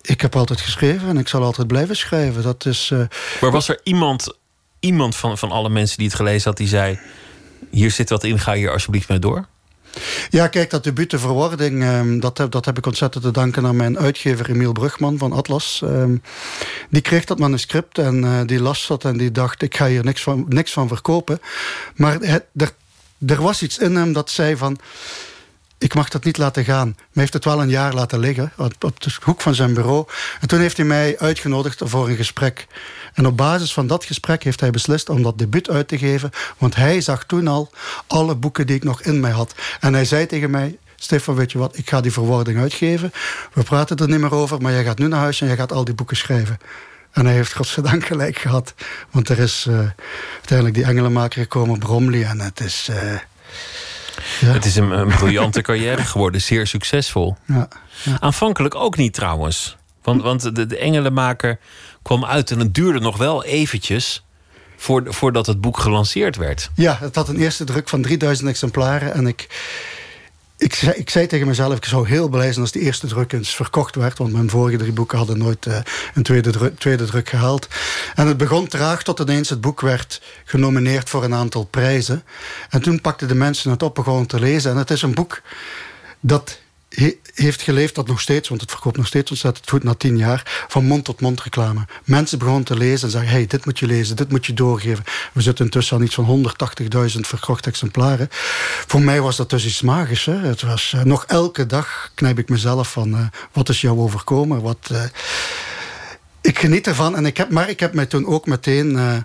ik 0.00 0.20
heb 0.20 0.36
altijd 0.36 0.60
geschreven 0.60 1.08
en 1.08 1.18
ik 1.18 1.28
zal 1.28 1.42
altijd 1.42 1.66
blijven 1.66 1.96
schrijven. 1.96 2.42
Dat 2.42 2.66
is, 2.66 2.90
uh, 2.92 3.00
maar 3.40 3.50
was 3.50 3.68
er 3.68 3.80
iemand, 3.82 4.36
iemand 4.80 5.16
van, 5.16 5.38
van 5.38 5.50
alle 5.50 5.68
mensen 5.68 5.96
die 5.96 6.06
het 6.06 6.16
gelezen 6.16 6.48
had... 6.48 6.56
die 6.56 6.68
zei, 6.68 6.98
hier 7.70 7.90
zit 7.90 8.10
wat 8.10 8.24
in, 8.24 8.38
ga 8.38 8.54
hier 8.54 8.72
alsjeblieft 8.72 9.08
mee 9.08 9.18
door? 9.18 9.46
Ja, 10.30 10.48
kijk, 10.48 10.70
dat 10.70 10.84
debuut 10.84 11.10
de 11.10 11.18
verwording, 11.18 11.84
um, 11.84 12.20
dat, 12.20 12.38
heb, 12.38 12.50
dat 12.50 12.64
heb 12.64 12.78
ik 12.78 12.86
ontzettend 12.86 13.24
te 13.24 13.30
danken 13.30 13.66
aan 13.66 13.76
mijn 13.76 13.98
uitgever 13.98 14.50
Emiel 14.50 14.72
Brugman 14.72 15.18
van 15.18 15.32
Atlas. 15.32 15.80
Um, 15.84 16.22
die 16.90 17.02
kreeg 17.02 17.24
dat 17.24 17.38
manuscript 17.38 17.98
en 17.98 18.24
uh, 18.24 18.40
die 18.46 18.60
las 18.60 18.86
dat 18.86 19.04
en 19.04 19.16
die 19.16 19.32
dacht, 19.32 19.62
ik 19.62 19.76
ga 19.76 19.86
hier 19.86 20.04
niks 20.04 20.22
van, 20.22 20.44
niks 20.48 20.72
van 20.72 20.88
verkopen. 20.88 21.40
Maar 21.94 22.18
het, 22.20 22.44
er 22.56 22.70
er 23.26 23.42
was 23.42 23.62
iets 23.62 23.78
in 23.78 23.96
hem 23.96 24.12
dat 24.12 24.30
zei 24.30 24.56
van... 24.56 24.78
ik 25.78 25.94
mag 25.94 26.08
dat 26.08 26.24
niet 26.24 26.38
laten 26.38 26.64
gaan. 26.64 26.86
Maar 26.86 27.06
heeft 27.12 27.32
het 27.32 27.44
wel 27.44 27.62
een 27.62 27.68
jaar 27.68 27.94
laten 27.94 28.18
liggen 28.18 28.52
op, 28.56 29.00
de 29.00 29.16
hoek 29.22 29.40
van 29.40 29.54
zijn 29.54 29.74
bureau. 29.74 30.06
En 30.40 30.48
toen 30.48 30.60
heeft 30.60 30.76
hij 30.76 30.86
mij 30.86 31.18
uitgenodigd 31.18 31.80
voor 31.84 32.08
een 32.08 32.16
gesprek. 32.16 32.66
En 33.14 33.26
op 33.26 33.36
basis 33.36 33.72
van 33.72 33.86
dat 33.86 34.04
gesprek 34.04 34.42
heeft 34.42 34.60
hij 34.60 34.70
beslist 34.70 35.08
om 35.08 35.22
dat 35.22 35.38
debuut 35.38 35.70
uit 35.70 35.88
te 35.88 35.98
geven. 35.98 36.30
Want 36.58 36.76
hij 36.76 37.00
zag 37.00 37.24
toen 37.24 37.48
al 37.48 37.70
alle 38.06 38.34
boeken 38.34 38.66
die 38.66 38.76
ik 38.76 38.84
nog 38.84 39.02
in 39.02 39.20
mij 39.20 39.30
had. 39.30 39.54
En 39.80 39.92
hij 39.94 40.04
zei 40.04 40.26
tegen 40.26 40.50
mij... 40.50 40.78
Stefan, 41.00 41.34
weet 41.34 41.52
je 41.52 41.58
wat, 41.58 41.76
ik 41.76 41.88
ga 41.88 42.00
die 42.00 42.12
verwoording 42.12 42.58
uitgeven. 42.58 43.12
We 43.52 43.62
praten 43.62 43.96
er 43.96 44.08
niet 44.08 44.20
meer 44.20 44.34
over, 44.34 44.62
maar 44.62 44.72
jij 44.72 44.84
gaat 44.84 44.98
nu 44.98 45.08
naar 45.08 45.20
huis... 45.20 45.40
en 45.40 45.46
jij 45.46 45.56
gaat 45.56 45.72
al 45.72 45.84
die 45.84 45.94
boeken 45.94 46.16
schrijven. 46.16 46.58
En 47.12 47.26
hij 47.26 47.34
heeft 47.34 47.52
godzijdank 47.52 48.06
gelijk 48.06 48.38
gehad. 48.38 48.74
Want 49.10 49.28
er 49.28 49.38
is 49.38 49.66
uh, 49.68 49.78
uiteindelijk 50.34 50.74
die 50.74 50.84
engelenmaker 50.84 51.42
gekomen, 51.42 51.78
Bromley. 51.78 52.24
En 52.24 52.40
het 52.40 52.60
is... 52.60 52.88
Uh, 52.90 52.96
ja. 54.40 54.52
Het 54.52 54.64
is 54.64 54.76
een, 54.76 54.90
een 54.90 55.08
briljante 55.08 55.62
carrière 55.62 56.02
geworden, 56.02 56.40
zeer 56.40 56.66
succesvol. 56.66 57.36
Ja, 57.44 57.68
ja. 58.02 58.16
Aanvankelijk 58.20 58.74
ook 58.74 58.96
niet 58.96 59.14
trouwens. 59.14 59.76
Want, 60.02 60.22
want 60.22 60.54
de, 60.54 60.66
de 60.66 60.78
engelenmaker 60.78 61.58
kwam 62.02 62.24
uit 62.24 62.50
en 62.50 62.58
het 62.58 62.74
duurde 62.74 63.00
nog 63.00 63.16
wel 63.16 63.44
eventjes 63.44 64.24
voordat 65.06 65.46
het 65.46 65.60
boek 65.60 65.78
gelanceerd 65.78 66.36
werd. 66.36 66.70
Ja, 66.74 66.98
het 67.00 67.14
had 67.14 67.28
een 67.28 67.36
eerste 67.36 67.64
druk 67.64 67.88
van 67.88 68.02
3000 68.02 68.48
exemplaren. 68.48 69.14
En 69.14 69.26
ik, 69.26 69.46
ik, 70.58 70.74
zei, 70.74 70.92
ik 70.96 71.10
zei 71.10 71.26
tegen 71.26 71.46
mezelf, 71.46 71.76
ik 71.76 71.84
zou 71.84 72.08
heel 72.08 72.28
blij 72.28 72.48
zijn 72.48 72.60
als 72.60 72.72
die 72.72 72.82
eerste 72.82 73.06
druk 73.06 73.32
eens 73.32 73.54
verkocht 73.54 73.94
werd. 73.94 74.18
Want 74.18 74.32
mijn 74.32 74.50
vorige 74.50 74.76
drie 74.76 74.92
boeken 74.92 75.18
hadden 75.18 75.38
nooit 75.38 75.66
uh, 75.66 75.78
een 76.14 76.22
tweede 76.22 76.50
druk, 76.50 76.78
tweede 76.78 77.04
druk 77.04 77.28
gehaald. 77.28 77.68
En 78.14 78.26
het 78.26 78.36
begon 78.36 78.66
traag 78.66 79.02
tot 79.02 79.20
ineens 79.20 79.48
het 79.48 79.60
boek 79.60 79.80
werd 79.80 80.22
genomineerd 80.44 81.08
voor 81.08 81.24
een 81.24 81.34
aantal 81.34 81.64
prijzen. 81.64 82.22
En 82.70 82.82
toen 82.82 83.00
pakten 83.00 83.28
de 83.28 83.34
mensen 83.34 83.70
het 83.70 83.82
op, 83.82 83.94
begonnen 83.94 84.26
te 84.26 84.40
lezen. 84.40 84.70
En 84.70 84.76
het 84.76 84.90
is 84.90 85.02
een 85.02 85.14
boek 85.14 85.42
dat 86.20 86.60
heeft 87.34 87.62
geleefd 87.62 87.94
dat 87.94 88.06
nog 88.06 88.20
steeds, 88.20 88.48
want 88.48 88.60
het 88.60 88.70
verkoopt 88.70 88.96
nog 88.96 89.06
steeds 89.06 89.30
ontzettend 89.30 89.70
goed 89.70 89.84
na 89.84 89.94
tien 89.94 90.16
jaar, 90.16 90.64
van 90.68 90.84
mond 90.84 91.04
tot 91.04 91.20
mond 91.20 91.42
reclame. 91.42 91.86
Mensen 92.04 92.38
begonnen 92.38 92.64
te 92.64 92.76
lezen 92.76 93.06
en 93.06 93.12
zeggen, 93.12 93.30
hey, 93.30 93.46
dit 93.46 93.64
moet 93.64 93.78
je 93.78 93.86
lezen, 93.86 94.16
dit 94.16 94.30
moet 94.30 94.46
je 94.46 94.54
doorgeven. 94.54 95.04
We 95.32 95.40
zitten 95.40 95.64
intussen 95.64 95.96
aan 95.96 96.02
iets 96.02 96.14
van 96.14 96.44
180.000 97.14 97.20
verkochte 97.20 97.68
exemplaren. 97.68 98.28
Voor 98.86 99.02
mij 99.02 99.20
was 99.20 99.36
dat 99.36 99.50
dus 99.50 99.66
iets 99.66 99.82
magisch. 99.82 100.24
Hè? 100.24 100.38
Het 100.38 100.62
was, 100.62 100.92
uh, 100.96 101.02
nog 101.02 101.24
elke 101.26 101.66
dag 101.66 102.10
knijp 102.14 102.38
ik 102.38 102.48
mezelf 102.48 102.92
van, 102.92 103.14
uh, 103.14 103.26
wat 103.52 103.68
is 103.68 103.80
jou 103.80 103.98
overkomen? 103.98 104.62
Wat, 104.62 104.88
uh, 104.92 105.02
ik 106.40 106.58
geniet 106.58 106.86
ervan, 106.86 107.16
en 107.16 107.26
ik 107.26 107.36
heb, 107.36 107.50
maar 107.50 107.68
ik 107.68 107.80
heb 107.80 107.94
mij 107.94 108.06
toen 108.06 108.26
ook 108.26 108.46
meteen 108.46 109.24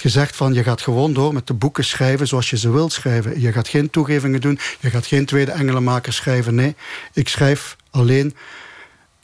gezegd 0.00 0.36
van 0.36 0.54
je 0.54 0.62
gaat 0.62 0.80
gewoon 0.80 1.12
door 1.12 1.32
met 1.32 1.46
de 1.46 1.54
boeken 1.54 1.84
schrijven 1.84 2.26
zoals 2.26 2.50
je 2.50 2.58
ze 2.58 2.70
wilt 2.70 2.92
schrijven. 2.92 3.40
Je 3.40 3.52
gaat 3.52 3.68
geen 3.68 3.90
toegevingen 3.90 4.40
doen, 4.40 4.58
je 4.80 4.90
gaat 4.90 5.06
geen 5.06 5.26
tweede 5.26 5.50
engelenmaker 5.50 6.12
schrijven. 6.12 6.54
Nee, 6.54 6.74
ik 7.12 7.28
schrijf 7.28 7.76
alleen 7.90 8.36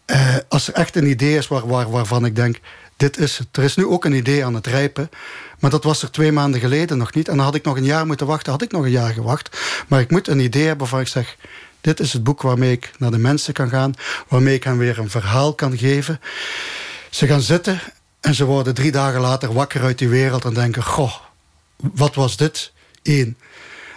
eh, 0.04 0.36
als 0.48 0.68
er 0.68 0.74
echt 0.74 0.96
een 0.96 1.06
idee 1.06 1.36
is 1.36 1.48
waar, 1.48 1.66
waar, 1.66 1.90
waarvan 1.90 2.24
ik 2.24 2.36
denk, 2.36 2.60
dit 2.96 3.18
is 3.18 3.38
het. 3.38 3.56
Er 3.56 3.62
is 3.62 3.76
nu 3.76 3.86
ook 3.86 4.04
een 4.04 4.12
idee 4.12 4.44
aan 4.44 4.54
het 4.54 4.66
rijpen, 4.66 5.10
maar 5.58 5.70
dat 5.70 5.84
was 5.84 6.02
er 6.02 6.10
twee 6.10 6.32
maanden 6.32 6.60
geleden 6.60 6.98
nog 6.98 7.14
niet. 7.14 7.28
En 7.28 7.36
dan 7.36 7.44
had 7.44 7.54
ik 7.54 7.64
nog 7.64 7.76
een 7.76 7.84
jaar 7.84 8.06
moeten 8.06 8.26
wachten, 8.26 8.52
had 8.52 8.62
ik 8.62 8.72
nog 8.72 8.84
een 8.84 8.90
jaar 8.90 9.12
gewacht. 9.12 9.58
Maar 9.88 10.00
ik 10.00 10.10
moet 10.10 10.28
een 10.28 10.40
idee 10.40 10.62
hebben 10.62 10.78
waarvan 10.78 11.00
ik 11.00 11.06
zeg, 11.06 11.36
dit 11.80 12.00
is 12.00 12.12
het 12.12 12.24
boek 12.24 12.42
waarmee 12.42 12.72
ik 12.72 12.90
naar 12.98 13.10
de 13.10 13.18
mensen 13.18 13.52
kan 13.52 13.68
gaan, 13.68 13.94
waarmee 14.28 14.54
ik 14.54 14.64
hen 14.64 14.78
weer 14.78 14.98
een 14.98 15.10
verhaal 15.10 15.54
kan 15.54 15.78
geven. 15.78 16.20
Ze 17.10 17.26
gaan 17.26 17.42
zitten 17.42 17.80
en 18.24 18.34
ze 18.34 18.44
worden 18.44 18.74
drie 18.74 18.92
dagen 18.92 19.20
later 19.20 19.52
wakker 19.52 19.82
uit 19.82 19.98
die 19.98 20.08
wereld 20.08 20.44
en 20.44 20.54
denken: 20.54 20.82
Goh, 20.82 21.14
wat 21.76 22.14
was 22.14 22.36
dit? 22.36 22.72
Eén, 23.02 23.36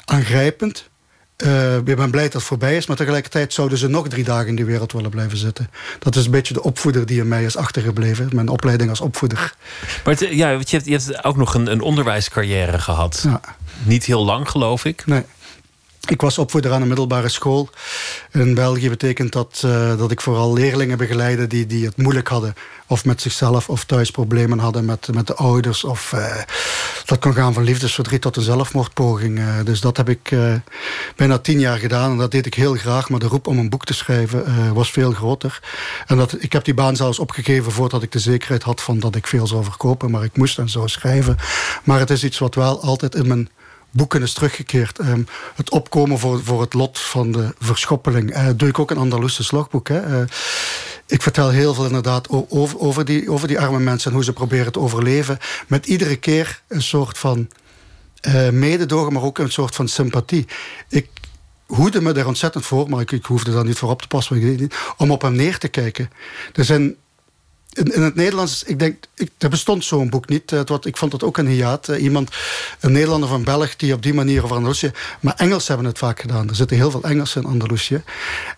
aangrijpend. 0.06 0.90
Uh, 1.38 1.76
ik 1.76 1.96
ben 1.96 2.12
blij 2.12 2.24
dat 2.24 2.34
het 2.34 2.44
voorbij 2.44 2.78
is, 2.78 2.86
maar 2.86 2.98
tegelijkertijd 2.98 3.54
zouden 3.54 3.78
ze 3.78 3.88
nog 3.88 4.08
drie 4.08 4.24
dagen 4.24 4.48
in 4.48 4.56
die 4.56 4.66
wereld 4.66 4.92
willen 4.92 5.10
blijven 5.10 5.38
zitten. 5.38 5.70
Dat 6.00 6.16
is 6.16 6.26
een 6.26 6.32
beetje 6.32 6.54
de 6.54 6.64
opvoeder 6.64 7.06
die 7.06 7.20
in 7.20 7.28
mij 7.28 7.44
is 7.44 7.58
achtergebleven, 7.58 8.30
mijn 8.34 8.50
opleiding 8.50 8.90
als 8.90 9.02
opvoeder. 9.02 9.56
Maar 10.04 10.14
het, 10.14 10.20
ja, 10.20 10.50
je, 10.50 10.66
hebt, 10.70 10.86
je 10.86 10.92
hebt 10.92 11.24
ook 11.24 11.38
nog 11.38 11.54
een, 11.54 11.72
een 11.72 11.82
onderwijscarrière 11.82 12.80
gehad. 12.80 13.22
Ja. 13.24 13.42
Niet 13.84 14.06
heel 14.06 14.26
lang, 14.26 14.50
geloof 14.50 14.86
ik. 14.86 15.06
Nee. 15.06 15.24
Ik 16.08 16.22
was 16.22 16.38
opvoeder 16.38 16.74
aan 16.74 16.82
een 16.82 16.88
middelbare 16.88 17.30
school. 17.30 17.70
In 18.32 18.54
België 18.54 18.90
betekent 18.90 19.32
dat 19.32 19.62
uh, 19.66 19.98
dat 19.98 20.12
ik 20.12 20.22
vooral 20.22 20.54
leerlingen 20.54 20.98
begeleide 20.98 21.48
die, 21.48 21.66
die 21.66 21.86
het 21.86 21.98
moeilijk 21.98 22.28
hadden. 22.28 22.54
Of 22.88 23.06
met 23.06 23.22
zichzelf 23.22 23.70
of 23.70 23.84
thuis 23.84 24.12
problemen 24.12 24.60
hadden 24.60 24.86
met, 24.86 25.08
met 25.14 25.28
de 25.28 25.36
ouders. 25.36 25.84
Of 25.84 26.12
uh, 26.16 26.36
dat 27.06 27.20
kon 27.20 27.34
gaan 27.34 27.54
van 27.54 27.64
liefdesverdriet 27.64 28.22
tot 28.22 28.36
een 28.36 28.44
zelfmoordpoging. 28.44 29.40
Uh, 29.40 29.56
dus 29.64 29.82
dat 29.82 29.98
heb 29.98 30.10
ik 30.10 30.36
bijna 31.16 31.38
tien 31.38 31.60
jaar 31.60 31.78
gedaan. 31.78 32.12
En 32.12 32.18
dat 32.18 32.32
deed 32.32 32.46
ik 32.46 32.54
heel 32.54 32.74
graag. 32.76 33.10
Maar 33.10 33.20
de 33.20 33.28
roep 33.28 33.48
om 33.48 33.58
een 33.58 33.70
boek 33.70 33.86
te 33.86 33.94
schrijven 33.94 34.74
was 34.74 34.92
veel 34.92 35.12
groter. 35.12 35.60
En 36.06 36.18
dat, 36.18 36.36
ik 36.40 36.54
heb 36.54 36.66
die 36.66 36.74
baan 36.74 36.96
zelfs 36.96 37.20
opgegeven 37.20 37.72
voordat 37.72 38.04
ik 38.04 38.12
de 38.12 38.20
zekerheid 38.20 38.64
had 38.64 38.82
van 38.82 39.00
dat 39.00 39.16
ik 39.16 39.28
veel 39.28 39.48
zou 39.48 39.64
verkopen. 39.64 40.12
Maar 40.12 40.24
ik 40.24 40.38
moest 40.38 40.58
en 40.58 40.70
zou 40.70 40.88
schrijven. 40.88 41.38
Maar 41.84 42.00
het 42.00 42.10
is 42.10 42.24
iets 42.24 42.40
wat 42.40 42.56
wel 42.56 42.82
altijd 42.82 43.16
in 43.16 43.28
mijn 43.28 43.50
boeken 43.92 44.22
is 44.22 44.34
teruggekeerd. 44.34 45.00
Um, 45.00 45.28
het 45.56 45.70
opkomen 45.70 46.20
voor, 46.20 46.44
voor 46.44 46.62
het 46.62 46.74
lot 46.74 47.00
van 47.00 47.32
de 47.32 47.54
verschoppeling. 47.60 48.38
Uh, 48.38 48.48
doe 48.56 48.70
ik 48.70 48.80
ook 48.80 48.92
een 48.92 48.98
Andalusisch 48.98 49.52
logboek. 49.52 49.88
Hè. 49.88 50.20
Uh, 50.20 50.28
ik 51.06 51.22
vertel 51.22 51.50
heel 51.50 51.74
veel 51.74 51.86
inderdaad 51.86 52.30
over, 52.30 52.80
over, 52.80 53.06
die, 53.06 53.32
over 53.32 53.48
die 53.48 53.60
arme 53.60 53.80
mensen... 53.80 54.10
en 54.10 54.16
hoe 54.16 54.26
ze 54.26 54.34
proberen 54.34 54.72
te 54.72 54.80
overleven. 54.80 55.38
Met 55.68 55.86
iedere 55.86 56.16
keer 56.16 56.62
een 56.68 56.82
soort 56.82 57.18
van 57.18 57.48
uh, 58.28 58.50
mededogen... 58.50 59.14
maar 59.14 59.24
ook 59.24 59.38
een 59.38 59.52
soort 59.52 59.76
van 59.76 59.88
sympathie. 59.88 60.48
Ik 60.90 61.10
hoede 61.66 62.02
me 62.02 62.12
daar 62.12 62.28
ontzettend 62.28 62.66
voor... 62.66 62.90
maar 62.90 63.02
ik, 63.02 63.12
ik 63.12 63.26
hoefde 63.26 63.52
daar 63.52 63.66
niet 63.66 63.78
voor 63.78 63.90
op 63.90 64.02
te 64.02 64.08
passen... 64.08 64.70
om 64.98 65.12
op 65.12 65.22
hem 65.22 65.36
neer 65.36 65.58
te 65.58 65.68
kijken. 65.68 66.10
Er 66.54 66.66
zijn 66.66 66.96
in, 67.78 67.94
in, 67.94 68.02
het 68.02 68.16
Nederlands, 68.16 68.64
ik 68.64 68.80
denk, 68.80 69.04
ik, 69.16 69.32
er 69.38 69.50
bestond 69.50 69.86
zo'n 69.86 70.10
boek 70.10 70.30
niet. 70.30 70.50
Het, 70.50 70.70
wat, 70.70 70.86
ik 70.86 70.98
vond 70.98 71.12
het 71.12 71.24
ook 71.24 71.38
een 71.38 71.48
hiaat. 71.48 71.88
iemand, 71.88 72.36
een 72.80 72.92
Nederlander 72.92 73.30
van 73.30 73.44
Belg, 73.44 73.76
die 73.76 73.94
op 73.94 74.04
die 74.04 74.14
manier 74.14 74.44
over 74.44 74.56
Andalusië... 74.56 74.92
Maar 75.20 75.34
Engels 75.36 75.68
hebben 75.68 75.86
het 75.86 75.98
vaak 75.98 76.20
gedaan. 76.20 76.50
Er 76.50 76.56
zitten 76.56 76.78
heel 76.78 76.92
veel 76.92 77.04
Engelsen 77.04 77.42
in 77.42 77.50
Andalusië. 77.50 78.04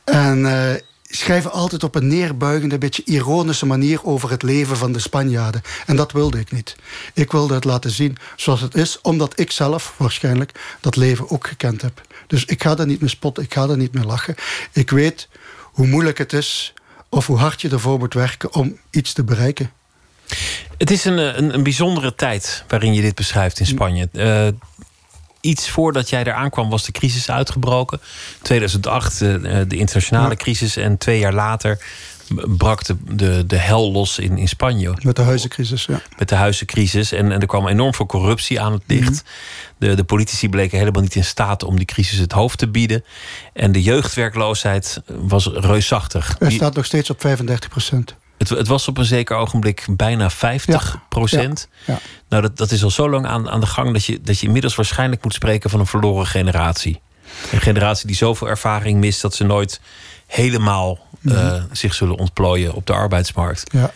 En 0.03 0.39
uh, 0.39 0.71
schrijven 1.03 1.51
altijd 1.51 1.83
op 1.83 1.95
een 1.95 2.07
neerbuigende, 2.07 2.77
beetje 2.77 3.03
ironische 3.05 3.65
manier... 3.65 4.03
over 4.03 4.29
het 4.29 4.43
leven 4.43 4.77
van 4.77 4.91
de 4.91 4.99
Spanjaarden. 4.99 5.61
En 5.85 5.95
dat 5.95 6.11
wilde 6.11 6.39
ik 6.39 6.51
niet. 6.51 6.75
Ik 7.13 7.31
wilde 7.31 7.53
het 7.53 7.63
laten 7.63 7.91
zien 7.91 8.17
zoals 8.35 8.61
het 8.61 8.75
is... 8.75 9.01
omdat 9.01 9.39
ik 9.39 9.51
zelf 9.51 9.93
waarschijnlijk 9.97 10.77
dat 10.79 10.95
leven 10.95 11.29
ook 11.29 11.47
gekend 11.47 11.81
heb. 11.81 12.01
Dus 12.27 12.45
ik 12.45 12.63
ga 12.63 12.75
daar 12.75 12.85
niet 12.85 12.99
meer 12.99 13.09
spotten, 13.09 13.43
ik 13.43 13.53
ga 13.53 13.67
daar 13.67 13.77
niet 13.77 13.93
meer 13.93 14.05
lachen. 14.05 14.35
Ik 14.71 14.89
weet 14.89 15.27
hoe 15.63 15.87
moeilijk 15.87 16.17
het 16.17 16.33
is 16.33 16.73
of 17.09 17.27
hoe 17.27 17.37
hard 17.37 17.61
je 17.61 17.69
ervoor 17.69 17.99
moet 17.99 18.13
werken 18.13 18.53
om 18.53 18.77
iets 18.91 19.13
te 19.13 19.23
bereiken. 19.23 19.71
Het 20.77 20.91
is 20.91 21.05
een, 21.05 21.37
een, 21.37 21.53
een 21.53 21.63
bijzondere 21.63 22.15
tijd 22.15 22.63
waarin 22.67 22.93
je 22.93 23.01
dit 23.01 23.15
beschrijft 23.15 23.59
in 23.59 23.65
Spanje. 23.65 24.09
Uh, 24.13 24.47
iets 25.41 25.69
voordat 25.69 26.09
jij 26.09 26.23
eraan 26.23 26.49
kwam 26.49 26.69
was 26.69 26.85
de 26.85 26.91
crisis 26.91 27.29
uitgebroken. 27.29 27.99
2008 28.41 29.21
uh, 29.21 29.35
eh, 29.35 29.69
de 29.69 29.77
internationale 29.77 30.35
crisis 30.35 30.75
en 30.75 30.97
twee 30.97 31.19
jaar 31.19 31.33
later 31.33 31.79
brak 32.57 32.85
de, 32.85 32.95
de, 33.15 33.45
de 33.45 33.55
hel 33.55 33.91
los 33.91 34.19
in, 34.19 34.37
in 34.37 34.47
Spanje. 34.47 34.93
Met 35.01 35.15
de 35.15 35.21
huizencrisis, 35.21 35.85
ja. 35.85 36.01
Met 36.17 36.29
de 36.29 36.35
huizencrisis. 36.35 37.11
En, 37.11 37.31
en 37.31 37.41
er 37.41 37.47
kwam 37.47 37.67
enorm 37.67 37.93
veel 37.93 38.05
corruptie 38.05 38.61
aan 38.61 38.73
het 38.73 38.83
licht. 38.85 39.09
Mhm. 39.09 39.19
De, 39.79 39.95
de 39.95 40.03
politici 40.03 40.49
bleken 40.49 40.77
helemaal 40.77 41.01
niet 41.01 41.15
in 41.15 41.25
staat 41.25 41.63
om 41.63 41.75
die 41.75 41.85
crisis 41.85 42.19
het 42.19 42.31
hoofd 42.31 42.57
te 42.57 42.67
bieden. 42.67 43.03
En 43.53 43.71
de 43.71 43.81
jeugdwerkloosheid 43.81 45.01
was 45.05 45.45
reusachtig. 45.53 46.35
Er 46.39 46.51
staat 46.51 46.75
nog 46.75 46.85
steeds 46.85 47.09
op 47.09 47.21
35 47.21 47.69
procent. 47.69 48.15
Het, 48.37 48.49
het, 48.49 48.67
was 48.67 48.87
op 48.87 48.97
een 48.97 49.05
zeker 49.05 49.35
ogenblik 49.35 49.85
bijna 49.89 50.29
50 50.29 50.99
procent. 51.09 51.67
Ja, 51.85 51.93
ja. 51.93 51.99
Nou, 52.29 52.41
dat, 52.41 52.57
dat 52.57 52.71
is 52.71 52.83
al 52.83 52.89
zo 52.89 53.09
lang 53.09 53.25
aan, 53.25 53.49
aan 53.49 53.59
de 53.59 53.65
gang 53.65 53.93
dat 53.93 54.05
je, 54.05 54.21
dat 54.21 54.39
je 54.39 54.45
inmiddels 54.45 54.75
waarschijnlijk 54.75 55.23
moet 55.23 55.33
spreken 55.33 55.69
van 55.69 55.79
een 55.79 55.87
verloren 55.87 56.27
generatie. 56.27 57.01
Een 57.51 57.61
generatie 57.61 58.07
die 58.07 58.15
zoveel 58.15 58.47
ervaring 58.47 58.99
mist 58.99 59.21
dat 59.21 59.35
ze 59.35 59.43
nooit 59.43 59.81
helemaal 60.27 60.99
uh, 61.21 61.63
zich 61.71 61.93
zullen 61.93 62.17
ontplooien 62.17 62.73
op 62.73 62.85
de 62.85 62.93
arbeidsmarkt. 62.93 63.63
Ja. 63.71 63.91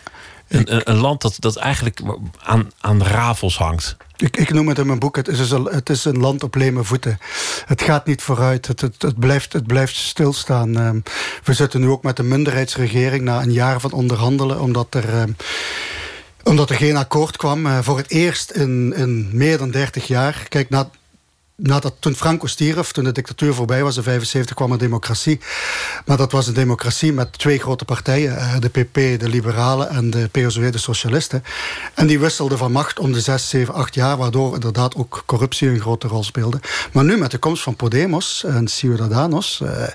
Een, 0.47 0.89
een, 0.89 0.97
land 0.97 1.21
dat, 1.21 1.35
dat 1.39 1.55
eigenlijk 1.55 2.01
aan, 2.39 2.71
aan 2.79 3.03
rafels 3.03 3.57
hangt. 3.57 3.97
Ik, 4.23 4.37
ik 4.37 4.53
noem 4.53 4.67
het 4.67 4.77
in 4.77 4.87
mijn 4.87 4.99
boek, 4.99 5.15
het 5.15 5.27
is, 5.27 5.51
een, 5.51 5.65
het 5.65 5.89
is 5.89 6.05
een 6.05 6.19
land 6.19 6.43
op 6.43 6.55
leme 6.55 6.83
voeten. 6.83 7.17
Het 7.65 7.81
gaat 7.81 8.05
niet 8.05 8.21
vooruit, 8.21 8.67
het, 8.67 8.81
het, 8.81 9.19
blijft, 9.19 9.53
het 9.53 9.67
blijft 9.67 9.95
stilstaan. 9.95 10.77
Ehm, 10.77 10.99
we 11.43 11.53
zitten 11.53 11.81
nu 11.81 11.87
ook 11.87 12.03
met 12.03 12.19
een 12.19 12.27
minderheidsregering 12.27 13.23
na 13.23 13.41
een 13.41 13.51
jaar 13.51 13.79
van 13.79 13.91
onderhandelen... 13.91 14.59
omdat 14.59 14.95
er, 14.95 15.21
um, 15.21 15.35
omdat 16.43 16.69
er 16.69 16.75
geen 16.75 16.95
akkoord 16.95 17.37
kwam. 17.37 17.65
Uh, 17.65 17.79
voor 17.81 17.97
het 17.97 18.09
eerst 18.09 18.51
in, 18.51 18.93
in 18.95 19.29
meer 19.31 19.57
dan 19.57 19.71
30 19.71 20.07
jaar. 20.07 20.45
Kijk, 20.49 20.69
na, 20.69 20.89
nadat, 21.55 21.93
toen 21.99 22.15
Franco 22.15 22.47
stierf, 22.47 22.91
toen 22.91 23.03
de 23.03 23.11
dictatuur 23.11 23.53
voorbij 23.53 23.83
was, 23.83 23.97
in 23.97 24.03
75 24.03 24.55
kwam 24.55 24.71
er 24.71 24.77
democratie. 24.77 25.39
Maar 26.05 26.17
dat 26.17 26.31
was 26.31 26.47
een 26.47 26.53
democratie 26.53 27.13
met 27.13 27.37
twee 27.37 27.59
grote 27.59 27.85
partijen. 27.85 28.37
Eh, 28.37 28.59
de 28.59 28.69
PP, 28.69 28.93
de 28.93 29.29
Liberalen 29.29 29.89
en 29.89 30.09
de 30.09 30.29
PSW, 30.31 30.71
de 30.71 30.77
Socialisten. 30.77 31.43
En 31.93 32.07
die 32.07 32.19
wisselden 32.19 32.57
van 32.57 32.71
macht 32.71 32.99
om 32.99 33.11
de 33.11 33.21
6, 33.21 33.49
7, 33.49 33.73
8 33.73 33.95
jaar... 33.95 34.17
waardoor 34.17 34.53
inderdaad 34.53 34.95
ook 34.95 35.23
corruptie 35.25 35.69
een 35.69 35.81
grote 35.81 36.07
rol 36.07 36.23
speelde. 36.23 36.59
Maar 36.91 37.03
nu 37.03 37.17
met 37.17 37.31
de 37.31 37.37
komst 37.37 37.63
van 37.63 37.75
Podemos 37.75 38.43
en 38.43 38.67
Ciudadanos... 38.67 39.59
Uh, 39.63 39.87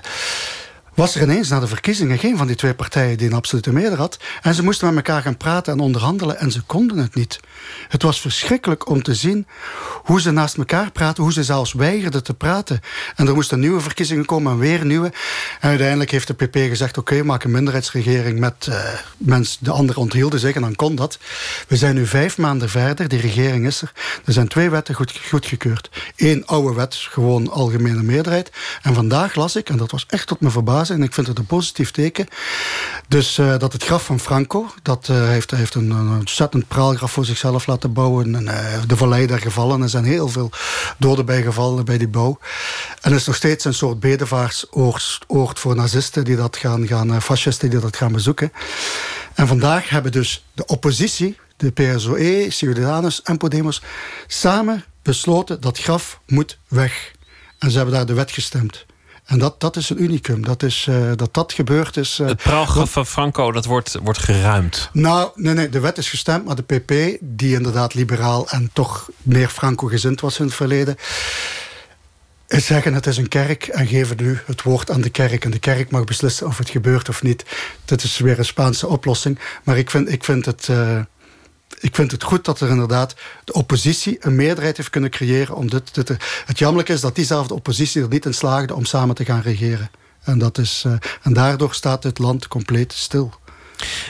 was 0.99 1.15
er 1.15 1.21
ineens 1.21 1.49
na 1.49 1.59
de 1.59 1.67
verkiezingen 1.67 2.17
geen 2.17 2.37
van 2.37 2.47
die 2.47 2.55
twee 2.55 2.73
partijen 2.73 3.17
die 3.17 3.27
een 3.27 3.33
absolute 3.33 3.73
meerderheid 3.73 3.99
had. 3.99 4.19
En 4.41 4.53
ze 4.53 4.63
moesten 4.63 4.87
met 4.87 4.95
elkaar 4.95 5.21
gaan 5.21 5.37
praten 5.37 5.73
en 5.73 5.79
onderhandelen 5.79 6.39
en 6.39 6.51
ze 6.51 6.61
konden 6.61 6.97
het 6.97 7.15
niet. 7.15 7.39
Het 7.87 8.01
was 8.01 8.21
verschrikkelijk 8.21 8.89
om 8.89 9.03
te 9.03 9.15
zien 9.15 9.47
hoe 10.03 10.21
ze 10.21 10.31
naast 10.31 10.57
elkaar 10.57 10.91
praten, 10.91 11.23
hoe 11.23 11.33
ze 11.33 11.43
zelfs 11.43 11.73
weigerden 11.73 12.23
te 12.23 12.33
praten. 12.33 12.79
En 13.15 13.27
er 13.27 13.33
moesten 13.33 13.59
nieuwe 13.59 13.81
verkiezingen 13.81 14.25
komen 14.25 14.51
en 14.51 14.57
weer 14.57 14.85
nieuwe. 14.85 15.11
En 15.59 15.69
uiteindelijk 15.69 16.11
heeft 16.11 16.27
de 16.27 16.33
PP 16.33 16.55
gezegd, 16.55 16.97
oké, 16.97 17.23
maak 17.23 17.43
een 17.43 17.51
minderheidsregering 17.51 18.39
met 18.39 18.67
uh, 18.69 18.75
mensen, 19.17 19.57
de 19.59 19.71
anderen 19.71 20.01
onthielden 20.01 20.39
zich 20.39 20.55
en 20.55 20.61
dan 20.61 20.75
kon 20.75 20.95
dat. 20.95 21.19
We 21.67 21.77
zijn 21.77 21.95
nu 21.95 22.05
vijf 22.05 22.37
maanden 22.37 22.69
verder, 22.69 23.07
die 23.07 23.19
regering 23.19 23.65
is 23.65 23.81
er. 23.81 23.91
Er 24.25 24.33
zijn 24.33 24.47
twee 24.47 24.69
wetten 24.69 24.95
goed, 24.95 25.19
goedgekeurd. 25.29 25.89
Eén 26.15 26.45
oude 26.45 26.73
wet, 26.73 26.95
gewoon 26.95 27.51
algemene 27.51 28.03
meerderheid. 28.03 28.51
En 28.81 28.93
vandaag 28.93 29.35
las 29.35 29.55
ik, 29.55 29.69
en 29.69 29.77
dat 29.77 29.91
was 29.91 30.05
echt 30.07 30.27
tot 30.27 30.39
mijn 30.39 30.51
verbazing, 30.51 30.87
en 30.89 31.03
ik 31.03 31.13
vind 31.13 31.27
het 31.27 31.37
een 31.37 31.45
positief 31.45 31.91
teken. 31.91 32.27
Dus 33.07 33.37
uh, 33.37 33.57
dat 33.57 33.73
het 33.73 33.83
graf 33.83 34.05
van 34.05 34.19
Franco, 34.19 34.71
dat 34.81 35.07
uh, 35.11 35.27
heeft, 35.27 35.51
heeft 35.51 35.75
een, 35.75 35.91
een 35.91 36.17
ontzettend 36.17 36.67
praalgraf 36.67 37.11
voor 37.11 37.25
zichzelf 37.25 37.67
laten 37.67 37.93
bouwen. 37.93 38.35
En, 38.35 38.43
uh, 38.43 38.81
de 38.87 38.97
vallei 38.97 39.27
daar 39.27 39.39
gevallen. 39.39 39.81
Er 39.81 39.89
zijn 39.89 40.03
heel 40.03 40.27
veel 40.27 40.51
doden 40.97 41.25
bij 41.25 41.41
gevallen 41.41 41.85
bij 41.85 41.97
die 41.97 42.07
bouw. 42.07 42.39
En 43.01 43.11
het 43.11 43.19
is 43.19 43.27
nog 43.27 43.35
steeds 43.35 43.65
een 43.65 43.73
soort 43.73 43.99
bedevaartsoord 43.99 45.59
voor 45.59 45.75
nazisten 45.75 46.23
die 46.23 46.35
dat 46.35 46.57
gaan, 46.57 46.87
gaan 46.87 47.21
fascisten 47.21 47.69
die 47.69 47.79
dat 47.79 47.95
gaan 47.95 48.11
bezoeken. 48.11 48.51
En 49.33 49.47
vandaag 49.47 49.89
hebben 49.89 50.11
dus 50.11 50.45
de 50.53 50.65
oppositie, 50.65 51.37
de 51.57 51.71
PSOE, 51.71 52.45
Ciudadanos 52.49 53.21
en 53.21 53.37
Podemos, 53.37 53.81
samen 54.27 54.83
besloten 55.01 55.61
dat 55.61 55.79
graf 55.79 56.19
moet 56.27 56.57
weg. 56.67 57.11
En 57.59 57.71
ze 57.71 57.75
hebben 57.77 57.95
daar 57.95 58.05
de 58.05 58.13
wet 58.13 58.31
gestemd. 58.31 58.85
En 59.29 59.39
dat, 59.39 59.59
dat 59.59 59.75
is 59.75 59.89
een 59.89 60.03
unicum. 60.03 60.45
Dat 60.45 60.63
is, 60.63 60.85
uh, 60.89 61.11
dat, 61.15 61.33
dat 61.33 61.53
gebeurd 61.53 61.97
is. 61.97 62.19
Uh, 62.19 62.27
het 62.27 62.43
praalgraf 62.43 62.91
van 62.91 63.05
Franco, 63.05 63.51
dat 63.51 63.65
wordt, 63.65 63.97
wordt 64.03 64.19
geruimd. 64.19 64.89
Nou, 64.93 65.31
nee, 65.35 65.53
nee, 65.53 65.69
de 65.69 65.79
wet 65.79 65.97
is 65.97 66.09
gestemd, 66.09 66.45
maar 66.45 66.55
de 66.55 66.63
PP, 66.63 67.17
die 67.21 67.55
inderdaad 67.55 67.93
liberaal 67.93 68.49
en 68.49 68.69
toch 68.73 69.09
meer 69.21 69.47
Franco-gezind 69.47 70.21
was 70.21 70.39
in 70.39 70.45
het 70.45 70.53
verleden, 70.53 70.95
zeggen 72.47 72.93
het 72.93 73.07
is 73.07 73.17
een 73.17 73.27
kerk 73.27 73.67
en 73.67 73.87
geven 73.87 74.17
nu 74.17 74.39
het 74.45 74.61
woord 74.61 74.91
aan 74.91 75.01
de 75.01 75.09
kerk. 75.09 75.45
En 75.45 75.51
de 75.51 75.59
kerk 75.59 75.91
mag 75.91 76.03
beslissen 76.03 76.47
of 76.47 76.57
het 76.57 76.69
gebeurt 76.69 77.09
of 77.09 77.23
niet. 77.23 77.45
Dit 77.85 78.03
is 78.03 78.17
weer 78.17 78.39
een 78.39 78.45
Spaanse 78.45 78.87
oplossing. 78.87 79.39
Maar 79.63 79.77
ik 79.77 79.89
vind, 79.89 80.11
ik 80.11 80.23
vind 80.23 80.45
het. 80.45 80.67
Uh, 80.71 80.99
ik 81.79 81.95
vind 81.95 82.11
het 82.11 82.23
goed 82.23 82.45
dat 82.45 82.59
er 82.59 82.69
inderdaad 82.69 83.15
de 83.43 83.53
oppositie 83.53 84.17
een 84.19 84.35
meerderheid 84.35 84.77
heeft 84.77 84.89
kunnen 84.89 85.09
creëren. 85.09 85.55
Om 85.55 85.69
dit, 85.69 85.93
dit, 85.93 86.17
het 86.45 86.59
jammerlijke 86.59 86.93
is 86.93 87.01
dat 87.01 87.15
diezelfde 87.15 87.53
oppositie 87.53 88.01
er 88.01 88.07
niet 88.07 88.25
in 88.25 88.33
slaagde 88.33 88.75
om 88.75 88.85
samen 88.85 89.15
te 89.15 89.25
gaan 89.25 89.41
regeren. 89.41 89.89
En, 90.23 90.37
dat 90.37 90.57
is, 90.57 90.83
uh, 90.87 90.93
en 91.21 91.33
daardoor 91.33 91.73
staat 91.73 92.03
het 92.03 92.19
land 92.19 92.47
compleet 92.47 92.93
stil. 92.93 93.33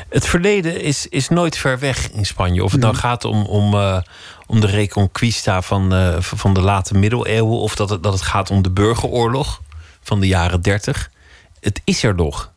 Het 0.10 0.26
verleden 0.26 0.82
is, 0.82 1.08
is 1.08 1.30
nooit 1.30 1.58
ver 1.58 1.80
weg 1.80 2.12
in 2.12 2.26
Spanje. 2.26 2.64
Of 2.64 2.72
het 2.72 2.82
nou 2.82 2.96
gaat 2.96 3.26
om, 3.26 3.46
om, 3.46 3.74
uh, 3.74 4.02
om 4.48 4.60
de 4.60 4.68
Reconquista 4.68 5.62
van, 5.62 5.94
uh, 5.94 6.16
van 6.20 6.54
de 6.54 6.62
late 6.62 6.98
middeleeuwen, 6.98 7.58
of 7.58 7.76
dat 7.76 7.90
het, 7.90 8.04
dat 8.04 8.14
het 8.14 8.22
gaat 8.22 8.52
om 8.52 8.62
de 8.62 8.72
burgeroorlog 8.72 9.62
van 10.02 10.20
de 10.20 10.28
jaren 10.28 10.62
dertig. 10.62 11.12
Het 11.60 11.82
is 11.84 12.04
er 12.04 12.16
nog. 12.16 12.52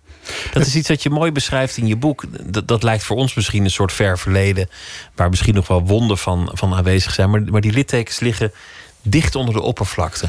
Dat 0.52 0.66
is 0.66 0.76
iets 0.76 0.88
dat 0.88 1.02
je 1.02 1.10
mooi 1.10 1.32
beschrijft 1.32 1.76
in 1.76 1.86
je 1.86 1.96
boek. 1.96 2.24
Dat, 2.40 2.68
dat 2.68 2.82
lijkt 2.82 3.04
voor 3.04 3.16
ons 3.16 3.34
misschien 3.34 3.64
een 3.64 3.70
soort 3.70 3.92
ver 3.92 4.18
verleden, 4.18 4.68
waar 5.14 5.28
misschien 5.28 5.54
nog 5.54 5.68
wel 5.68 5.82
wonden 5.86 6.18
van, 6.18 6.50
van 6.52 6.74
aanwezig 6.74 7.12
zijn. 7.12 7.30
Maar, 7.50 7.60
die 7.60 7.72
littekens 7.72 8.20
liggen 8.20 8.52
dicht 9.02 9.34
onder 9.34 9.54
de 9.54 9.60
oppervlakte. 9.60 10.28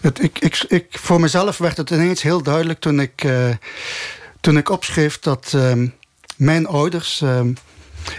Het, 0.00 0.22
ik, 0.22 0.38
ik, 0.38 0.64
ik, 0.68 0.86
voor 0.90 1.20
mezelf 1.20 1.58
werd 1.58 1.76
het 1.76 1.90
ineens 1.90 2.22
heel 2.22 2.42
duidelijk 2.42 2.80
toen 2.80 3.00
ik, 3.00 3.24
uh, 3.24 3.48
toen 4.40 4.56
ik 4.56 4.70
opschreef 4.70 5.18
dat 5.18 5.52
uh, 5.54 5.88
mijn 6.36 6.66
ouders. 6.66 7.20
Uh, 7.20 7.40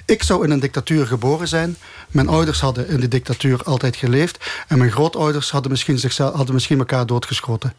ik 0.05 0.23
zou 0.23 0.43
in 0.43 0.51
een 0.51 0.59
dictatuur 0.59 1.07
geboren 1.07 1.47
zijn. 1.47 1.77
Mijn 2.09 2.27
ouders 2.27 2.59
hadden 2.59 2.87
in 2.87 2.99
de 2.99 3.07
dictatuur 3.07 3.63
altijd 3.63 3.95
geleefd. 3.95 4.45
En 4.67 4.77
mijn 4.77 4.91
grootouders 4.91 5.51
hadden 5.51 5.71
misschien, 5.71 5.99
zichzelf, 5.99 6.35
hadden 6.35 6.53
misschien 6.53 6.79
elkaar 6.79 7.05
doodgeschoten. 7.05 7.73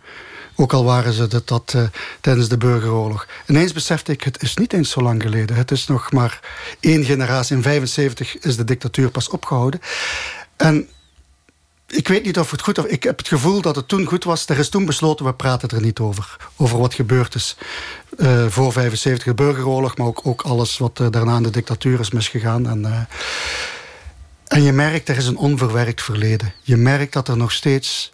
Ook 0.56 0.72
al 0.72 0.84
waren 0.84 1.12
ze 1.12 1.26
dat, 1.26 1.48
dat 1.48 1.72
uh, 1.76 1.82
tijdens 2.20 2.48
de 2.48 2.56
burgeroorlog. 2.56 3.26
Ineens 3.46 3.72
besefte 3.72 4.12
ik, 4.12 4.22
het 4.22 4.42
is 4.42 4.56
niet 4.56 4.72
eens 4.72 4.90
zo 4.90 5.00
lang 5.00 5.22
geleden. 5.22 5.56
Het 5.56 5.70
is 5.70 5.86
nog 5.86 6.12
maar 6.12 6.40
één 6.80 7.04
generatie. 7.04 7.56
In 7.56 7.62
75 7.62 8.38
is 8.38 8.56
de 8.56 8.64
dictatuur 8.64 9.10
pas 9.10 9.28
opgehouden. 9.28 9.80
En 10.56 10.88
ik 11.86 12.08
weet 12.08 12.24
niet 12.24 12.38
of 12.38 12.50
het 12.50 12.60
goed 12.60 12.78
is. 12.78 12.84
Ik 12.84 13.02
heb 13.02 13.18
het 13.18 13.28
gevoel 13.28 13.60
dat 13.60 13.76
het 13.76 13.88
toen 13.88 14.06
goed 14.06 14.24
was. 14.24 14.48
Er 14.48 14.58
is 14.58 14.68
toen 14.68 14.84
besloten, 14.84 15.24
we 15.24 15.34
praten 15.34 15.68
er 15.68 15.80
niet 15.80 15.98
over. 15.98 16.36
Over 16.56 16.78
wat 16.78 16.94
gebeurd 16.94 17.34
is 17.34 17.56
uh, 18.16 18.46
voor 18.48 18.72
75, 18.72 19.26
de 19.26 19.34
burgeroorlog. 19.34 19.96
Maar 19.96 20.06
ook, 20.06 20.20
ook 20.22 20.42
alles 20.42 20.78
wat 20.78 20.98
uh, 21.00 21.06
daarna 21.10 21.40
de 21.40 21.50
dictatuur 21.50 22.00
is 22.00 22.10
misgegaan. 22.10 22.68
En, 22.68 23.08
en 24.46 24.62
je 24.62 24.72
merkt, 24.72 25.08
er 25.08 25.16
is 25.16 25.26
een 25.26 25.36
onverwerkt 25.36 26.02
verleden. 26.02 26.52
Je 26.62 26.76
merkt 26.76 27.12
dat 27.12 27.28
er 27.28 27.36
nog 27.36 27.52
steeds 27.52 28.13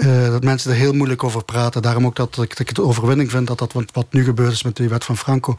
uh, 0.00 0.30
dat 0.30 0.44
mensen 0.44 0.70
er 0.70 0.76
heel 0.76 0.92
moeilijk 0.92 1.24
over 1.24 1.44
praten. 1.44 1.82
Daarom 1.82 2.06
ook 2.06 2.16
dat, 2.16 2.38
ik, 2.42 2.68
het 2.68 2.80
overwinning 2.80 3.30
vind 3.30 3.46
dat 3.46 3.58
dat 3.58 3.72
wat, 3.72 4.06
nu 4.10 4.24
gebeurd 4.24 4.52
is 4.52 4.62
met 4.62 4.76
die 4.76 4.88
wet 4.88 5.04
van 5.04 5.16
Franco. 5.16 5.56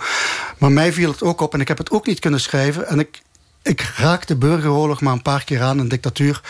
Maar 0.58 0.72
mij 0.72 0.94
viel 0.94 1.12
het 1.12 1.24
ook 1.24 1.42
op 1.42 1.54
en 1.54 1.60
ik 1.60 1.68
heb 1.68 1.78
het 1.78 1.92
ook 1.92 2.06
niet 2.06 2.20
kunnen 2.20 2.42
schrijven. 2.42 2.88
En 2.88 3.00
ik, 3.00 3.22
ik 3.62 3.82
raak 3.82 4.28
de 4.28 4.36
burgeroorlog 4.36 5.02
maar 5.02 5.14
een 5.14 5.22
paar 5.22 5.44
keer 5.44 5.62
aan, 5.62 5.80
een 5.80 5.88
dictatuur 5.88 6.42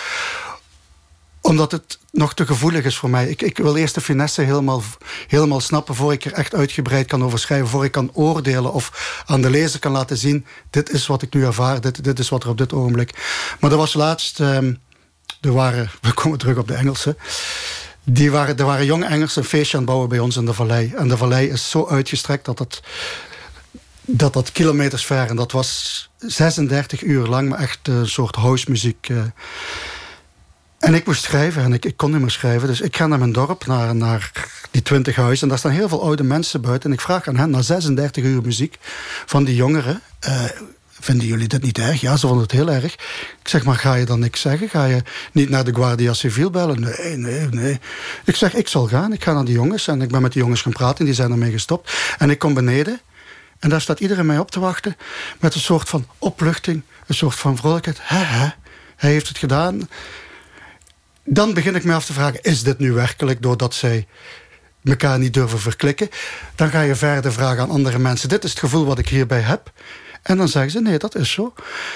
omdat 1.42 1.72
het 1.72 2.00
nog 2.12 2.34
te 2.34 2.46
gevoelig 2.46 2.86
is 2.86 2.98
voor 2.98 3.10
mij. 3.10 3.30
Ik, 3.30 3.42
ik 3.42 3.58
wil 3.58 3.76
eerst 3.76 3.94
de 3.94 4.02
finesse 4.02 4.42
helemaal, 4.42 4.84
helemaal 5.28 5.60
snappen... 5.60 5.96
voor 5.96 6.12
ik 6.12 6.26
er 6.26 6.34
echt 6.34 6.56
uitgebreid 6.56 7.08
kan 7.08 7.24
over 7.24 7.40
schrijven. 7.40 7.68
Voor 7.68 7.86
ik 7.86 7.92
kan 7.92 8.10
oordelen 8.14 8.74
of 8.74 9.24
aan 9.26 9.42
de 9.42 9.50
lezer 9.50 9.80
kan 9.80 9.92
laten 9.92 10.18
zien... 10.18 10.46
dit 10.70 10.92
is 10.92 11.08
wat 11.08 11.22
ik 11.22 11.34
nu 11.34 11.46
ervaar, 11.46 11.82
dit, 11.82 12.04
dit 12.04 12.20
is 12.20 12.30
wat 12.30 12.44
er 12.44 12.50
op 12.50 12.58
dit 12.58 12.74
ogenblik... 12.74 13.12
Maar 13.60 13.72
er 13.72 13.78
was 13.78 13.94
laatst... 13.94 14.40
Um, 14.40 14.80
er 15.42 15.54
waren, 15.54 15.92
we 16.02 16.14
komen 16.14 16.38
terug 16.38 16.58
op 16.58 16.68
de 16.68 16.74
Engelsen... 16.74 17.18
Die 18.04 18.32
waren, 18.32 18.58
er 18.58 18.66
waren 18.66 18.86
jonge 18.86 19.06
Engelsen 19.06 19.42
een 19.42 19.48
feestje 19.48 19.78
aan 19.78 19.84
het 19.84 19.90
bouwen 19.92 20.10
bij 20.10 20.20
ons 20.20 20.38
in 20.38 20.46
de 20.46 20.54
vallei. 20.54 20.94
En 20.96 21.08
de 21.08 21.18
vallei 21.18 21.50
is 21.50 21.70
zo 21.70 21.88
uitgestrekt 21.88 22.46
dat 22.46 22.60
het, 22.60 22.82
dat, 24.02 24.34
dat 24.34 24.52
kilometers 24.52 25.06
ver... 25.06 25.30
en 25.30 25.36
dat 25.36 25.52
was 25.52 26.10
36 26.18 27.04
uur 27.04 27.28
lang, 27.28 27.50
maar 27.50 27.60
echt 27.60 27.88
een 27.88 28.08
soort 28.08 28.36
house 28.36 28.70
muziek... 28.70 29.10
Uh, 29.10 29.22
en 30.80 30.94
ik 30.94 31.06
moest 31.06 31.24
schrijven 31.24 31.64
en 31.64 31.74
ik, 31.74 31.86
ik, 31.86 31.98
kon 31.98 32.12
niet 32.12 32.20
meer 32.20 32.30
schrijven. 32.30 32.68
Dus 32.68 32.82
ik 32.82 32.96
ga 32.96 33.08
naar 33.08 33.20
mijn 33.20 33.32
dorp, 33.32 33.66
naar, 33.66 33.96
naar 33.96 34.32
die 34.72 34.82
twintig 34.82 35.16
huizen. 35.16 35.44
En 35.44 35.50
daar 35.50 35.58
staan 35.58 35.72
heel 35.72 35.90
veel 35.90 36.04
oude 36.04 36.24
mensen 36.24 36.62
buiten. 36.62 36.90
En 36.90 36.96
ik 36.96 37.02
vraag 37.02 37.28
aan 37.28 37.36
hen, 37.36 37.50
na 37.50 37.62
36 37.62 38.24
uur 38.24 38.42
muziek 38.42 38.78
van 39.26 39.44
die 39.44 39.56
jongeren... 39.56 40.02
Uh, 40.28 40.44
vinden 41.02 41.28
jullie 41.28 41.48
dit 41.48 41.64
niet 41.64 41.78
erg? 41.78 42.02
Ja, 42.02 42.18
ze 42.18 42.28
vonden 42.28 42.44
het 42.44 42.52
heel 42.52 42.70
erg. 42.70 42.94
Ik 43.40 43.48
zeg, 43.48 43.64
maar 43.64 43.76
ga 43.76 43.94
je 43.94 44.06
dan 44.06 44.20
niks 44.20 44.42
zeggen? 44.42 44.70
Ga 44.70 44.86
je 44.86 45.02
niet 45.32 45.50
naar 45.50 45.64
de 45.64 45.74
Guardia 45.74 46.14
Civil 46.14 46.50
bellen? 46.50 46.80
Nee, 46.80 47.18
nee, 47.18 47.48
nee. 47.50 47.80
Ik 48.26 48.36
zeg, 48.36 48.54
ik 48.54 48.68
zal 48.68 48.88
gaan. 48.88 49.14
Ik 49.14 49.24
ga 49.24 49.34
naar 49.34 49.46
die 49.46 49.54
jongens. 49.54 49.88
En 49.88 50.02
ik 50.02 50.10
ben 50.10 50.22
met 50.22 50.34
die 50.34 50.42
jongens 50.42 50.62
gaan 50.62 50.72
praten. 50.72 51.00
En 51.00 51.06
die 51.06 51.14
zijn 51.14 51.32
ermee 51.32 51.52
gestopt. 51.52 51.94
En 52.18 52.30
ik 52.30 52.40
kom 52.40 52.54
beneden. 52.54 53.00
En 53.60 53.70
daar 53.70 53.82
staat 53.82 54.00
iedereen 54.00 54.26
mij 54.26 54.40
op 54.40 54.52
te 54.52 54.60
wachten. 54.60 54.96
Met 55.40 55.54
een 55.54 55.62
soort 55.62 55.90
van 55.90 56.08
opluchting. 56.18 56.84
Een 57.08 57.16
soort 57.16 57.36
van 57.36 57.58
vrolijkheid. 57.58 58.00
Hij 58.04 59.12
heeft 59.12 59.28
het 59.28 59.38
gedaan 59.38 59.88
dan 61.24 61.54
begin 61.54 61.76
ik 61.76 61.84
me 61.84 61.94
af 61.94 62.06
te 62.06 62.14
vragen... 62.14 62.42
is 62.42 62.64
dit 62.64 62.80
nu 62.80 62.92
werkelijk 62.92 63.42
doordat 63.42 63.74
zij 63.74 64.08
elkaar 64.84 65.20
niet 65.20 65.34
durven 65.34 65.60
verklikken? 65.60 66.10
Dan 66.56 66.70
ga 66.70 66.82
je 66.82 66.96
verder 66.96 67.34
vragen 67.34 67.62
aan 67.62 67.70
andere 67.70 68.00
mensen... 68.00 68.30
dit 68.30 68.44
is 68.44 68.50
het 68.50 68.60
gevoel 68.60 68.86
wat 68.86 69.00
ik 69.00 69.10
hierbij 69.10 69.40
heb. 69.40 69.72
En 70.22 70.38
dan 70.38 70.48
zeggen 70.48 70.72
ze, 70.72 70.82
nee, 70.82 70.98
dat 70.98 71.16
is 71.16 71.32
zo. 71.32 71.54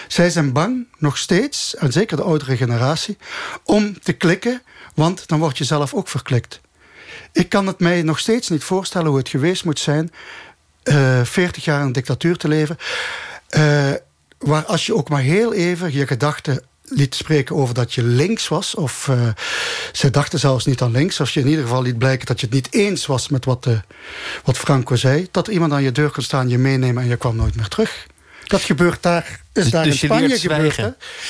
Zij 0.07 0.29
zijn 0.29 0.53
bang, 0.53 0.87
nog 0.97 1.17
steeds, 1.17 1.75
en 1.75 1.91
zeker 1.91 2.17
de 2.17 2.23
oudere 2.23 2.57
generatie... 2.57 3.17
om 3.63 3.99
te 3.99 4.13
klikken, 4.13 4.61
want 4.93 5.27
dan 5.27 5.39
word 5.39 5.57
je 5.57 5.63
zelf 5.63 5.93
ook 5.93 6.07
verklikt. 6.07 6.61
Ik 7.31 7.49
kan 7.49 7.67
het 7.67 7.79
mij 7.79 8.01
nog 8.01 8.19
steeds 8.19 8.49
niet 8.49 8.63
voorstellen 8.63 9.07
hoe 9.07 9.17
het 9.17 9.29
geweest 9.29 9.65
moet 9.65 9.79
zijn... 9.79 10.11
Uh, 10.83 11.19
eh, 11.19 11.25
40 11.25 11.63
jaar 11.63 11.79
in 11.79 11.85
een 11.85 11.91
dictatuur 11.91 12.37
te 12.37 12.47
leven... 12.47 12.77
Uh, 13.49 13.91
waar 14.37 14.65
als 14.65 14.85
je 14.85 14.95
ook 14.95 15.09
maar 15.09 15.21
heel 15.21 15.53
even 15.53 15.93
je 15.93 16.07
gedachten 16.07 16.63
liet 16.83 17.15
spreken 17.15 17.55
over 17.55 17.73
dat 17.73 17.93
je 17.93 18.03
links 18.03 18.47
was. 18.47 18.75
Of 18.75 19.07
uh, 19.07 19.27
ze 19.91 20.09
dachten 20.09 20.39
zelfs 20.39 20.65
niet 20.65 20.81
aan 20.81 20.91
links. 20.91 21.19
Als 21.19 21.33
je 21.33 21.39
in 21.39 21.47
ieder 21.47 21.63
geval 21.63 21.81
liet 21.81 21.97
blijken 21.97 22.25
dat 22.25 22.39
je 22.39 22.45
het 22.45 22.55
niet 22.55 22.73
eens 22.73 23.05
was 23.05 23.29
met 23.29 23.45
wat, 23.45 23.63
de, 23.63 23.81
wat 24.43 24.57
Franco 24.57 24.95
zei. 24.95 25.27
Dat 25.31 25.47
iemand 25.47 25.71
aan 25.71 25.83
je 25.83 25.91
deur 25.91 26.11
kon 26.11 26.23
staan, 26.23 26.49
je 26.49 26.57
meenemen 26.57 27.03
en 27.03 27.09
je 27.09 27.15
kwam 27.15 27.35
nooit 27.35 27.55
meer 27.55 27.67
terug. 27.67 28.07
Dat 28.47 28.61
gebeurt 28.61 29.03
daar, 29.03 29.41
is 29.53 29.63
dus, 29.63 29.71
daar 29.71 29.83
dus 29.83 30.01
in 30.01 30.09
Spanje 30.09 30.39
gebeurd. 30.39 30.75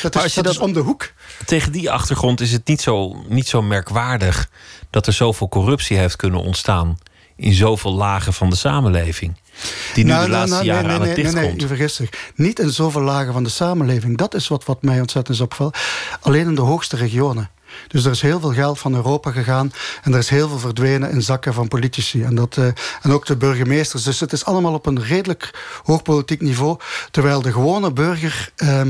Dat, 0.02 0.26
is, 0.26 0.34
dat 0.34 0.50
is 0.50 0.58
om 0.58 0.74
de 0.74 0.80
hoek. 0.80 1.12
Tegen 1.46 1.72
die 1.72 1.92
achtergrond 1.92 2.42
is 2.42 2.52
het 2.52 2.68
niet 2.68 2.82
zo, 2.82 3.24
niet 3.28 3.48
zo 3.48 3.62
merkwaardig... 3.62 4.50
dat 4.90 5.08
er 5.08 5.14
zoveel 5.14 5.50
corruptie 5.50 5.98
heeft 5.98 6.16
kunnen 6.16 6.40
ontstaan... 6.40 7.00
in 7.36 7.54
zoveel 7.54 7.94
lagen 7.94 8.34
van 8.34 8.50
de 8.50 8.56
samenleving. 8.56 9.40
Die 9.94 10.04
nu 10.04 10.10
nou, 10.10 10.24
de 10.24 10.30
nou, 10.30 10.40
laatste 10.40 10.56
nou, 10.56 10.66
jaren 10.66 10.88
nee, 10.88 10.92
nee, 10.92 11.02
aan 11.02 11.08
het 11.08 11.16
dicht 11.16 11.34
nee, 11.34 11.48
nee, 11.48 11.60
je 11.60 11.68
vergist 11.68 11.96
zich. 11.96 12.10
Niet 12.36 12.60
in 12.60 12.70
zoveel 12.70 13.02
lagen 13.02 13.34
van 13.34 13.44
de 13.44 13.50
samenleving. 13.50 14.18
Dat 14.18 14.34
is 14.34 14.48
wat, 14.48 14.66
wat 14.66 14.82
mij 14.82 15.00
ontzettend 15.00 15.36
is 15.36 15.44
opvalt. 15.44 15.78
Alleen 16.22 16.48
in 16.48 16.56
de 16.56 16.62
hoogste 16.62 16.96
regionen. 16.96 17.50
Dus 17.88 18.06
er 18.06 18.12
is 18.12 18.22
heel 18.22 18.40
veel 18.40 18.54
geld 18.54 18.80
van 18.80 18.96
Europa 18.96 19.32
gegaan. 19.32 19.72
En 20.04 20.14
er 20.14 20.20
is 20.20 20.30
heel 20.30 20.48
veel 20.48 20.60
verdwenen 20.60 21.12
in 21.12 21.22
zakken 21.22 21.54
van 21.54 21.68
politici. 21.68 22.24
En, 22.24 22.36
dat, 22.36 22.58
uh, 22.58 22.66
en 23.02 23.12
ook 23.12 23.26
de 23.26 23.38
burgemeesters. 23.38 24.04
Dus 24.04 24.20
het 24.20 24.32
is 24.32 24.46
allemaal 24.46 24.74
op 24.74 24.86
een 24.86 25.04
redelijk 25.04 25.80
hoog 25.84 26.02
politiek 26.02 26.42
niveau. 26.42 26.78
Terwijl 27.12 27.42
de 27.42 27.52
gewone 27.52 27.92
burger 27.92 28.52
uh, 28.58 28.82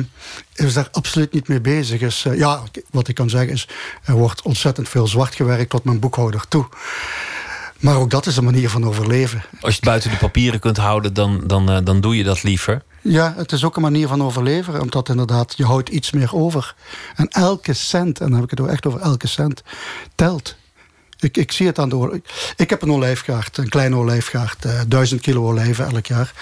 is 0.53 0.73
daar 0.73 0.88
absoluut 0.91 1.33
niet 1.33 1.47
mee 1.47 1.61
bezig 1.61 2.01
is. 2.01 2.25
Uh, 2.27 2.38
ja, 2.38 2.63
wat 2.91 3.07
ik 3.07 3.15
kan 3.15 3.29
zeggen 3.29 3.53
is... 3.53 3.67
er 4.03 4.13
wordt 4.13 4.41
ontzettend 4.41 4.89
veel 4.89 5.07
zwart 5.07 5.36
gewerkt 5.36 5.69
tot 5.69 5.83
mijn 5.83 5.99
boekhouder 5.99 6.47
toe. 6.47 6.65
Maar 7.86 7.97
ook 7.97 8.09
dat 8.09 8.25
is 8.25 8.38
een 8.38 8.43
manier 8.43 8.69
van 8.69 8.86
overleven. 8.86 9.43
Als 9.51 9.71
je 9.73 9.79
het 9.79 9.89
buiten 9.89 10.09
de 10.09 10.17
papieren 10.17 10.59
kunt 10.59 10.77
houden, 10.77 11.13
dan, 11.13 11.43
dan, 11.47 11.71
uh, 11.71 11.77
dan 11.83 12.01
doe 12.01 12.17
je 12.17 12.23
dat 12.23 12.43
liever. 12.43 12.83
Ja, 13.01 13.33
het 13.38 13.51
is 13.51 13.63
ook 13.63 13.75
een 13.75 13.81
manier 13.81 14.07
van 14.07 14.23
overleven. 14.23 14.81
Omdat 14.81 15.09
inderdaad, 15.09 15.53
je 15.57 15.65
houdt 15.65 15.89
iets 15.89 16.11
meer 16.11 16.36
over. 16.36 16.75
En 17.15 17.27
elke 17.27 17.73
cent, 17.73 18.19
en 18.19 18.29
dan 18.29 18.39
heb 18.41 18.51
ik 18.51 18.57
het 18.57 18.67
echt 18.67 18.86
over 18.86 18.99
elke 18.99 19.27
cent, 19.27 19.63
telt. 20.15 20.55
Ik, 21.19 21.38
ik 21.38 21.51
zie 21.51 21.67
het 21.67 21.79
aan 21.79 21.89
de... 21.89 22.21
Ik 22.55 22.69
heb 22.69 22.81
een 22.81 22.91
olijfgaard, 22.91 23.57
een 23.57 23.69
kleine 23.69 23.95
olijfgaard. 23.95 24.65
Uh, 24.65 24.79
duizend 24.88 25.21
kilo 25.21 25.47
olijven 25.47 25.86
elk 25.86 26.05
jaar. 26.05 26.33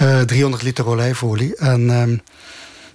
Uh, 0.00 0.20
eh, 0.20 0.26
300 0.26 0.62
liter 0.62 0.86
olijfolie. 0.86 1.56
En 1.56 1.80
uh, 1.80 2.02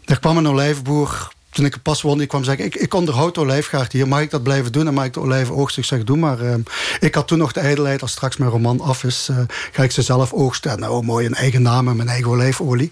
er 0.06 0.20
kwam 0.20 0.38
een 0.38 0.48
olijfboer 0.48 1.32
toen 1.50 1.66
ik 1.66 1.82
pas 1.82 2.02
won, 2.02 2.22
ik 2.22 2.28
kwam 2.28 2.44
zeggen... 2.44 2.66
ik, 2.66 2.76
ik 2.76 2.94
onderhoud 2.94 3.34
de 3.36 3.40
olijfgaard 3.40 3.92
hier, 3.92 4.08
mag 4.08 4.22
ik 4.22 4.30
dat 4.30 4.44
blijven 4.44 4.72
doen? 4.72 4.88
En 4.88 4.94
mag 4.94 5.06
ik 5.06 5.14
de 5.14 5.20
olijven 5.20 5.56
oogsten? 5.56 5.82
Ik 5.82 5.88
zeg, 5.88 6.04
doe 6.04 6.18
maar. 6.18 6.42
Uh, 6.42 6.54
ik 7.00 7.16
had 7.16 7.28
toen 7.28 7.38
nog 7.38 7.52
de 7.52 7.60
ijdelheid, 7.60 8.02
als 8.02 8.12
straks 8.12 8.38
mijn 8.38 8.52
roman 8.52 8.82
af 8.82 9.04
is... 9.04 9.28
Uh, 9.32 9.38
ga 9.72 9.84
ik 9.84 9.92
ze 9.92 10.02
zelf 10.02 10.34
oogsten. 10.34 10.80
Nou, 10.80 11.04
mooi, 11.04 11.26
een 11.26 11.36
eigen 11.36 11.62
naam 11.62 11.88
en 11.88 11.96
mijn 11.96 12.10
eigen 12.10 12.32
olijfolie. 12.32 12.92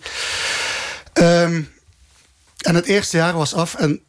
Um, 1.13 1.69
en 2.57 2.75
het 2.75 2.85
eerste 2.85 3.17
jaar 3.17 3.33
was 3.33 3.53
af 3.53 3.75
en 3.75 4.01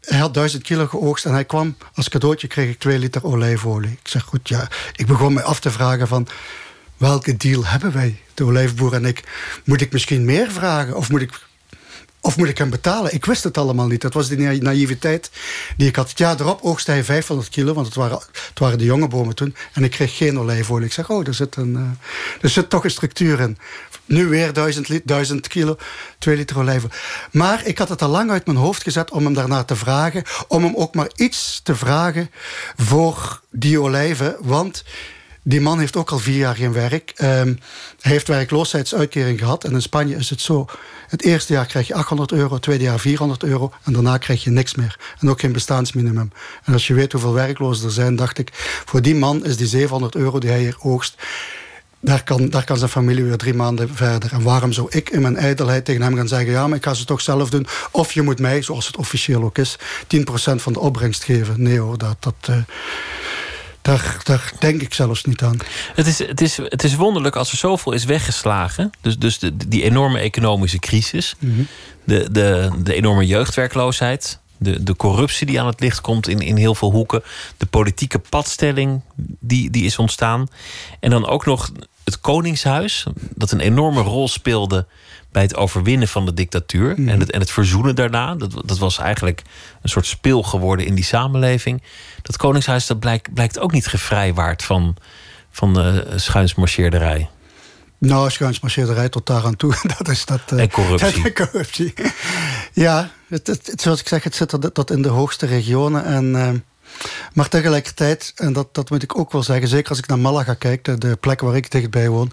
hij 0.00 0.18
had 0.18 0.34
duizend 0.34 0.62
kilo 0.62 0.86
geoogst 0.86 1.24
en 1.24 1.32
hij 1.32 1.44
kwam 1.44 1.76
als 1.94 2.08
cadeautje 2.08 2.46
kreeg 2.46 2.70
ik 2.70 2.78
twee 2.78 2.98
liter 2.98 3.24
olijfolie. 3.24 3.90
Ik 3.90 4.08
zeg 4.08 4.22
goed, 4.22 4.48
ja. 4.48 4.68
Ik 4.96 5.06
begon 5.06 5.32
me 5.32 5.42
af 5.42 5.60
te 5.60 5.70
vragen 5.70 6.08
van 6.08 6.28
welke 6.96 7.36
deal 7.36 7.66
hebben 7.66 7.92
wij, 7.92 8.20
de 8.34 8.44
olijfboer 8.44 8.92
en 8.92 9.04
ik? 9.04 9.22
Moet 9.64 9.80
ik 9.80 9.92
misschien 9.92 10.24
meer 10.24 10.50
vragen 10.50 10.96
of 10.96 11.10
moet 11.10 11.20
ik 11.20 11.40
of 12.26 12.36
moet 12.36 12.48
ik 12.48 12.58
hem 12.58 12.70
betalen? 12.70 13.14
Ik 13.14 13.24
wist 13.24 13.44
het 13.44 13.58
allemaal 13.58 13.86
niet. 13.86 14.00
Dat 14.00 14.14
was 14.14 14.28
die 14.28 14.62
naïviteit 14.62 15.30
die 15.76 15.88
ik 15.88 15.96
had. 15.96 16.08
Het 16.08 16.18
jaar 16.18 16.40
erop 16.40 16.62
oogste 16.62 16.90
hij 16.90 17.04
500 17.04 17.48
kilo, 17.48 17.74
want 17.74 17.86
het 17.86 17.94
waren, 17.94 18.18
het 18.48 18.58
waren 18.58 18.78
de 18.78 18.84
jonge 18.84 19.08
bomen 19.08 19.34
toen. 19.34 19.54
En 19.72 19.84
ik 19.84 19.90
kreeg 19.90 20.16
geen 20.16 20.38
olijfolie. 20.38 20.86
Ik 20.86 20.92
zeg, 20.92 21.10
oh, 21.10 21.26
er 21.26 21.34
zit, 21.34 21.56
een, 21.56 21.72
uh, 21.72 21.80
er 22.40 22.48
zit 22.48 22.70
toch 22.70 22.84
een 22.84 22.90
structuur 22.90 23.40
in. 23.40 23.58
Nu 24.04 24.26
weer 24.26 24.52
1000, 24.52 25.00
1000 25.04 25.48
kilo, 25.48 25.76
2 26.18 26.36
liter 26.36 26.58
olijfolie. 26.58 26.96
Maar 27.30 27.66
ik 27.66 27.78
had 27.78 27.88
het 27.88 28.02
al 28.02 28.08
lang 28.08 28.30
uit 28.30 28.46
mijn 28.46 28.58
hoofd 28.58 28.82
gezet 28.82 29.10
om 29.10 29.24
hem 29.24 29.34
daarnaar 29.34 29.64
te 29.64 29.76
vragen. 29.76 30.22
Om 30.48 30.64
hem 30.64 30.76
ook 30.76 30.94
maar 30.94 31.10
iets 31.14 31.60
te 31.62 31.76
vragen 31.76 32.30
voor 32.76 33.40
die 33.50 33.80
olijven. 33.80 34.36
Want 34.40 34.84
die 35.48 35.60
man 35.60 35.78
heeft 35.78 35.96
ook 35.96 36.10
al 36.10 36.18
vier 36.18 36.36
jaar 36.36 36.54
geen 36.54 36.72
werk. 36.72 37.12
Um, 37.22 37.58
hij 38.00 38.12
heeft 38.12 38.28
werkloosheidsuitkering 38.28 39.38
gehad. 39.38 39.64
En 39.64 39.72
in 39.72 39.82
Spanje 39.82 40.16
is 40.16 40.30
het 40.30 40.40
zo. 40.40 40.66
Het 41.08 41.22
eerste 41.22 41.52
jaar 41.52 41.66
krijg 41.66 41.86
je 41.86 41.94
800 41.94 42.32
euro, 42.32 42.54
het 42.54 42.62
tweede 42.62 42.84
jaar 42.84 42.98
400 42.98 43.42
euro. 43.42 43.72
En 43.84 43.92
daarna 43.92 44.18
krijg 44.18 44.44
je 44.44 44.50
niks 44.50 44.74
meer. 44.74 44.98
En 45.20 45.30
ook 45.30 45.40
geen 45.40 45.52
bestaansminimum. 45.52 46.32
En 46.64 46.72
als 46.72 46.86
je 46.86 46.94
weet 46.94 47.12
hoeveel 47.12 47.32
werklozen 47.32 47.86
er 47.86 47.92
zijn, 47.92 48.16
dacht 48.16 48.38
ik... 48.38 48.48
voor 48.84 49.02
die 49.02 49.14
man 49.14 49.44
is 49.44 49.56
die 49.56 49.66
700 49.66 50.14
euro 50.14 50.38
die 50.38 50.50
hij 50.50 50.60
hier 50.60 50.76
oogst... 50.80 51.14
Daar 52.00 52.24
kan, 52.24 52.48
daar 52.48 52.64
kan 52.64 52.78
zijn 52.78 52.90
familie 52.90 53.24
weer 53.24 53.36
drie 53.36 53.54
maanden 53.54 53.94
verder. 53.94 54.32
En 54.32 54.42
waarom 54.42 54.72
zou 54.72 54.86
ik 54.90 55.10
in 55.10 55.22
mijn 55.22 55.36
ijdelheid 55.36 55.84
tegen 55.84 56.02
hem 56.02 56.16
gaan 56.16 56.28
zeggen... 56.28 56.50
ja, 56.50 56.66
maar 56.66 56.76
ik 56.76 56.84
ga 56.84 56.94
ze 56.94 57.04
toch 57.04 57.20
zelf 57.20 57.50
doen. 57.50 57.66
Of 57.90 58.12
je 58.12 58.22
moet 58.22 58.38
mij, 58.38 58.62
zoals 58.62 58.86
het 58.86 58.96
officieel 58.96 59.42
ook 59.42 59.58
is... 59.58 59.78
10% 59.78 59.78
van 60.54 60.72
de 60.72 60.80
opbrengst 60.80 61.24
geven. 61.24 61.62
Nee 61.62 61.78
hoor, 61.78 61.98
dat... 61.98 62.16
dat 62.20 62.34
uh, 62.50 62.56
daar, 63.86 64.20
daar, 64.22 64.52
denk 64.58 64.82
ik 64.82 64.94
zelfs 64.94 65.24
niet 65.24 65.42
aan. 65.42 65.58
Het 65.94 66.06
is, 66.06 66.18
het, 66.18 66.40
is, 66.40 66.56
het 66.56 66.84
is 66.84 66.94
wonderlijk 66.94 67.36
als 67.36 67.52
er 67.52 67.58
zoveel 67.58 67.92
is 67.92 68.04
weggeslagen. 68.04 68.90
Dus, 69.00 69.18
dus 69.18 69.38
de, 69.38 69.56
die 69.68 69.82
enorme 69.82 70.18
economische 70.18 70.78
crisis, 70.78 71.34
mhm. 71.38 71.62
de, 72.04 72.28
de, 72.32 72.70
de 72.78 72.94
enorme 72.94 73.26
jeugdwerkloosheid, 73.26 74.38
de, 74.56 74.82
de 74.82 74.96
corruptie 74.96 75.46
die 75.46 75.60
aan 75.60 75.66
het 75.66 75.80
licht 75.80 76.00
komt 76.00 76.28
in, 76.28 76.38
in 76.38 76.56
heel 76.56 76.74
veel 76.74 76.90
hoeken, 76.90 77.22
de 77.56 77.66
politieke 77.66 78.18
padstelling 78.18 79.00
die, 79.40 79.70
die 79.70 79.84
is 79.84 79.98
ontstaan. 79.98 80.48
En 81.00 81.10
dan 81.10 81.26
ook 81.26 81.46
nog 81.46 81.70
het 82.06 82.20
Koningshuis, 82.20 83.06
dat 83.34 83.50
een 83.50 83.60
enorme 83.60 84.00
rol 84.00 84.28
speelde 84.28 84.86
bij 85.32 85.42
het 85.42 85.56
overwinnen 85.56 86.08
van 86.08 86.26
de 86.26 86.34
dictatuur 86.34 86.94
mhm. 86.96 87.08
en, 87.08 87.20
het, 87.20 87.30
en 87.30 87.40
het 87.40 87.50
verzoenen 87.50 87.94
daarna. 87.96 88.34
Dat, 88.34 88.62
dat 88.64 88.78
was 88.78 88.98
eigenlijk 88.98 89.42
een 89.82 89.88
soort 89.88 90.06
speel 90.06 90.42
geworden 90.42 90.86
in 90.86 90.94
die 90.94 91.04
samenleving. 91.04 91.82
Dat 92.22 92.36
Koningshuis 92.36 92.86
dat 92.86 92.98
blijkt, 93.00 93.34
blijkt 93.34 93.58
ook 93.58 93.72
niet 93.72 93.86
gevrijwaard 93.86 94.62
van, 94.62 94.96
van 95.50 95.74
de 95.74 96.12
schuinsmarcheerderij. 96.16 97.28
Nou, 97.98 98.30
schuinsmarcheerderij 98.30 99.08
tot 99.08 99.26
daar 99.26 99.44
aan 99.44 99.56
toe. 99.56 99.74
Dat 99.98 100.08
is 100.08 100.24
dat. 100.24 100.40
Uh, 100.52 100.60
en 100.60 100.70
corruptie. 100.70 101.24
En 101.24 101.34
corruptie. 101.46 101.94
Ja, 102.72 103.10
het, 103.28 103.46
het, 103.46 103.80
zoals 103.80 104.00
ik 104.00 104.08
zeg, 104.08 104.24
het 104.24 104.34
zit 104.34 104.74
tot 104.74 104.90
in 104.90 105.02
de 105.02 105.08
hoogste 105.08 105.46
regionen. 105.46 106.04
En 106.04 106.24
uh, 106.24 106.50
maar 107.32 107.48
tegelijkertijd, 107.48 108.32
en 108.36 108.52
dat, 108.52 108.74
dat 108.74 108.90
moet 108.90 109.02
ik 109.02 109.18
ook 109.18 109.32
wel 109.32 109.42
zeggen... 109.42 109.68
zeker 109.68 109.88
als 109.88 109.98
ik 109.98 110.06
naar 110.06 110.18
Malaga 110.18 110.54
kijk, 110.54 111.00
de, 111.00 111.16
plek 111.20 111.40
waar 111.40 111.56
ik 111.56 111.70
dichtbij 111.70 112.08
woon... 112.08 112.32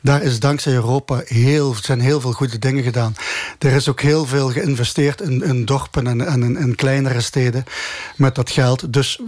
daar 0.00 0.22
is 0.22 0.40
dankzij 0.40 0.72
Europa 0.72 1.22
heel, 1.24 1.74
zijn 1.74 2.00
heel 2.00 2.20
veel 2.20 2.32
goede 2.32 2.58
dingen 2.58 2.82
gedaan. 2.82 3.14
Er 3.58 3.72
is 3.72 3.88
ook 3.88 4.00
heel 4.00 4.26
veel 4.26 4.50
geïnvesteerd 4.50 5.20
in, 5.20 5.42
in 5.42 5.64
dorpen 5.64 6.06
en, 6.06 6.26
en 6.26 6.42
in, 6.42 6.56
in 6.56 6.74
kleinere 6.74 7.20
steden... 7.20 7.64
met 8.16 8.34
dat 8.34 8.50
geld. 8.50 8.92
Dus 8.92 9.20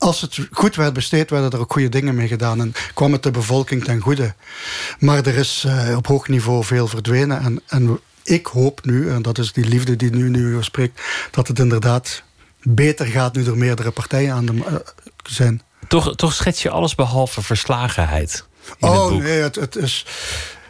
als 0.00 0.20
het 0.20 0.38
goed 0.50 0.76
werd 0.76 0.92
besteed, 0.92 1.30
werden 1.30 1.50
er 1.50 1.58
ook 1.58 1.72
goede 1.72 1.88
dingen 1.88 2.14
mee 2.14 2.28
gedaan. 2.28 2.60
En 2.60 2.74
kwam 2.94 3.12
het 3.12 3.22
de 3.22 3.30
bevolking 3.30 3.84
ten 3.84 4.00
goede. 4.00 4.34
Maar 4.98 5.26
er 5.26 5.36
is 5.36 5.64
uh, 5.66 5.96
op 5.96 6.06
hoog 6.06 6.28
niveau 6.28 6.64
veel 6.64 6.86
verdwenen. 6.86 7.40
En, 7.40 7.60
en 7.66 8.00
ik 8.24 8.46
hoop 8.46 8.84
nu, 8.84 9.10
en 9.10 9.22
dat 9.22 9.38
is 9.38 9.52
die 9.52 9.64
liefde 9.64 9.96
die 9.96 10.10
nu, 10.10 10.28
nu 10.28 10.62
spreekt... 10.62 11.00
dat 11.30 11.48
het 11.48 11.58
inderdaad 11.58 12.22
beter 12.62 13.06
gaat 13.06 13.34
nu 13.34 13.46
er 13.46 13.58
meerdere 13.58 13.90
partijen 13.90 14.34
aan 14.34 14.46
de, 14.46 14.52
uh, 14.52 14.74
zijn. 15.22 15.62
Toch, 15.88 16.14
toch 16.14 16.32
schets 16.32 16.62
je 16.62 16.70
alles 16.70 16.94
behalve 16.94 17.42
verslagenheid. 17.42 18.44
oh 18.80 19.12
nee, 19.12 19.40
het, 19.40 19.54
het 19.54 19.76
is. 19.76 20.06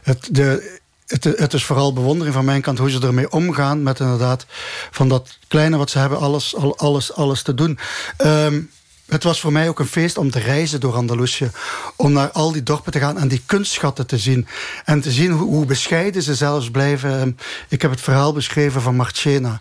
Het, 0.03 0.28
de, 0.30 0.78
het, 1.07 1.24
het, 1.24 1.53
is 1.53 1.64
vooral 1.64 1.93
bewondering 1.93 2.34
van 2.34 2.45
mijn 2.45 2.62
kant 2.62 2.78
hoe 2.78 2.91
ze 2.91 3.01
ermee 3.01 3.30
omgaan 3.30 3.82
met 3.82 4.01
inderdaad 4.01 4.47
van 4.91 5.09
dat 5.09 5.38
kleine 5.49 5.76
wat 5.76 5.91
ze 5.91 5.99
hebben, 5.99 6.18
alles, 6.18 6.57
alles, 6.76 7.14
alles 7.14 7.43
te 7.43 7.55
doen. 7.55 7.78
Um, 8.18 8.70
het 9.11 9.22
was 9.22 9.40
voor 9.40 9.52
mij 9.52 9.68
ook 9.68 9.78
een 9.78 9.86
feest 9.86 10.18
om 10.18 10.30
te 10.30 10.38
reizen 10.38 10.80
door 10.80 10.94
Andalusië. 10.94 11.50
Om 11.96 12.12
naar 12.12 12.30
al 12.30 12.52
die 12.52 12.62
dorpen 12.62 12.92
te 12.92 12.98
gaan 12.98 13.18
en 13.18 13.28
die 13.28 13.42
kunstschatten 13.46 14.06
te 14.06 14.18
zien. 14.18 14.46
En 14.84 15.00
te 15.00 15.11
zien 15.11 15.30
hoe, 15.30 15.66
bescheiden 15.66 16.22
ze 16.22 16.34
zelfs 16.34 16.70
blijven. 16.70 17.20
Ehm, 17.20 17.30
ik 17.68 17.82
heb 17.82 17.90
het 17.90 18.00
verhaal 18.00 18.32
beschreven 18.32 18.82
van 18.82 18.96
Marchena. 18.96 19.61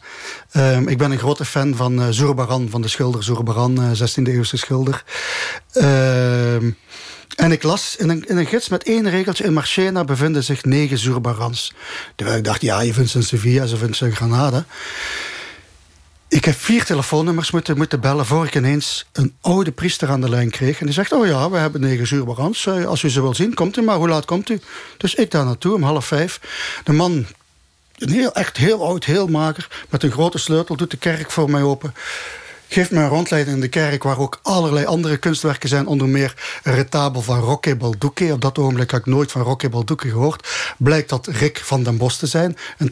Um, 0.57 0.87
ik 0.87 0.97
ben 0.97 1.11
een 1.11 1.17
grote 1.17 1.45
fan 1.45 1.75
van 1.75 1.99
uh, 1.99 2.07
Zurbaran, 2.09 2.67
van 2.69 2.81
de 2.81 2.87
schilder 2.87 3.23
Zurbaran, 3.23 3.81
uh, 3.81 3.91
16e-eeuwse 3.91 4.57
schilder. 4.57 5.03
Um, 5.73 6.77
en 7.35 7.51
ik 7.51 7.63
las 7.63 7.95
in 7.95 8.09
een, 8.09 8.23
in 8.27 8.37
een 8.37 8.45
gids 8.45 8.69
met 8.69 8.83
één 8.83 9.09
regeltje... 9.09 9.43
in 9.43 9.53
Marchena 9.53 10.03
bevinden 10.03 10.43
zich 10.43 10.63
negen 10.63 10.97
Zurbarans. 10.97 11.73
Terwijl 12.15 12.37
ik 12.37 12.43
dacht, 12.43 12.61
ja, 12.61 12.81
je 12.81 12.93
vindt 12.93 13.09
ze 13.09 13.17
in 13.17 13.23
Sevilla, 13.23 13.65
ze 13.65 13.77
vindt 13.77 13.97
ze 13.97 14.05
in 14.05 14.15
Granada. 14.15 14.65
Ik 16.30 16.45
heb 16.45 16.55
vier 16.55 16.86
telefoonnummers 16.86 17.51
moeten, 17.51 17.77
moeten 17.77 17.99
bellen... 17.99 18.25
voor 18.25 18.45
ik 18.45 18.55
ineens 18.55 19.05
een 19.11 19.36
oude 19.41 19.71
priester 19.71 20.09
aan 20.09 20.21
de 20.21 20.30
lijn 20.30 20.49
kreeg. 20.49 20.80
En 20.80 20.86
die 20.86 20.95
zegt, 20.95 21.11
oh 21.11 21.25
ja, 21.25 21.49
we 21.49 21.57
hebben 21.57 21.82
negen 21.82 22.15
uur 22.15 22.25
barans. 22.25 22.65
Eh, 22.65 22.86
als 22.86 23.03
u 23.03 23.09
ze 23.09 23.21
wil 23.21 23.34
zien, 23.34 23.53
komt 23.53 23.77
u 23.77 23.82
maar. 23.82 23.95
Hoe 23.95 24.07
laat 24.07 24.25
komt 24.25 24.49
u? 24.49 24.59
Dus 24.97 25.15
ik 25.15 25.32
daar 25.32 25.45
naartoe, 25.45 25.75
om 25.75 25.84
half 25.84 26.05
vijf. 26.05 26.39
De 26.84 26.91
man, 26.91 27.25
een 27.97 28.11
heel, 28.11 28.34
echt 28.34 28.57
heel 28.57 28.86
oud, 28.86 29.05
heel 29.05 29.27
mager... 29.27 29.67
met 29.89 30.03
een 30.03 30.11
grote 30.11 30.38
sleutel, 30.38 30.75
doet 30.75 30.91
de 30.91 30.97
kerk 30.97 31.32
voor 31.32 31.49
mij 31.49 31.61
open 31.61 31.93
geeft 32.70 32.91
me 32.91 32.99
een 32.99 33.07
rondleiding 33.07 33.55
in 33.55 33.61
de 33.61 33.67
kerk... 33.67 34.03
waar 34.03 34.20
ook 34.20 34.39
allerlei 34.41 34.86
andere 34.86 35.17
kunstwerken 35.17 35.70
zijn. 35.70 35.88
Onder 35.88 36.07
meer 36.07 36.34
een 36.63 36.74
retabel 36.74 37.22
van 37.22 37.39
Roque 37.39 37.76
Balduque. 37.76 38.34
Op 38.34 38.41
dat 38.41 38.57
ogenblik 38.57 38.91
had 38.91 38.99
ik 38.99 39.05
nooit 39.05 39.32
van 39.32 39.41
Roque 39.41 39.70
Balduque 39.70 40.09
gehoord. 40.09 40.47
Blijkt 40.78 41.09
dat 41.09 41.28
Rick 41.28 41.57
van 41.57 41.84
den 41.84 41.97
Bos 41.97 42.17
te 42.17 42.28
zijn. 42.28 42.57
Een 42.78 42.89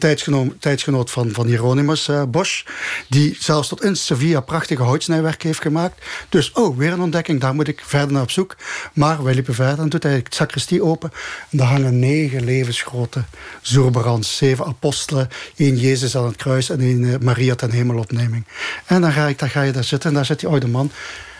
tijdsgenoot, 0.58 1.10
van, 1.10 1.30
van 1.30 1.46
Hieronymus 1.46 2.08
uh, 2.08 2.22
Bosch. 2.28 2.64
Die 3.08 3.36
zelfs 3.40 3.68
tot 3.68 3.84
in 3.84 3.96
Sevilla 3.96 4.40
prachtige 4.40 4.82
houtsnijwerk 4.82 5.42
heeft 5.42 5.60
gemaakt. 5.60 6.04
Dus, 6.28 6.52
oh, 6.52 6.76
weer 6.76 6.92
een 6.92 7.00
ontdekking. 7.00 7.40
Daar 7.40 7.54
moet 7.54 7.68
ik 7.68 7.82
verder 7.84 8.12
naar 8.12 8.22
op 8.22 8.30
zoek. 8.30 8.56
Maar 8.92 9.22
wij 9.22 9.34
liepen 9.34 9.54
verder 9.54 9.78
en 9.78 9.88
doet 9.88 10.02
hij 10.02 10.14
het 10.14 10.34
sacristie 10.34 10.82
open. 10.82 11.10
En 11.50 11.58
daar 11.58 11.68
hangen 11.68 11.98
negen 11.98 12.44
levensgrote 12.44 13.24
Zurbarans. 13.62 14.36
Zeven 14.36 14.64
apostelen. 14.64 15.28
één 15.56 15.76
Jezus 15.76 16.16
aan 16.16 16.26
het 16.26 16.36
kruis 16.36 16.70
en 16.70 16.80
één 16.80 17.02
uh, 17.02 17.14
Maria 17.20 17.54
ten 17.54 17.70
hemelopneming. 17.70 18.44
En 18.86 19.00
dan 19.00 19.12
ga 19.12 19.26
ik, 19.26 19.38
dan 19.38 19.50
ga 19.50 19.66
daar 19.72 19.84
zitten 19.84 20.08
en 20.08 20.14
daar 20.14 20.24
zit 20.24 20.40
die 20.40 20.48
oude 20.48 20.68
man. 20.68 20.90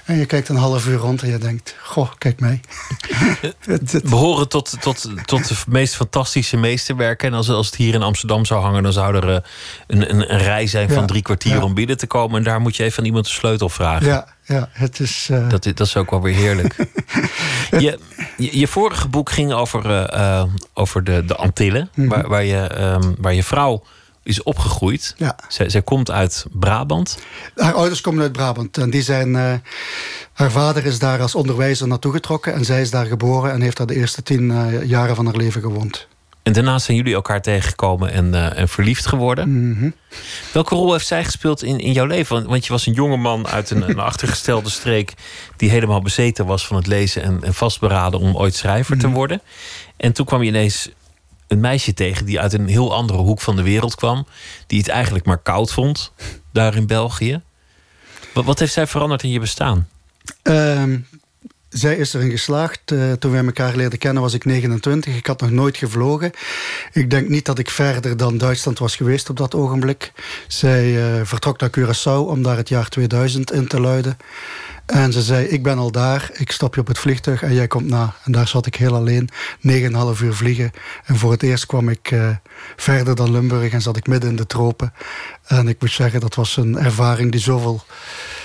En 0.09 0.17
je 0.17 0.27
kijkt 0.27 0.49
een 0.49 0.57
half 0.57 0.87
uur 0.87 0.99
rond 0.99 1.23
en 1.23 1.29
je 1.29 1.39
denkt, 1.39 1.75
goh, 1.83 2.11
kijk 2.19 2.41
mij. 2.41 2.61
We 4.03 4.15
horen 4.15 4.49
tot, 4.49 4.77
tot, 4.81 5.11
tot 5.25 5.49
de 5.49 5.55
meest 5.67 5.95
fantastische 5.95 6.57
meesterwerken. 6.57 7.29
En 7.29 7.35
als, 7.35 7.49
als 7.49 7.67
het 7.67 7.77
hier 7.77 7.95
in 7.95 8.03
Amsterdam 8.03 8.45
zou 8.45 8.63
hangen... 8.63 8.83
dan 8.83 8.93
zou 8.93 9.17
er 9.17 9.29
eh, 9.29 9.41
een, 9.87 10.11
een, 10.11 10.33
een 10.33 10.39
rij 10.39 10.67
zijn 10.67 10.91
van 10.91 11.07
drie 11.07 11.23
kwartier 11.23 11.63
om 11.63 11.75
binnen 11.75 11.97
te 11.97 12.07
komen. 12.07 12.37
En 12.37 12.43
daar 12.43 12.61
moet 12.61 12.77
je 12.77 12.85
even 12.85 12.99
aan 12.99 13.05
iemand 13.05 13.25
de 13.25 13.31
sleutel 13.31 13.69
vragen. 13.69 14.07
Ja, 14.07 14.29
ja 14.45 14.69
het 14.73 15.01
is... 15.01 15.29
Uh... 15.31 15.49
Dat, 15.49 15.65
dat 15.65 15.81
is 15.81 15.97
ook 15.97 16.11
wel 16.11 16.23
weer 16.23 16.35
heerlijk. 16.35 16.77
je, 17.71 17.99
je, 18.37 18.59
je, 18.59 18.69
vorige 18.69 19.09
boek 19.09 19.31
ging 19.31 19.53
over, 19.53 20.15
uh, 20.15 20.45
over 20.75 21.05
de, 21.05 21.25
de 21.25 21.37
Antillen. 21.37 21.91
Mhm. 21.95 22.09
waar, 22.09 22.29
waar, 22.29 22.45
je, 22.45 22.81
um, 22.81 23.15
waar 23.19 23.35
je 23.35 23.45
vrouw 23.45 23.85
is 24.23 24.43
opgegroeid. 24.43 25.15
Ja. 25.17 25.39
Zij, 25.49 25.69
zij 25.69 25.83
komt 25.83 26.11
uit 26.11 26.47
Brabant. 26.53 27.19
Haar 27.55 27.75
ouders 27.75 28.01
komen 28.01 28.23
uit 28.23 28.33
Brabant. 28.33 28.79
En 28.79 28.91
die 28.91 29.03
zijn, 29.03 29.29
uh, 29.29 29.53
haar 30.33 30.51
vader 30.51 30.85
is 30.85 30.99
daar 30.99 31.21
als 31.21 31.35
onderwijzer 31.35 31.89
naartoe 31.89 32.13
getrokken. 32.13 32.55
En 32.55 32.65
zij 32.65 32.81
is 32.81 32.91
daar 32.91 33.07
geboren 33.07 33.53
en 33.53 33.61
heeft 33.61 33.77
daar 33.77 33.87
de 33.87 33.95
eerste 33.95 34.23
tien 34.23 34.51
uh, 34.51 34.85
jaren 34.85 35.17
van 35.17 35.27
haar 35.27 35.37
leven 35.37 35.61
gewoond. 35.61 36.07
En 36.49 36.55
daarna 36.55 36.79
zijn 36.79 36.97
jullie 36.97 37.15
elkaar 37.15 37.43
tegengekomen 37.43 38.13
en, 38.13 38.27
uh, 38.27 38.59
en 38.59 38.69
verliefd 38.69 39.07
geworden. 39.07 39.49
Mm 39.49 39.77
-hmm. 39.79 39.95
Welke 40.53 40.75
rol 40.75 40.93
heeft 40.93 41.07
zij 41.07 41.25
gespeeld 41.25 41.63
in, 41.63 41.79
in 41.79 41.93
jouw 41.93 42.07
leven? 42.07 42.47
Want, 42.47 42.67
je 42.67 42.73
was 42.73 42.87
een 42.87 42.93
jonge 42.93 43.17
man 43.17 43.47
uit 43.47 43.71
een, 43.71 43.89
een 43.89 43.99
achtergestelde 43.99 44.71
streek... 44.71 45.15
die 45.57 45.71
helemaal 45.71 46.03
bezeten 46.03 46.47
was 46.47 46.67
van 46.67 46.77
het 46.77 46.87
lezen 46.87 47.23
en, 47.23 47.43
en 47.43 47.55
vastberaden 47.55 48.21
om 48.21 48.37
ooit 48.37 48.55
schrijver 48.55 48.95
mm 48.95 49.01
-hmm. 49.01 49.01
te 49.01 49.07
mhm. 49.07 49.17
worden. 49.17 49.41
En 49.97 50.13
toen 50.13 50.27
kwam 50.27 50.43
je 50.43 50.49
ineens 50.49 50.91
een 51.49 51.61
meisje 51.61 51.95
tegen 51.95 52.27
die 52.27 52.41
uit 52.41 52.53
een 52.53 52.69
heel 52.69 52.95
andere 52.95 53.19
hoek 53.19 53.41
van 53.41 53.57
de 53.57 53.63
wereld 53.63 53.95
kwam. 53.95 54.27
Die 54.67 54.79
het 54.79 54.89
eigenlijk 54.89 55.25
maar 55.25 55.39
koud 55.39 55.73
vond, 55.73 56.13
daar 56.53 56.75
in 56.75 56.87
België. 56.87 57.41
Wat, 58.33 58.59
heeft 58.59 58.73
zij 58.73 58.87
veranderd 58.87 59.23
in 59.23 59.31
je 59.31 59.41
bestaan? 59.41 59.89
Um, 60.43 61.07
zij 61.69 61.97
is 61.97 62.15
erin 62.15 62.31
geslaagd. 62.31 62.91
Uh, 62.91 63.13
toen 63.13 63.33
wij 63.33 63.45
elkaar 63.45 63.77
leerden 63.77 63.99
kennen 63.99 64.23
was 64.23 64.35
ik 64.35 64.45
29. 64.45 65.17
Ik 65.17 65.27
had 65.27 65.41
nog 65.41 65.51
nooit 65.51 65.77
gevlogen. 65.77 66.31
Ik 66.93 67.11
denk 67.11 67.29
niet 67.29 67.45
dat 67.45 67.59
ik 67.59 67.71
verder 67.71 68.17
dan 68.17 68.39
Duitsland 68.39 68.79
was 68.79 68.97
geweest 68.97 69.31
op 69.31 69.37
dat 69.37 69.55
ogenblik. 69.55 70.13
Zij 70.49 70.87
uh, 70.87 71.21
vertrok 71.25 71.61
naar 71.61 71.71
Curaçao 71.79 72.29
om 72.29 72.43
daar 72.43 72.57
het 72.57 72.69
jaar 72.69 72.89
2000 72.89 73.53
in 73.53 73.69
te 73.69 73.81
luiden. 73.81 74.17
En 74.89 75.13
ze 75.13 75.23
zei, 75.23 75.47
ik 75.47 75.63
ben 75.63 75.79
al 75.79 75.91
daar, 75.91 76.31
ik 76.33 76.51
stop 76.51 76.75
je 76.75 76.81
op 76.81 76.87
het 76.87 76.99
vliegtuig 76.99 77.43
en 77.43 77.55
jij 77.55 77.67
komt 77.67 77.87
na. 77.87 78.15
En 78.25 78.33
daar 78.33 78.49
zat 78.49 78.67
ik 78.67 78.75
heel 78.75 78.95
alleen, 78.95 79.29
9,5 79.67 80.23
uur 80.23 80.35
vliegen. 80.35 80.71
En 81.05 81.17
voor 81.17 81.31
het 81.31 81.43
eerst 81.43 81.67
kwam 81.67 81.89
ik 81.89 82.11
uh, 82.11 82.29
verder 82.77 83.15
dan 83.15 83.31
Limburg 83.31 83.73
en 83.73 83.81
zat 83.81 83.97
ik 83.97 84.07
midden 84.07 84.31
in 84.31 84.37
de 84.37 84.47
tropen. 84.47 84.93
En 85.47 85.69
ik 85.69 85.81
moet 85.81 85.91
zeggen, 85.91 86.21
dat 86.21 86.35
was 86.35 86.57
een 86.57 86.79
ervaring 86.79 87.33
die 87.33 87.41
zoveel... 87.41 87.83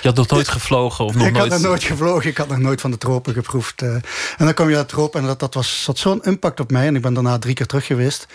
Je 0.01 0.07
had 0.07 0.17
nog 0.17 0.27
nooit 0.27 0.47
gevlogen? 0.47 1.05
Of 1.05 1.13
nog 1.13 1.27
ik 1.27 1.33
nooit... 1.33 1.51
had 1.51 1.61
nog 1.61 1.69
nooit 1.69 1.83
gevlogen, 1.83 2.29
ik 2.29 2.37
had 2.37 2.47
nog 2.47 2.59
nooit 2.59 2.81
van 2.81 2.91
de 2.91 2.97
tropen 2.97 3.33
geproefd. 3.33 3.81
Uh, 3.81 3.93
en 3.93 4.03
dan 4.37 4.53
kom 4.53 4.69
je 4.69 4.75
uit 4.75 4.89
de 4.89 4.95
tropen 4.95 5.21
en 5.21 5.25
dat, 5.27 5.39
dat 5.39 5.53
was, 5.53 5.83
had 5.85 5.97
zo'n 5.97 6.23
impact 6.23 6.59
op 6.59 6.71
mij. 6.71 6.87
En 6.87 6.95
ik 6.95 7.01
ben 7.01 7.13
daarna 7.13 7.39
drie 7.39 7.55
keer 7.55 7.65
terug 7.65 7.85
geweest 7.85 8.27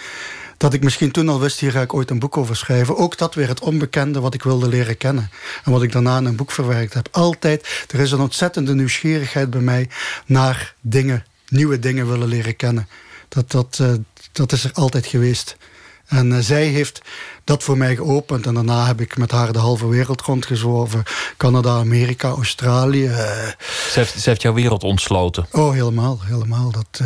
dat 0.58 0.74
ik 0.74 0.82
misschien 0.82 1.10
toen 1.10 1.28
al 1.28 1.40
wist, 1.40 1.60
hier 1.60 1.70
ga 1.70 1.80
ik 1.80 1.94
ooit 1.94 2.10
een 2.10 2.18
boek 2.18 2.36
over 2.36 2.56
schrijven. 2.56 2.96
Ook 2.96 3.18
dat 3.18 3.34
weer 3.34 3.48
het 3.48 3.60
onbekende 3.60 4.20
wat 4.20 4.34
ik 4.34 4.42
wilde 4.42 4.68
leren 4.68 4.96
kennen. 4.96 5.30
En 5.64 5.72
wat 5.72 5.82
ik 5.82 5.92
daarna 5.92 6.18
in 6.18 6.24
een 6.24 6.36
boek 6.36 6.50
verwerkt 6.50 6.94
heb. 6.94 7.08
Altijd, 7.10 7.86
er 7.90 8.00
is 8.00 8.10
een 8.10 8.20
ontzettende 8.20 8.74
nieuwsgierigheid 8.74 9.50
bij 9.50 9.60
mij 9.60 9.88
naar 10.26 10.74
dingen, 10.80 11.24
nieuwe 11.48 11.78
dingen 11.78 12.08
willen 12.08 12.28
leren 12.28 12.56
kennen. 12.56 12.88
Dat, 13.28 13.50
dat, 13.50 13.78
uh, 13.80 13.92
dat 14.32 14.52
is 14.52 14.64
er 14.64 14.72
altijd 14.72 15.06
geweest. 15.06 15.56
En 16.06 16.30
uh, 16.30 16.38
zij 16.38 16.64
heeft 16.66 17.00
dat 17.44 17.62
voor 17.62 17.76
mij 17.76 17.96
geopend. 17.96 18.46
En 18.46 18.54
daarna 18.54 18.86
heb 18.86 19.00
ik 19.00 19.16
met 19.16 19.30
haar 19.30 19.52
de 19.52 19.58
halve 19.58 19.88
wereld 19.88 20.20
rondgezworven. 20.20 21.02
Canada, 21.36 21.78
Amerika, 21.78 22.28
Australië. 22.28 23.04
Uh, 23.04 23.16
ze, 23.16 23.92
heeft, 23.92 24.20
ze 24.20 24.28
heeft 24.28 24.42
jouw 24.42 24.54
wereld 24.54 24.82
ontsloten? 24.82 25.46
Oh, 25.52 25.72
helemaal. 25.72 26.18
helemaal. 26.24 26.70
Dat, 26.70 27.00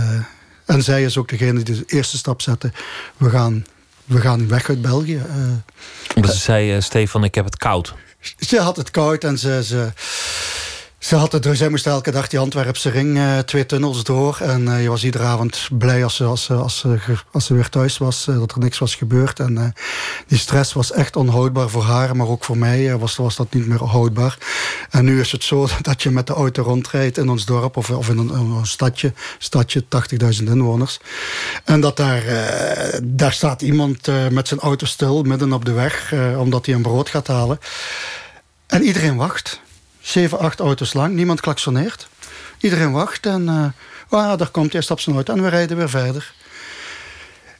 en 0.73 0.83
zij 0.83 1.03
is 1.03 1.17
ook 1.17 1.29
degene 1.29 1.63
die 1.63 1.75
de 1.75 1.85
eerste 1.87 2.17
stap 2.17 2.43
zette. 2.43 2.73
We 3.17 3.31
gaan, 3.31 3.67
we 4.05 4.21
gaan 4.21 4.49
weg 4.49 4.69
uit 4.69 4.83
België. 4.83 5.23
Omdat 6.15 6.33
ze 6.33 6.41
zei, 6.41 6.77
uh, 6.77 6.81
Stefan, 6.81 7.25
ik 7.25 7.35
heb 7.35 7.45
het 7.45 7.57
koud. 7.57 7.95
Ze 8.39 8.61
had 8.61 8.77
het 8.77 8.91
koud 8.91 9.25
en 9.25 9.39
ze, 9.39 9.65
ze, 9.65 9.93
ze 11.03 11.17
had 11.17 11.33
het, 11.33 11.49
zij 11.53 11.69
moest 11.69 11.87
elke 11.87 12.11
dag 12.11 12.29
die 12.29 12.39
Antwerpse 12.39 12.91
ring 12.91 13.17
uh, 13.17 13.39
twee 13.39 13.67
tunnels 13.67 14.05
door. 14.05 14.39
En 14.41 14.63
uh, 14.63 14.83
je 14.83 14.89
was 14.89 15.05
iedere 15.05 15.25
avond 15.25 15.69
blij 15.79 16.05
als 16.05 16.17
ze, 16.17 16.25
als, 16.25 16.45
ze, 16.45 16.55
als, 16.55 16.79
ze, 16.79 16.99
als 17.31 17.47
ze 17.47 17.55
weer 17.55 17.69
thuis 17.69 17.99
was. 17.99 18.27
Uh, 18.27 18.39
dat 18.39 18.53
er 18.53 18.59
niks 18.59 18.79
was 18.79 18.95
gebeurd. 18.95 19.41
En 19.41 19.75
die 20.27 20.39
stress 20.39 20.73
was 20.73 20.93
echt 20.93 21.17
onhoudbaar 21.17 21.69
voor 21.69 21.83
haar. 21.83 22.17
Maar 22.17 22.29
ook 22.29 22.45
voor 22.45 22.59
mij 22.59 22.97
was, 22.97 23.17
was 23.17 23.37
dat 23.37 23.53
niet 23.55 23.67
meer 23.67 23.85
houdbaar. 23.85 24.39
En 24.91 25.05
nu 25.05 25.21
is 25.21 25.33
het 25.33 25.45
zo 25.45 25.69
dat 25.81 26.03
je 26.03 26.11
met 26.11 26.27
de 26.27 26.33
auto 26.33 26.63
rondrijdt 26.63 27.19
in 27.19 27.29
ons 27.29 27.45
dorp. 27.45 27.77
Of, 27.77 27.91
of 27.91 28.09
in 28.09 28.19
een, 28.19 28.29
een 28.29 28.67
stadje. 28.67 29.13
Stadje, 29.39 29.85
80.000 30.39 30.45
inwoners. 30.45 31.01
En 31.65 31.81
dat 31.81 31.97
daar, 31.97 32.23
daar 33.03 33.33
staat 33.33 33.63
iemand 33.63 34.09
met 34.31 34.49
zijn 34.49 34.61
auto 34.61 34.87
stil 34.87 35.23
midden 35.23 35.53
op 35.53 35.65
de 35.65 35.73
weg. 35.73 36.15
omdat 36.37 36.67
hij 36.67 36.75
een 36.75 36.83
brood 36.83 37.09
gaat 37.09 37.27
halen. 37.27 37.59
En 38.67 38.83
iedereen 38.83 39.17
wacht 39.17 39.62
zeven, 40.03 40.39
acht 40.39 40.61
auto's 40.61 40.93
lang. 40.93 41.15
Niemand 41.15 41.41
klaksoneert. 41.41 42.09
Iedereen 42.61 42.93
wacht 42.93 43.27
en 43.27 43.43
uh, 43.43 43.65
ah, 44.09 44.39
daar 44.39 44.51
komt 44.51 44.73
hij, 44.73 44.83
stapt 44.83 45.03
zijn 45.03 45.17
auto 45.17 45.35
en 45.35 45.43
we 45.43 45.49
rijden 45.49 45.77
weer 45.77 45.91
verder. 45.91 46.35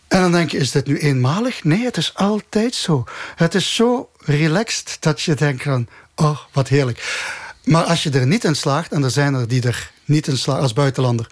En 0.09 0.21
dan 0.21 0.33
denk 0.33 0.51
je, 0.51 0.59
is 0.59 0.71
dit 0.71 0.87
nu 0.87 0.99
eenmalig? 0.99 1.65
Nee, 1.65 1.85
het 1.85 1.97
is 1.97 2.15
altijd 2.15 2.75
zo. 2.75 3.05
Het 3.37 3.55
is 3.55 3.75
zo 3.75 4.11
relaxed 4.19 4.97
dat 5.01 5.21
je 5.21 5.35
denkt 5.35 5.63
van, 5.63 5.87
oh, 6.15 6.39
wat 6.53 6.69
heerlijk. 6.69 7.29
Maar 7.65 7.85
als 7.85 8.03
je 8.03 8.11
er 8.11 8.27
niet 8.27 8.45
in 8.45 8.57
slaagt, 8.57 8.93
en 8.93 9.05
er 9.05 9.11
zijn 9.11 9.35
er 9.35 9.49
die 9.49 9.63
er 9.63 9.91
niet 10.05 10.27
in 10.27 10.37
slagen 10.37 10.63
als 10.63 10.73
buitenlander 10.73 11.27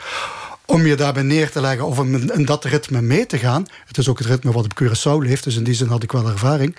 om 0.70 0.86
je 0.86 0.94
daarbij 0.94 1.22
neer 1.22 1.50
te 1.50 1.60
leggen 1.60 1.86
of 1.86 1.98
in, 1.98 2.30
in, 2.34 2.44
dat 2.44 2.64
ritme 2.64 3.00
mee 3.00 3.26
te 3.26 3.38
gaan. 3.38 3.66
Het 3.86 3.98
is 3.98 4.08
ook 4.08 4.18
het 4.18 4.26
ritme 4.26 4.52
wat 4.52 4.64
op 4.64 4.82
Curaçao 4.82 5.26
leeft, 5.26 5.44
dus 5.44 5.56
in 5.56 5.64
die 5.64 5.74
zin 5.74 5.86
had 5.88 6.02
ik 6.02 6.12
wel 6.12 6.28
ervaring. 6.28 6.76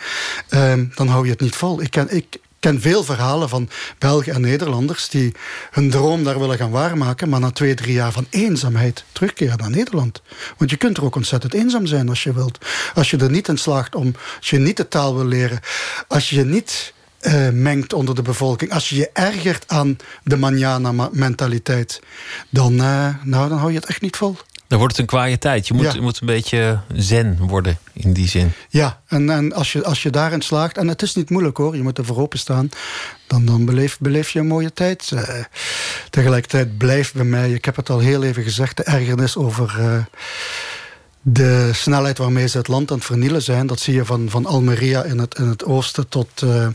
Um, 0.49 0.91
dan 0.95 1.07
hou 1.07 1.25
je 1.25 1.31
het 1.31 1.39
niet 1.39 1.55
vol. 1.55 1.81
Ik, 1.81 1.91
ken, 1.91 2.15
ik, 2.15 2.37
ken 2.61 2.81
veel 2.81 3.03
verhalen 3.03 3.49
van 3.49 3.69
Belgen 3.97 4.33
en 4.33 4.41
Nederlanders 4.41 5.09
die 5.09 5.35
hun 5.71 5.89
droom 5.89 6.23
daar 6.23 6.39
willen 6.39 6.57
gaan 6.57 6.71
waarmaken, 6.71 7.29
maar 7.29 7.39
na 7.39 7.51
twee, 7.51 7.73
drie 7.73 7.93
jaar 7.93 8.11
van 8.11 8.27
eenzaamheid 8.29 9.03
terugkeren 9.11 9.57
naar 9.57 9.69
Nederland. 9.69 10.21
Want 10.57 10.69
je 10.69 10.77
kunt 10.77 10.97
er 10.97 11.03
ook 11.03 11.15
ontzettend 11.15 11.53
eenzaam 11.53 11.85
zijn 11.85 12.09
als 12.09 12.23
je 12.23 12.33
wilt. 12.33 12.57
Als 12.93 13.09
je 13.09 13.17
er 13.17 13.29
niet 13.29 13.47
in 13.47 13.57
slaagt 13.57 13.95
om, 13.95 14.13
als 14.37 14.49
je 14.49 14.57
niet 14.57 14.77
de 14.77 14.87
taal 14.87 15.15
wil 15.15 15.25
leren, 15.25 15.59
als 16.07 16.29
je 16.29 16.45
niet 16.45 16.93
uh, 17.21 17.49
mengt 17.49 17.93
onder 17.93 18.15
de 18.15 18.21
bevolking, 18.21 18.71
als 18.71 18.89
je 18.89 18.95
je 18.95 19.09
ergert 19.13 19.63
aan 19.67 19.97
de 20.23 20.37
manjana-mentaliteit, 20.37 22.01
dan, 22.49 22.73
uh, 22.73 23.07
nou, 23.23 23.49
dan 23.49 23.57
hou 23.57 23.71
je 23.71 23.77
het 23.77 23.87
echt 23.87 24.01
niet 24.01 24.17
vol. 24.17 24.37
Dan 24.71 24.79
wordt 24.79 24.95
het 24.97 25.05
een 25.05 25.11
kwaaie 25.11 25.37
tijd. 25.37 25.67
Je 25.67 25.73
moet, 25.73 25.85
ja. 25.85 25.93
je 25.93 26.01
moet 26.01 26.19
een 26.21 26.27
beetje 26.27 26.79
zen 26.93 27.37
worden 27.37 27.77
in 27.93 28.13
die 28.13 28.27
zin. 28.27 28.51
Ja, 28.69 29.01
en, 29.07 29.29
en 29.29 29.53
als, 29.53 29.71
je, 29.71 29.83
als 29.83 30.03
je 30.03 30.09
daarin 30.09 30.41
slaagt... 30.41 30.77
en 30.77 30.87
het 30.87 31.01
is 31.01 31.15
niet 31.15 31.29
moeilijk 31.29 31.57
hoor, 31.57 31.75
je 31.75 31.83
moet 31.83 31.97
er 31.97 32.05
voor 32.05 32.17
openstaan... 32.17 32.69
dan, 33.27 33.45
dan 33.45 33.65
beleef, 33.65 33.97
beleef 33.99 34.29
je 34.29 34.39
een 34.39 34.47
mooie 34.47 34.73
tijd. 34.73 35.11
Uh, 35.13 35.23
tegelijkertijd 36.09 36.77
blijft 36.77 37.13
bij 37.13 37.23
mij... 37.23 37.51
ik 37.51 37.65
heb 37.65 37.75
het 37.75 37.89
al 37.89 37.99
heel 37.99 38.23
even 38.23 38.43
gezegd... 38.43 38.77
de 38.77 38.83
ergernis 38.83 39.37
over... 39.37 39.75
Uh, 39.79 39.97
de 41.23 41.69
snelheid 41.73 42.17
waarmee 42.17 42.47
ze 42.47 42.57
het 42.57 42.67
land 42.67 42.91
aan 42.91 42.97
het 42.97 43.05
vernielen 43.05 43.41
zijn... 43.41 43.67
dat 43.67 43.79
zie 43.79 43.93
je 43.93 44.05
van, 44.05 44.29
van 44.29 44.45
Almeria 44.45 45.03
in 45.03 45.19
het, 45.19 45.37
in 45.37 45.47
het 45.47 45.65
oosten 45.65 46.07
tot 46.07 46.41
uh, 46.43 46.67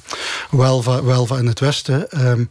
Huelva, 0.50 1.00
Huelva 1.00 1.38
in 1.38 1.46
het 1.46 1.60
westen. 1.60 2.26
Um, 2.26 2.50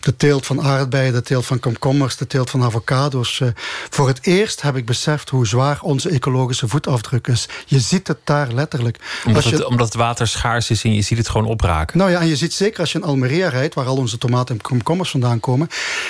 de 0.00 0.16
teelt 0.16 0.46
van 0.46 0.62
aardbeien, 0.62 1.12
de 1.12 1.22
teelt 1.22 1.46
van 1.46 1.58
komkommers... 1.58 2.16
de 2.16 2.26
teelt 2.26 2.50
van 2.50 2.62
avocado's. 2.62 3.40
Uh, 3.40 3.48
voor 3.90 4.08
het 4.08 4.26
eerst 4.26 4.62
heb 4.62 4.76
ik 4.76 4.86
beseft 4.86 5.28
hoe 5.28 5.46
zwaar 5.46 5.78
onze 5.80 6.08
ecologische 6.08 6.68
voetafdruk 6.68 7.26
is. 7.26 7.48
Je 7.66 7.80
ziet 7.80 8.08
het 8.08 8.18
daar 8.24 8.52
letterlijk. 8.52 8.98
Omdat, 9.26 9.44
je, 9.44 9.50
het, 9.50 9.64
omdat 9.64 9.86
het 9.86 9.96
water 9.96 10.26
schaars 10.26 10.70
is 10.70 10.84
en 10.84 10.94
je 10.94 11.02
ziet 11.02 11.18
het 11.18 11.28
gewoon 11.28 11.46
opraken. 11.46 11.98
Nou 11.98 12.10
ja, 12.10 12.20
en 12.20 12.26
je 12.26 12.36
ziet 12.36 12.52
zeker 12.52 12.80
als 12.80 12.92
je 12.92 12.98
in 12.98 13.04
Almeria 13.04 13.48
rijdt... 13.48 13.74
waar 13.74 13.86
al 13.86 13.96
onze 13.96 14.18
tomaten 14.18 14.54
en 14.54 14.60
komkommers 14.60 15.10
vandaan 15.10 15.40
komen... 15.40 15.68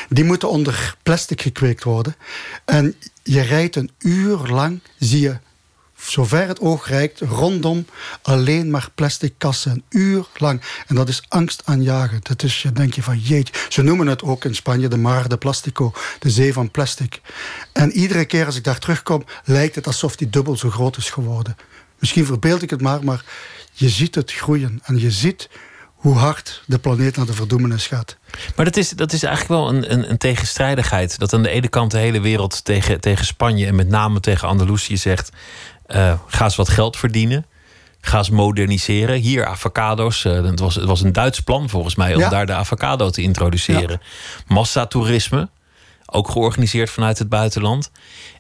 die 0.09 0.25
moeten 0.25 0.49
onder 0.49 0.97
plastic 1.03 1.43
gekweekt 1.43 1.85
worden. 1.85 2.17
En 2.65 2.97
je 3.23 3.41
rijdt 3.41 3.77
een 3.77 3.91
uur 3.99 4.37
lang, 4.37 4.81
zie 4.99 5.21
je 5.21 5.39
zover 6.11 6.49
het 6.49 6.61
oog 6.61 6.89
reikt, 6.89 7.21
rondom 7.21 7.87
alleen 8.23 8.71
maar 8.71 8.89
plastic 8.95 9.35
kassen. 9.39 9.71
Een 9.73 9.85
uur 9.89 10.27
lang. 10.37 10.63
En 10.87 10.95
dat 10.95 11.09
is 11.09 11.23
angstaanjagend. 11.29 12.27
Dat 12.27 12.43
is, 12.43 12.63
je 12.63 12.73
denk 12.73 12.95
je 12.95 13.03
van 13.03 13.19
jeetje. 13.19 13.55
Ze 13.69 13.83
noemen 13.83 14.07
het 14.07 14.23
ook 14.23 14.45
in 14.45 14.55
Spanje 14.55 14.89
de 14.89 14.97
Mar 14.97 15.29
de 15.29 15.37
Plastico. 15.37 15.93
De 16.19 16.31
zee 16.31 16.53
van 16.53 16.71
plastic. 16.71 17.21
En 17.73 17.93
iedere 17.93 18.25
keer 18.25 18.47
als 18.47 18.57
ik 18.57 18.65
daar 18.65 18.79
terugkom, 18.79 19.25
lijkt 19.45 19.75
het 19.75 19.87
alsof 19.87 20.17
die 20.17 20.31
dubbel 20.31 20.57
zo 20.57 20.71
groot 20.71 20.97
is 20.97 21.11
geworden. 21.11 21.57
Misschien 21.99 22.27
verbeeld 22.27 22.63
ik 22.63 22.71
het 22.71 22.81
maar, 22.81 23.05
maar 23.05 23.25
je 23.73 23.89
ziet 23.89 24.15
het 24.15 24.33
groeien. 24.33 24.81
En 24.83 24.99
je 24.99 25.11
ziet 25.11 25.49
hoe 26.03 26.17
hard 26.17 26.63
de 26.67 26.79
planeet 26.79 27.17
naar 27.17 27.27
de 27.27 27.33
verdoemenis 27.33 27.87
gaat. 27.87 28.17
Maar 28.57 28.65
dat 28.65 28.77
is, 28.77 28.91
dat 28.91 29.13
is 29.13 29.23
eigenlijk 29.23 29.61
wel 29.61 29.69
een, 29.69 29.93
een, 29.93 30.11
een, 30.11 30.19
tegenstrijdigheid. 30.19 31.19
Dat 31.19 31.33
aan 31.33 31.43
de 31.43 31.49
ene 31.49 31.69
kant 31.69 31.91
de 31.91 31.99
hele 31.99 32.21
wereld 32.21 32.65
tegen, 32.65 33.01
tegen 33.01 33.27
Spanje 33.27 33.67
en 33.67 33.75
met 33.75 33.89
name 33.89 34.21
tegen 34.21 34.49
Andalusië 34.49 34.97
zegt: 34.97 35.31
uh, 35.87 36.15
ga 36.27 36.45
eens 36.45 36.57
wat 36.57 36.69
geld 36.69 36.97
verdienen. 36.97 37.47
Ga 38.01 38.19
eens 38.19 38.31
moderniseren. 38.31 39.21
Hier 39.21 39.47
avocado's. 39.47 40.25
Uh, 40.25 40.45
het, 40.45 40.61
was, 40.61 40.75
het 40.75 40.85
was 40.85 41.03
een 41.03 41.13
Duits 41.13 41.41
plan 41.41 41.69
volgens 41.69 41.95
mij 41.95 42.15
om 42.15 42.21
ja. 42.21 42.29
daar 42.29 42.47
de 42.47 42.53
avocado 42.53 43.11
te 43.11 43.23
introduceren. 43.23 44.01
Ja. 44.01 44.55
Massatoerisme. 44.55 45.49
Ook 46.07 46.31
georganiseerd 46.31 46.91
vanuit 46.91 47.19
het 47.19 47.29
buitenland. 47.29 47.91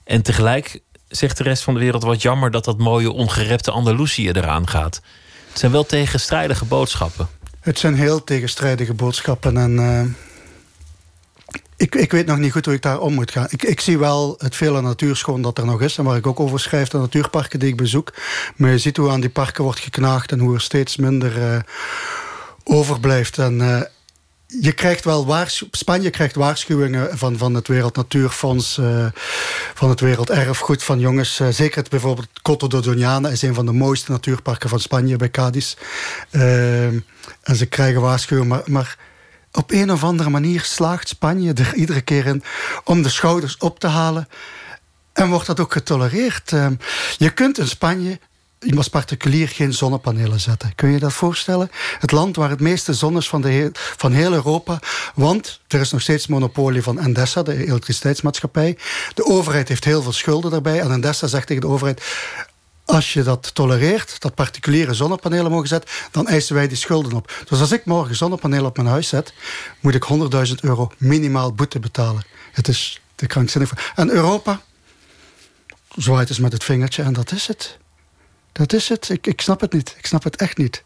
En 0.04 0.22
tegelijk 0.22 0.80
zegt 1.08 1.36
de 1.36 1.42
rest 1.42 1.62
van 1.62 1.74
de 1.74 1.80
wereld 1.80 2.02
wat 2.02 2.22
jammer 2.22 2.50
dat 2.50 2.64
dat 2.64 2.78
mooie 2.78 3.12
ongerepte 3.12 3.70
Andalusië 3.70 4.30
eraan 4.30 4.68
gaat. 4.68 5.00
Het 5.48 5.58
zijn 5.58 5.72
wel 5.72 5.86
tegenstrijdige 5.86 6.64
boodschappen. 6.64 7.28
Het 7.62 7.78
zijn 7.78 7.94
heel 7.94 8.24
tegenstrijdige 8.24 8.94
boodschappen. 8.94 9.56
En 9.56 9.72
uh, 9.72 10.02
ik, 11.76 11.94
ik 11.94 12.12
weet 12.12 12.26
nog 12.26 12.38
niet 12.38 12.52
goed 12.52 12.64
hoe 12.64 12.74
ik 12.74 12.82
daar 12.82 13.00
om 13.00 13.14
moet 13.14 13.30
gaan. 13.30 13.46
Ik, 13.50 13.62
ik 13.62 13.80
zie 13.80 13.98
wel 13.98 14.34
het 14.38 14.56
vele 14.56 14.80
natuurschoon 14.80 15.42
dat 15.42 15.58
er 15.58 15.64
nog 15.64 15.82
is. 15.82 15.98
En 15.98 16.04
waar 16.04 16.16
ik 16.16 16.26
ook 16.26 16.40
over 16.40 16.60
schrijf, 16.60 16.88
de 16.88 16.98
natuurparken 16.98 17.58
die 17.58 17.68
ik 17.68 17.76
bezoek. 17.76 18.12
Maar 18.56 18.70
je 18.70 18.78
ziet 18.78 18.96
hoe 18.96 19.10
aan 19.10 19.20
die 19.20 19.30
parken 19.30 19.64
wordt 19.64 19.80
geknaagd. 19.80 20.32
En 20.32 20.38
hoe 20.38 20.54
er 20.54 20.60
steeds 20.60 20.96
minder 20.96 21.38
uh, 21.38 21.58
overblijft. 22.64 23.38
En 23.38 23.58
uh, 23.58 23.80
je 24.61 24.72
krijgt 24.72 25.05
wel 25.05 25.46
Spanje 25.70 26.11
krijgt 26.11 26.34
waarschuwingen 26.34 27.18
van, 27.18 27.38
van 27.38 27.55
het 27.55 27.68
Wereld 27.68 27.96
Natuurfonds, 27.96 28.78
uh, 28.78 29.07
van 29.74 29.88
het 29.88 30.00
Werelderfgoed, 30.00 30.82
van 30.82 30.98
jongens. 30.98 31.40
Uh, 31.40 31.48
zeker 31.48 31.78
het, 31.78 31.90
bijvoorbeeld 31.90 32.28
Coto 32.42 32.66
de 32.66 32.82
Doñana 32.82 33.30
is 33.30 33.42
een 33.42 33.55
van 33.55 33.66
de 33.66 33.72
mooiste 33.72 34.11
natuurparken 34.11 34.68
van 34.68 34.80
Spanje 34.80 35.16
bij 35.16 35.30
Cadiz. 35.30 35.76
Uh, 36.30 36.86
en 37.42 37.57
ze 37.57 37.66
krijgen 37.66 38.00
waarschuwingen, 38.00 38.48
maar, 38.48 38.62
maar 38.66 38.96
op 39.53 39.70
een 39.70 39.92
of 39.92 40.05
andere 40.05 40.30
manier 40.30 40.61
slaagt 40.61 41.09
Spanje 41.09 41.53
er 41.53 41.74
iedere 41.74 42.00
keer 42.00 42.26
in 42.26 42.42
om 42.84 43.03
de 43.03 43.09
schouders 43.09 43.57
op 43.57 43.78
te 43.78 43.86
halen. 43.86 44.28
En 45.12 45.28
wordt 45.28 45.46
dat 45.46 45.61
ook 45.61 45.72
getolereerd. 45.72 46.50
je 47.16 47.30
kunt 47.30 47.59
in 47.59 47.68
Spanje 47.68 48.18
je 48.62 48.76
als 48.76 48.88
particulier 48.88 49.48
geen 49.48 49.72
zonnepanelen 49.72 50.40
zetten. 50.40 50.74
Kun 50.74 50.90
je 50.90 50.98
dat 50.98 51.12
voorstellen? 51.12 51.70
Het 51.98 52.12
land 52.12 52.36
waar 52.36 52.50
het 52.50 52.60
meeste 52.60 52.94
zon 52.94 53.16
is 53.16 53.28
van, 53.28 53.40
de 53.40 53.70
van 53.72 54.12
heel 54.12 54.32
Europa. 54.32 54.78
Want 55.14 55.60
er 55.68 55.80
is 55.80 55.90
nog 55.90 56.00
steeds 56.00 56.26
monopolie 56.26 56.82
van 56.82 56.98
Endesa, 56.98 57.42
de 57.42 57.66
elektriciteitsmaatschappij. 57.66 58.78
De 59.14 59.24
overheid 59.24 59.68
heeft 59.68 59.84
heel 59.84 60.02
veel 60.02 60.12
schulden 60.12 60.50
daarbij. 60.50 60.80
En 60.80 60.92
Endesa 60.92 61.26
zegt 61.26 61.46
tegen 61.46 61.62
de 61.62 61.68
overheid... 61.68 62.02
Als 62.84 63.12
je 63.12 63.22
dat 63.22 63.54
tolereert, 63.54 64.20
dat 64.20 64.34
particuliere 64.34 64.94
zonnepanelen 64.94 65.50
mogen 65.50 65.68
zetten... 65.68 65.90
dan 66.10 66.28
eisen 66.28 66.54
wij 66.54 66.68
die 66.68 66.76
schulden 66.76 67.12
op. 67.12 67.42
Dus 67.48 67.60
als 67.60 67.72
ik 67.72 67.84
morgen 67.84 68.16
zonnepanelen 68.16 68.66
op 68.66 68.76
mijn 68.76 68.88
huis 68.88 69.08
zet... 69.08 69.32
moet 69.80 69.94
ik 69.94 70.06
100.000 70.48 70.52
euro 70.60 70.92
minimaal 70.98 71.52
boete 71.52 71.78
betalen. 71.78 72.24
Het 72.52 72.68
is 72.68 73.00
de 73.14 73.26
krankzinnig. 73.26 73.92
En 73.94 74.10
Europa 74.10 74.60
zwaait 75.96 76.28
eens 76.28 76.38
met 76.38 76.52
het 76.52 76.64
vingertje 76.64 77.02
en 77.02 77.12
dat 77.12 77.32
is 77.32 77.46
het. 77.46 77.78
Dat 78.53 78.72
is 78.72 78.88
het. 78.88 79.09
Ik, 79.09 79.26
ik 79.26 79.40
snap 79.40 79.61
het 79.61 79.72
niet. 79.72 79.94
Ik 79.98 80.07
snap 80.07 80.24
het 80.24 80.36
echt 80.36 80.59
niet. 80.59 80.84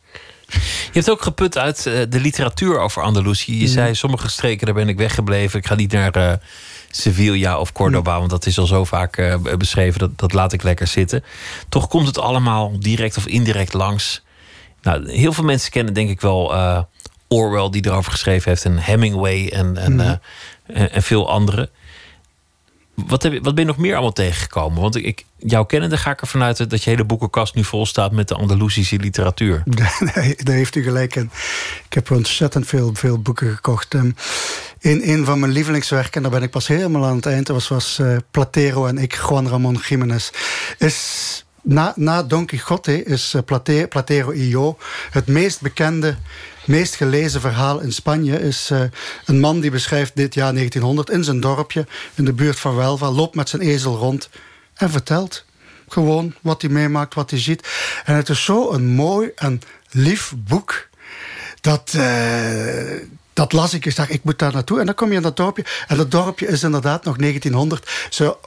Je 0.48 0.90
hebt 0.92 1.10
ook 1.10 1.22
geput 1.22 1.58
uit 1.58 1.86
eh, 1.86 1.94
de 2.08 2.20
literatuur 2.20 2.78
over 2.78 3.02
Andalusië. 3.02 3.58
Je 3.58 3.66
mm. 3.66 3.72
zei, 3.72 3.94
sommige 3.94 4.28
streken, 4.28 4.66
daar 4.66 4.74
ben 4.74 4.88
ik 4.88 4.96
weggebleven. 4.96 5.58
Ik 5.58 5.66
ga 5.66 5.74
niet 5.74 5.92
naar 5.92 6.16
uh, 6.16 6.32
Sevilla 6.90 7.58
of 7.58 7.72
Cordoba, 7.72 8.12
mm. 8.12 8.18
want 8.18 8.30
dat 8.30 8.46
is 8.46 8.58
al 8.58 8.66
zo 8.66 8.84
vaak 8.84 9.18
uh, 9.18 9.34
beschreven. 9.58 9.98
Dat, 9.98 10.18
dat 10.18 10.32
laat 10.32 10.52
ik 10.52 10.62
lekker 10.62 10.86
zitten. 10.86 11.24
Toch 11.68 11.88
komt 11.88 12.06
het 12.06 12.18
allemaal 12.18 12.80
direct 12.80 13.16
of 13.16 13.26
indirect 13.26 13.72
langs. 13.72 14.22
Nou, 14.82 15.10
heel 15.10 15.32
veel 15.32 15.44
mensen 15.44 15.70
kennen 15.70 15.94
denk 15.94 16.10
ik 16.10 16.20
wel 16.20 16.54
Orwell, 17.28 17.70
die 17.70 17.86
erover 17.86 18.12
geschreven 18.12 18.50
heeft. 18.50 18.64
En 18.64 18.78
Hemingway 18.78 19.48
en, 19.48 19.76
en, 19.76 19.92
mm. 19.92 20.00
en, 20.66 20.92
en 20.92 21.02
veel 21.02 21.30
anderen. 21.30 21.70
Wat, 23.06 23.22
wat 23.22 23.54
ben 23.54 23.58
je 23.58 23.64
nog 23.64 23.76
meer 23.76 23.92
allemaal 23.92 24.12
tegengekomen? 24.12 24.80
Want 24.80 24.96
ik, 24.96 25.24
jou 25.38 25.66
kennende 25.66 25.96
ga 25.96 26.10
ik 26.10 26.20
ervan 26.20 26.42
uit 26.42 26.70
dat 26.70 26.84
je 26.84 26.90
hele 26.90 27.04
boekenkast 27.04 27.54
nu 27.54 27.64
vol 27.64 27.86
staat 27.86 28.12
met 28.12 28.28
de 28.28 28.34
Andalusische 28.34 28.96
literatuur. 28.96 29.62
Nee, 30.14 30.36
daar 30.36 30.54
heeft 30.54 30.74
u 30.74 30.82
gelijk 30.82 31.16
in. 31.16 31.30
Ik 31.86 31.92
heb 31.92 32.10
ontzettend 32.10 32.66
veel, 32.66 32.90
veel 32.94 33.22
boeken 33.22 33.54
gekocht. 33.54 33.94
In 33.94 34.14
een 34.80 35.24
van 35.24 35.40
mijn 35.40 35.52
lievelingswerken, 35.52 36.22
daar 36.22 36.30
ben 36.30 36.42
ik 36.42 36.50
pas 36.50 36.66
helemaal 36.66 37.04
aan 37.04 37.16
het 37.16 37.26
eind, 37.26 37.48
was, 37.48 37.68
was 37.68 37.98
uh, 38.00 38.16
Platero 38.30 38.86
en 38.86 38.98
ik, 38.98 39.14
Juan 39.28 39.48
Ramon 39.48 39.80
Jiménez. 39.88 40.30
Is 40.78 41.44
na, 41.62 41.92
na 41.96 42.22
Don 42.22 42.46
Quixote 42.46 43.04
is 43.04 43.34
uh, 43.34 43.42
Platero 43.88 44.32
y 44.32 44.48
Yo 44.48 44.76
het 45.10 45.26
meest 45.26 45.60
bekende 45.60 46.16
meest 46.66 46.94
gelezen 46.94 47.40
verhaal 47.40 47.80
in 47.80 47.92
Spanje 47.92 48.40
is 48.40 48.70
uh, 48.72 48.82
een 49.24 49.40
man 49.40 49.60
die 49.60 49.70
beschrijft 49.70 50.16
dit 50.16 50.34
jaar 50.34 50.52
1900 50.52 51.10
in 51.10 51.24
zijn 51.24 51.40
dorpje 51.40 51.86
in 52.14 52.24
de 52.24 52.32
buurt 52.32 52.58
van 52.58 52.76
Welva, 52.76 53.10
loopt 53.10 53.34
met 53.34 53.48
zijn 53.48 53.62
ezel 53.62 53.96
rond 53.96 54.28
en 54.74 54.90
vertelt 54.90 55.44
gewoon 55.88 56.34
wat 56.40 56.62
hij 56.62 56.70
meemaakt, 56.70 57.14
wat 57.14 57.30
hij 57.30 57.40
ziet. 57.40 57.68
En 58.04 58.14
het 58.14 58.28
is 58.28 58.44
zo 58.44 58.70
een 58.70 58.86
mooi 58.86 59.30
en 59.34 59.60
lief 59.90 60.32
boek 60.36 60.88
dat. 61.60 61.92
Uh, 61.96 63.00
dat 63.36 63.52
las 63.52 63.74
ik. 63.74 63.86
Ik 63.86 63.96
dacht, 63.96 64.12
ik 64.12 64.24
moet 64.24 64.38
daar 64.38 64.52
naartoe. 64.52 64.80
En 64.80 64.86
dan 64.86 64.94
kom 64.94 65.10
je 65.10 65.16
in 65.16 65.22
dat 65.22 65.36
dorpje. 65.36 65.64
En 65.86 65.96
dat 65.96 66.10
dorpje 66.10 66.46
is 66.46 66.62
inderdaad 66.62 67.04
nog 67.04 67.16
1900. 67.16 67.90
Zo 68.10 68.38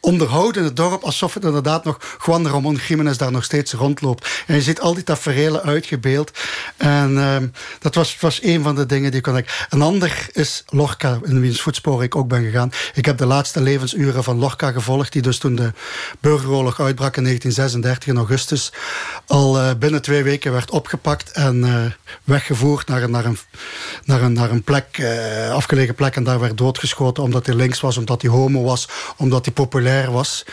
onderhouden 0.00 0.64
het 0.64 0.76
dorp 0.76 1.02
alsof 1.02 1.34
het 1.34 1.44
inderdaad 1.44 1.84
nog 1.84 2.18
Juan 2.26 2.48
Ramon 2.48 2.78
Jiménez 2.88 3.16
daar 3.16 3.32
nog 3.32 3.44
steeds 3.44 3.72
rondloopt. 3.72 4.28
En 4.46 4.54
je 4.54 4.62
ziet 4.62 4.80
al 4.80 4.94
die 4.94 5.04
tafereelen 5.04 5.62
uitgebeeld. 5.62 6.30
En 6.76 7.12
uh, 7.12 7.36
dat 7.78 7.94
was, 7.94 8.16
was 8.20 8.42
een 8.42 8.62
van 8.62 8.74
de 8.74 8.86
dingen 8.86 9.10
die 9.10 9.20
kon 9.20 9.36
ik. 9.36 9.66
Een 9.68 9.82
ander 9.82 10.28
is 10.32 10.64
Lorca, 10.66 11.18
in 11.22 11.40
wiens 11.40 11.60
voetsporen 11.60 12.04
ik 12.04 12.16
ook 12.16 12.28
ben 12.28 12.44
gegaan. 12.44 12.70
Ik 12.94 13.04
heb 13.04 13.18
de 13.18 13.26
laatste 13.26 13.60
levensuren 13.60 14.24
van 14.24 14.38
Lorca 14.38 14.70
gevolgd, 14.70 15.12
die 15.12 15.22
dus 15.22 15.38
toen 15.38 15.54
de 15.54 15.72
burgeroorlog 16.20 16.80
uitbrak 16.80 17.16
in 17.16 17.22
1936 17.22 18.08
in 18.08 18.16
augustus 18.16 18.72
al 19.26 19.58
uh, 19.58 19.70
binnen 19.78 20.02
twee 20.02 20.22
weken 20.22 20.52
werd 20.52 20.70
opgepakt 20.70 21.30
en 21.30 21.56
uh, 21.56 21.84
weggevoerd 22.24 22.88
naar 22.88 23.02
een, 23.02 23.10
naar 23.10 23.24
een, 23.24 23.38
naar 24.04 24.22
een, 24.22 24.32
naar 24.32 24.50
een 24.50 24.62
plek, 24.62 24.98
uh, 24.98 25.50
afgelegen 25.50 25.94
plek 25.94 26.16
en 26.16 26.24
daar 26.24 26.40
werd 26.40 26.58
doodgeschoten 26.58 27.22
omdat 27.22 27.46
hij 27.46 27.54
links 27.54 27.80
was, 27.80 27.96
omdat 27.96 28.22
hij 28.22 28.30
homo 28.30 28.62
was, 28.62 28.88
omdat 29.16 29.44
hij 29.44 29.54
populair 29.54 29.97
was. 30.06 30.44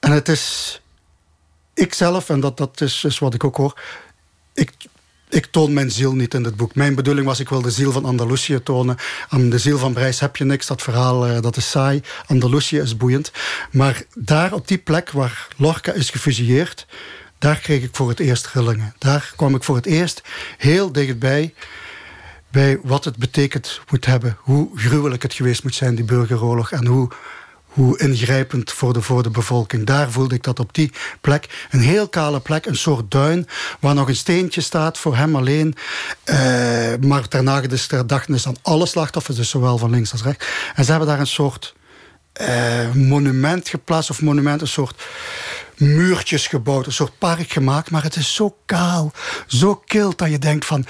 En 0.00 0.12
het 0.12 0.28
is 0.28 0.80
ikzelf, 1.74 2.28
en 2.28 2.40
dat, 2.40 2.56
dat 2.56 2.80
is, 2.80 3.04
is 3.04 3.18
wat 3.18 3.34
ik 3.34 3.44
ook 3.44 3.56
hoor. 3.56 3.80
Ik, 4.54 4.72
ik 5.28 5.46
toon 5.46 5.72
mijn 5.72 5.90
ziel 5.90 6.14
niet 6.14 6.34
in 6.34 6.42
dit 6.42 6.56
boek. 6.56 6.74
Mijn 6.74 6.94
bedoeling 6.94 7.26
was, 7.26 7.40
ik 7.40 7.48
wil 7.48 7.62
de 7.62 7.70
ziel 7.70 7.92
van 7.92 8.04
Andalusië 8.04 8.62
tonen. 8.62 8.96
Aan 9.28 9.50
de 9.50 9.58
ziel 9.58 9.78
van 9.78 9.92
Brijs 9.92 10.20
heb 10.20 10.36
je 10.36 10.44
niks. 10.44 10.66
Dat 10.66 10.82
verhaal 10.82 11.28
uh, 11.28 11.40
dat 11.40 11.56
is 11.56 11.70
saai. 11.70 12.02
Andalusië 12.26 12.78
is 12.78 12.96
boeiend. 12.96 13.32
Maar 13.70 14.02
daar 14.14 14.52
op 14.52 14.68
die 14.68 14.78
plek 14.78 15.10
waar 15.10 15.48
Lorca 15.56 15.92
is 15.92 16.10
gefusilleerd... 16.10 16.86
daar 17.38 17.58
kreeg 17.58 17.82
ik 17.82 17.96
voor 17.96 18.08
het 18.08 18.20
eerst 18.20 18.46
rillingen. 18.46 18.94
Daar 18.98 19.32
kwam 19.36 19.54
ik 19.54 19.64
voor 19.64 19.76
het 19.76 19.86
eerst 19.86 20.22
heel 20.56 20.92
dichtbij... 20.92 21.54
bij 22.50 22.78
wat 22.82 23.04
het 23.04 23.16
betekent 23.16 23.80
moet 23.90 24.06
hebben. 24.06 24.36
Hoe 24.40 24.78
gruwelijk 24.78 25.22
het 25.22 25.34
geweest 25.34 25.62
moet 25.62 25.74
zijn, 25.74 25.94
die 25.94 26.04
burgeroorlog. 26.04 26.70
En 26.70 26.86
hoe 26.86 27.08
hoe 27.70 27.98
ingrijpend 27.98 28.72
voor 28.72 28.92
de, 28.92 29.02
voor 29.02 29.22
de 29.22 29.30
bevolking. 29.30 29.86
Daar 29.86 30.10
voelde 30.10 30.34
ik 30.34 30.42
dat 30.42 30.58
op 30.58 30.74
die 30.74 30.92
plek. 31.20 31.66
Een 31.70 31.80
heel 31.80 32.08
kale 32.08 32.40
plek, 32.40 32.66
een 32.66 32.76
soort 32.76 33.10
duin... 33.10 33.46
waar 33.80 33.94
nog 33.94 34.08
een 34.08 34.16
steentje 34.16 34.60
staat 34.60 34.98
voor 34.98 35.16
hem 35.16 35.36
alleen. 35.36 35.74
Uh, 36.24 36.36
maar 37.00 37.28
ter 37.28 37.42
nagedachtenis 37.42 38.46
aan 38.46 38.56
alle 38.62 38.86
slachtoffers... 38.86 39.36
dus 39.36 39.50
zowel 39.50 39.78
van 39.78 39.90
links 39.90 40.12
als 40.12 40.22
rechts. 40.22 40.46
En 40.74 40.84
ze 40.84 40.90
hebben 40.90 41.08
daar 41.08 41.20
een 41.20 41.26
soort 41.26 41.74
uh, 42.40 42.92
monument 42.92 43.68
geplaatst... 43.68 44.10
of 44.10 44.22
monument, 44.22 44.60
een 44.60 44.68
soort 44.68 45.02
muurtjes 45.76 46.46
gebouwd... 46.46 46.86
een 46.86 46.92
soort 46.92 47.18
park 47.18 47.50
gemaakt, 47.50 47.90
maar 47.90 48.02
het 48.02 48.16
is 48.16 48.34
zo 48.34 48.56
kaal, 48.66 49.12
zo 49.46 49.74
kil... 49.74 50.12
dat 50.16 50.30
je 50.30 50.38
denkt 50.38 50.66
van 50.66 50.86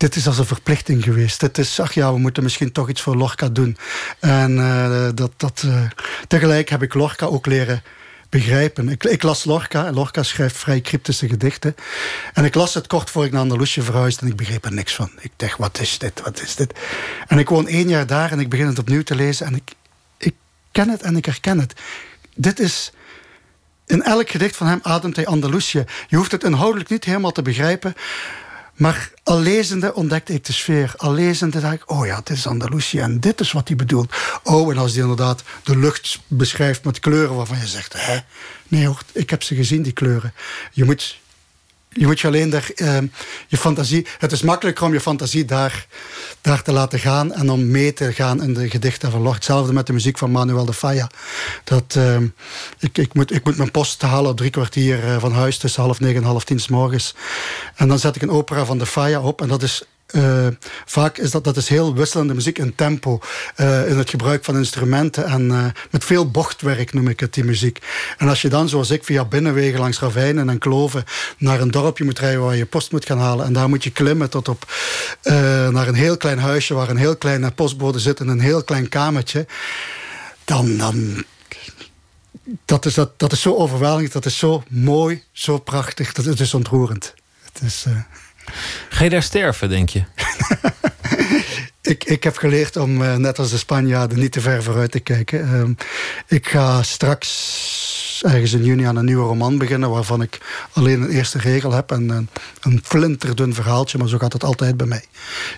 dit 0.00 0.16
is 0.16 0.26
als 0.26 0.38
een 0.38 0.46
verplichting 0.46 1.04
geweest. 1.04 1.40
Dit 1.40 1.58
is, 1.58 1.80
ach 1.80 1.92
ja, 1.92 2.12
we 2.12 2.18
moeten 2.18 2.42
misschien 2.42 2.72
toch 2.72 2.88
iets 2.88 3.00
voor 3.00 3.16
Lorca 3.16 3.48
doen. 3.48 3.76
En 4.18 4.56
uh, 4.56 5.08
dat, 5.14 5.32
dat, 5.36 5.62
uh, 5.66 5.82
tegelijk 6.28 6.68
heb 6.68 6.82
ik 6.82 6.94
Lorca 6.94 7.26
ook 7.26 7.46
leren 7.46 7.82
begrijpen. 8.28 8.88
Ik, 8.88 9.04
ik, 9.04 9.22
las 9.22 9.44
Lorca 9.44 9.86
en 9.86 9.94
Lorca 9.94 10.22
schrijft 10.22 10.56
vrij 10.56 10.80
cryptische 10.80 11.28
gedichten. 11.28 11.74
En 12.32 12.44
ik 12.44 12.54
las 12.54 12.74
het 12.74 12.86
kort 12.86 13.10
voor 13.10 13.24
ik 13.24 13.32
naar 13.32 13.40
Andalusië 13.40 13.82
verhuisde 13.82 14.22
en 14.22 14.28
ik 14.28 14.36
begreep 14.36 14.64
er 14.64 14.72
niks 14.72 14.94
van. 14.94 15.10
Ik 15.20 15.32
dacht, 15.36 15.58
wat 15.58 15.80
is 15.80 15.98
dit, 15.98 16.20
wat 16.20 16.42
is 16.42 16.54
dit? 16.54 16.72
En 17.26 17.38
ik 17.38 17.48
woon 17.48 17.68
één 17.68 17.88
jaar 17.88 18.06
daar 18.06 18.32
en 18.32 18.40
ik 18.40 18.48
begin 18.48 18.66
het 18.66 18.78
opnieuw 18.78 19.02
te 19.02 19.14
lezen 19.14 19.46
en 19.46 19.54
ik, 19.54 19.72
ik 20.18 20.34
ken 20.72 20.88
het 20.88 21.02
en 21.02 21.16
ik 21.16 21.24
herken 21.24 21.58
het. 21.58 21.80
Dit 22.34 22.60
is... 22.60 22.92
In 23.86 24.02
elk 24.02 24.30
gedicht 24.30 24.56
van 24.56 24.66
hem 24.66 24.78
ademt 24.82 25.16
hij 25.16 25.26
Andalusië. 25.26 25.84
Je 26.08 26.16
hoeft 26.16 26.32
het 26.32 26.44
inhoudelijk 26.44 26.90
niet 26.90 27.04
helemaal 27.04 27.32
te 27.32 27.42
begrijpen... 27.42 27.94
Maar 28.80 29.10
al 29.22 29.40
lezende 29.40 29.94
ontdekte 29.94 30.32
ik 30.32 30.44
de 30.44 30.52
sfeer. 30.52 30.92
Al 30.96 31.12
lezende 31.12 31.60
dacht 31.60 31.74
ik, 31.74 31.90
oh 31.90 32.06
ja, 32.06 32.16
het 32.16 32.30
is 32.30 32.46
Andalusië 32.46 32.98
en 32.98 33.20
dit 33.20 33.40
is 33.40 33.52
wat 33.52 33.68
hij 33.68 33.76
bedoelt. 33.76 34.14
Oh, 34.42 34.70
en 34.70 34.78
als 34.78 34.92
hij 34.92 35.00
inderdaad 35.00 35.42
de 35.64 35.76
lucht 35.76 36.20
beschrijft 36.26 36.84
met 36.84 37.00
kleuren 37.00 37.36
waarvan 37.36 37.58
je 37.58 37.66
zegt, 37.66 37.92
hè? 37.96 38.18
Nee 38.68 38.86
hoor, 38.86 39.02
ik 39.12 39.30
heb 39.30 39.42
ze 39.42 39.54
gezien, 39.54 39.82
die 39.82 39.92
kleuren. 39.92 40.32
Je 40.72 40.84
moet 40.84 41.19
je 41.92 42.06
moet 42.06 42.20
je 42.20 42.26
alleen 42.26 42.50
daar, 42.50 42.70
uh, 42.76 42.98
je 43.46 43.56
fantasie... 43.56 44.06
Het 44.18 44.32
is 44.32 44.42
makkelijker 44.42 44.84
om 44.84 44.92
je 44.92 45.00
fantasie 45.00 45.44
daar, 45.44 45.86
daar 46.40 46.62
te 46.62 46.72
laten 46.72 46.98
gaan... 46.98 47.32
en 47.32 47.50
om 47.50 47.70
mee 47.70 47.92
te 47.92 48.12
gaan 48.12 48.42
in 48.42 48.54
de 48.54 48.70
gedichten 48.70 49.10
van 49.10 49.20
Lord. 49.20 49.34
Hetzelfde 49.34 49.72
met 49.72 49.86
de 49.86 49.92
muziek 49.92 50.18
van 50.18 50.30
Manuel 50.30 50.64
de 50.64 50.72
Falla. 50.72 51.10
Dat, 51.64 51.94
uh, 51.98 52.16
ik, 52.78 52.98
ik, 52.98 53.14
moet, 53.14 53.32
ik 53.32 53.44
moet 53.44 53.56
mijn 53.56 53.70
post 53.70 54.02
halen 54.02 54.30
op 54.30 54.36
drie 54.36 54.50
kwartier 54.50 55.04
uh, 55.04 55.20
van 55.20 55.32
huis... 55.32 55.58
tussen 55.58 55.82
half 55.82 56.00
negen 56.00 56.16
en 56.16 56.28
half 56.28 56.44
tien 56.44 56.60
s 56.60 56.68
morgens. 56.68 57.14
En 57.74 57.88
dan 57.88 57.98
zet 57.98 58.16
ik 58.16 58.22
een 58.22 58.30
opera 58.30 58.64
van 58.64 58.78
de 58.78 58.86
Falla 58.86 59.20
op... 59.20 59.40
en 59.40 59.48
dat 59.48 59.62
is 59.62 59.82
uh, 60.12 60.46
vaak 60.84 61.18
is 61.18 61.30
dat, 61.30 61.44
dat 61.44 61.56
is 61.56 61.68
heel 61.68 61.94
wisselende 61.94 62.34
muziek 62.34 62.58
in 62.58 62.74
tempo. 62.74 63.20
Uh, 63.56 63.88
in 63.88 63.98
het 63.98 64.10
gebruik 64.10 64.44
van 64.44 64.56
instrumenten. 64.56 65.24
En 65.24 65.42
uh, 65.42 65.64
met 65.90 66.04
veel 66.04 66.30
bochtwerk 66.30 66.92
noem 66.92 67.08
ik 67.08 67.20
het, 67.20 67.34
die 67.34 67.44
muziek. 67.44 67.78
En 68.18 68.28
als 68.28 68.42
je 68.42 68.48
dan, 68.48 68.68
zoals 68.68 68.90
ik, 68.90 69.04
via 69.04 69.24
binnenwegen 69.24 69.80
langs 69.80 70.00
ravijnen 70.00 70.48
en 70.48 70.58
kloven... 70.58 71.04
naar 71.38 71.60
een 71.60 71.70
dorpje 71.70 72.04
moet 72.04 72.18
rijden 72.18 72.40
waar 72.40 72.56
je 72.56 72.66
post 72.66 72.92
moet 72.92 73.06
gaan 73.06 73.18
halen... 73.18 73.46
en 73.46 73.52
daar 73.52 73.68
moet 73.68 73.84
je 73.84 73.90
klimmen 73.90 74.30
tot 74.30 74.48
op 74.48 74.72
naar 75.70 75.88
een 75.88 75.94
heel 75.94 76.16
klein 76.16 76.38
huisje... 76.38 76.74
waar 76.74 76.88
een 76.88 76.96
heel 76.96 77.16
kleine 77.16 77.50
postbode 77.50 77.98
zit 77.98 78.20
in 78.20 78.28
een 78.28 78.40
heel 78.40 78.64
klein 78.64 78.88
kamertje... 78.88 79.46
dan... 80.44 80.76
dan 80.76 81.24
dat 82.64 82.86
is, 82.86 82.94
dat, 82.94 83.18
dat 83.18 83.32
is 83.32 83.40
zo 83.40 83.54
overweldigend, 83.54 84.12
dat 84.12 84.26
is 84.26 84.38
zo 84.38 84.62
mooi, 84.68 85.22
zo 85.32 85.58
prachtig. 85.58 86.12
Dat, 86.12 86.24
het 86.24 86.40
is 86.40 86.54
ontroerend. 86.54 87.14
Het 87.52 87.62
is... 87.62 87.86
Ga 88.88 89.04
je 89.04 89.10
daar 89.10 89.22
sterven, 89.22 89.68
denk 89.68 89.88
je? 89.88 90.02
ik, 91.82 92.04
ik 92.04 92.24
heb 92.24 92.36
geleerd 92.36 92.76
om, 92.76 93.02
uh, 93.02 93.14
net 93.14 93.38
als 93.38 93.50
de 93.50 93.58
Spanjaarden, 93.58 94.18
niet 94.18 94.32
te 94.32 94.40
ver 94.40 94.62
vooruit 94.62 94.90
te 94.90 95.00
kijken. 95.00 95.48
Uh, 95.48 95.86
ik 96.38 96.48
ga 96.48 96.82
straks 96.82 97.28
ergens 98.22 98.52
in 98.52 98.64
juni 98.64 98.84
aan 98.84 98.96
een 98.96 99.04
nieuwe 99.04 99.26
roman 99.26 99.58
beginnen... 99.58 99.90
waarvan 99.90 100.22
ik 100.22 100.38
alleen 100.72 101.02
een 101.02 101.10
eerste 101.10 101.38
regel 101.38 101.72
heb 101.72 101.90
en 101.90 102.08
een, 102.08 102.28
een 102.60 102.80
flinterdun 102.84 103.54
verhaaltje... 103.54 103.98
maar 103.98 104.08
zo 104.08 104.18
gaat 104.18 104.32
het 104.32 104.44
altijd 104.44 104.76
bij 104.76 104.86
mij. 104.86 105.04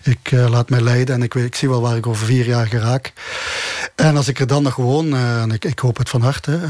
Ik 0.03 0.31
uh, 0.31 0.51
laat 0.51 0.71
mij 0.71 0.81
leiden 0.81 1.15
en 1.15 1.23
ik, 1.23 1.35
weet, 1.35 1.45
ik 1.45 1.55
zie 1.55 1.69
wel 1.69 1.81
waar 1.81 1.97
ik 1.97 2.07
over 2.07 2.27
vier 2.27 2.47
jaar 2.47 2.67
geraak. 2.67 3.13
En 3.95 4.17
als 4.17 4.29
ik 4.29 4.41
er 4.41 4.47
dan 4.47 4.63
nog 4.63 4.75
gewoon, 4.75 5.07
uh, 5.07 5.43
en 5.43 5.51
ik, 5.51 5.65
ik 5.65 5.79
hoop 5.79 5.97
het 5.97 6.09
van 6.09 6.23
harte... 6.23 6.61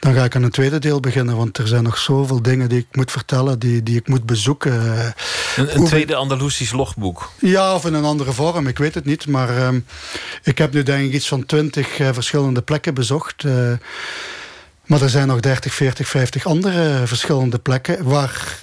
Dan 0.00 0.14
ga 0.14 0.24
ik 0.24 0.36
aan 0.36 0.42
een 0.42 0.50
tweede 0.50 0.78
deel 0.78 1.00
beginnen. 1.00 1.36
Want 1.36 1.58
er 1.58 1.68
zijn 1.68 1.82
nog 1.82 1.98
zoveel 1.98 2.42
dingen 2.42 2.68
die 2.68 2.78
ik 2.78 2.96
moet 2.96 3.10
vertellen, 3.10 3.58
die, 3.58 3.82
die 3.82 3.96
ik 3.96 4.08
moet 4.08 4.26
bezoeken. 4.26 4.72
Een, 5.56 5.76
een 5.76 5.84
tweede 5.84 6.14
Andalusisch 6.14 6.72
logboek? 6.72 7.30
Ja, 7.38 7.74
of 7.74 7.86
in 7.86 7.94
een 7.94 8.04
andere 8.04 8.32
vorm, 8.32 8.66
ik 8.66 8.78
weet 8.78 8.94
het 8.94 9.04
niet. 9.04 9.26
Maar 9.26 9.56
ehm, 9.56 9.80
ik 10.42 10.58
heb 10.58 10.72
nu 10.72 10.82
denk 10.82 11.06
ik 11.06 11.12
iets 11.12 11.28
van 11.28 11.46
twintig 11.46 11.98
uh, 11.98 12.08
verschillende 12.12 12.62
plekken 12.62 12.94
bezocht. 12.94 13.42
Uh, 13.42 13.72
maar 14.86 15.02
er 15.02 15.10
zijn 15.10 15.26
nog 15.26 15.40
30, 15.40 15.74
40, 15.74 16.08
50 16.08 16.46
andere 16.46 17.06
verschillende 17.06 17.58
plekken... 17.58 18.04
waar 18.04 18.58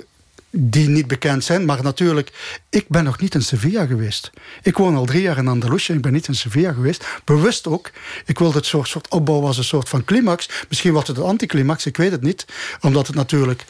die 0.58 0.90
niet 0.90 1.08
bekend 1.08 1.44
zijn. 1.44 1.66
Maar 1.66 1.84
natuurlijk, 1.84 2.32
ik 2.70 2.86
ben 2.88 3.04
nog 3.04 3.20
niet 3.20 3.36
in 3.36 3.42
Sevilla 3.42 3.86
geweest. 3.86 4.32
Ik 4.62 4.78
woon 4.78 4.96
al 4.96 5.06
drie 5.06 5.22
jaar 5.22 5.38
in 5.38 5.48
Andalusië 5.48 5.94
ik 5.94 6.02
ben 6.02 6.14
niet 6.14 6.28
in 6.28 6.36
Sevilla 6.36 6.74
geweest. 6.74 7.06
Bewust 7.24 7.68
ook. 7.68 7.92
Ik 8.26 8.40
wilde 8.40 8.58
het 8.58 8.66
soort, 8.66 8.88
soort 8.88 9.08
opbouw 9.08 9.46
als 9.46 9.58
een 9.58 9.64
soort 9.64 9.90
van 9.90 10.04
climax. 10.06 10.50
Misschien 10.70 10.94
was 10.94 11.08
het 11.08 11.18
een 11.18 11.24
anticlimax, 11.24 11.86
ik 11.86 11.98
weet 11.98 12.12
het 12.12 12.22
niet. 12.22 12.46
Omdat 12.82 13.08
het 13.08 13.16
natuurlijk 13.16 13.66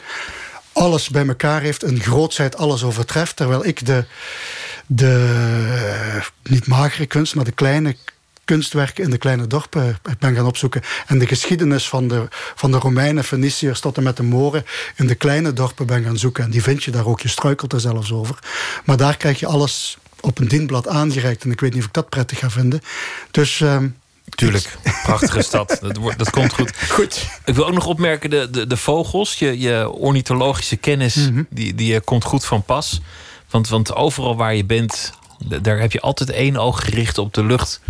alles 0.71 1.09
bij 1.09 1.27
elkaar 1.27 1.61
heeft. 1.61 1.83
Een 1.83 1.99
grootsheid 1.99 2.57
alles 2.57 2.83
overtreft. 2.83 3.35
Terwijl 3.35 3.65
ik 3.65 3.85
de, 3.85 4.05
de 4.85 6.19
niet 6.43 6.67
magere 6.67 7.05
kunst, 7.05 7.35
maar 7.35 7.45
de 7.45 7.51
kleine 7.51 7.95
kunstwerken 8.45 9.03
in 9.03 9.09
de 9.09 9.17
kleine 9.17 9.47
dorpen 9.47 9.97
ben 10.19 10.35
gaan 10.35 10.45
opzoeken. 10.45 10.81
En 11.07 11.19
de 11.19 11.27
geschiedenis 11.27 11.89
van 11.89 12.07
de, 12.07 12.27
van 12.55 12.71
de 12.71 12.77
Romeinen, 12.77 13.23
Feniciërs 13.23 13.79
tot 13.79 13.97
en 13.97 14.03
met 14.03 14.17
de 14.17 14.23
Moren 14.23 14.65
in 14.95 15.07
de 15.07 15.15
kleine 15.15 15.53
dorpen 15.53 15.85
ben 15.85 16.03
gaan 16.03 16.17
zoeken. 16.17 16.43
En 16.43 16.49
die 16.49 16.63
vind 16.63 16.83
je 16.83 16.91
daar 16.91 17.05
ook. 17.05 17.21
Je 17.21 17.27
struikelt 17.27 17.73
er 17.73 17.79
zelfs 17.79 18.11
over. 18.11 18.39
Maar 18.83 18.97
daar 18.97 19.17
krijg 19.17 19.39
je 19.39 19.47
alles 19.47 19.97
op 20.19 20.39
een 20.39 20.47
dienblad 20.47 20.87
aangereikt. 20.87 21.43
En 21.43 21.51
ik 21.51 21.59
weet 21.59 21.73
niet 21.73 21.81
of 21.81 21.87
ik 21.87 21.93
dat 21.93 22.09
prettig 22.09 22.39
ga 22.39 22.49
vinden. 22.49 22.81
Dus... 23.31 23.59
Uh, 23.59 23.77
Tuurlijk, 24.29 24.77
prachtige 25.03 25.41
stad. 25.41 25.77
Dat, 25.81 25.97
wordt, 25.97 26.17
dat 26.17 26.29
komt 26.29 26.53
goed. 26.53 26.77
goed. 26.89 27.27
Ik 27.45 27.55
wil 27.55 27.67
ook 27.67 27.73
nog 27.73 27.85
opmerken, 27.85 28.29
de, 28.29 28.49
de, 28.49 28.67
de 28.67 28.77
vogels, 28.77 29.39
je, 29.39 29.59
je 29.59 29.89
ornithologische 29.89 30.75
kennis, 30.75 31.15
mm 31.15 31.33
-hmm. 31.33 31.47
die, 31.49 31.75
die 31.75 31.99
komt 31.99 32.23
goed 32.23 32.45
van 32.45 32.63
pas. 32.63 33.01
Want, 33.49 33.67
want 33.67 33.95
overal 33.95 34.35
waar 34.35 34.55
je 34.55 34.65
bent, 34.65 35.13
daar 35.61 35.79
heb 35.79 35.91
je 35.91 36.01
altijd 36.01 36.29
één 36.29 36.57
oog 36.57 36.83
gericht 36.83 37.17
op 37.17 37.33
de 37.33 37.43
lucht 37.43 37.81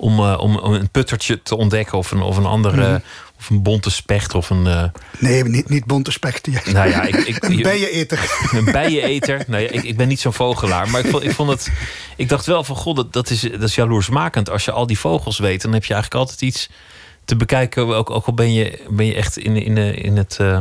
om, 0.00 0.18
uh, 0.18 0.38
om, 0.38 0.56
om, 0.56 0.72
een 0.72 0.90
puttertje 0.90 1.42
te 1.42 1.56
ontdekken 1.56 1.98
of 1.98 2.10
een, 2.10 2.22
of 2.22 2.36
een 2.36 2.46
andere. 2.46 2.90
Mm. 2.90 3.02
Of 3.38 3.50
een 3.50 3.62
bonte 3.62 3.90
specht 3.90 4.34
of 4.34 4.50
een. 4.50 4.66
Uh... 4.66 4.84
Nee, 5.18 5.44
niet, 5.44 5.68
niet 5.68 5.84
bonte 5.84 6.10
specht. 6.10 6.46
Nou 6.72 6.88
ja, 6.88 7.02
ik, 7.02 7.16
ik, 7.16 7.42
een 7.44 7.56
bijeneter. 7.56 8.30
Een 8.56 8.64
bijeneter. 8.64 9.44
Nou 9.46 9.62
ja, 9.62 9.68
ik, 9.68 9.82
ik 9.82 9.96
ben 9.96 10.08
niet 10.08 10.20
zo'n 10.20 10.32
vogelaar. 10.32 10.90
Maar 10.90 11.04
ik 11.04 11.10
vond, 11.10 11.24
ik 11.24 11.32
vond 11.32 11.50
het. 11.50 11.70
Ik 12.16 12.28
dacht 12.28 12.46
wel 12.46 12.64
van 12.64 12.76
god, 12.76 12.96
dat, 12.96 13.12
dat, 13.12 13.30
is, 13.30 13.40
dat 13.40 13.62
is 13.62 13.74
jaloersmakend. 13.74 14.50
Als 14.50 14.64
je 14.64 14.72
al 14.72 14.86
die 14.86 14.98
vogels 14.98 15.38
weet, 15.38 15.62
dan 15.62 15.72
heb 15.72 15.84
je 15.84 15.94
eigenlijk 15.94 16.22
altijd 16.22 16.42
iets 16.42 16.68
te 17.24 17.36
bekijken. 17.36 17.86
Ook, 17.96 18.10
ook 18.10 18.26
al 18.26 18.34
ben 18.34 18.52
je, 18.52 18.84
ben 18.88 19.06
je 19.06 19.14
echt 19.14 19.38
in, 19.38 19.56
in, 19.56 19.76
in 19.78 20.16
het. 20.16 20.38
Uh, 20.40 20.58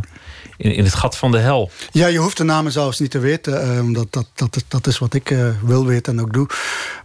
in, 0.60 0.74
in 0.74 0.84
het 0.84 0.94
gat 0.94 1.18
van 1.18 1.32
de 1.32 1.38
hel. 1.38 1.72
Ja, 1.92 2.08
je 2.08 2.18
hoeft 2.18 2.38
de 2.38 2.44
namen 2.44 2.72
zelfs 2.72 3.00
niet 3.00 3.12
te 3.12 3.20
weten. 3.20 3.78
Um, 3.78 3.94
dat, 3.94 4.08
dat, 4.10 4.26
dat, 4.34 4.64
dat 4.68 4.88
is 4.88 4.98
wat 4.98 5.14
ik 5.14 5.30
uh, 5.30 5.50
wil 5.64 5.86
weten 5.86 6.18
en 6.18 6.22
ook 6.24 6.34
doe. 6.34 6.48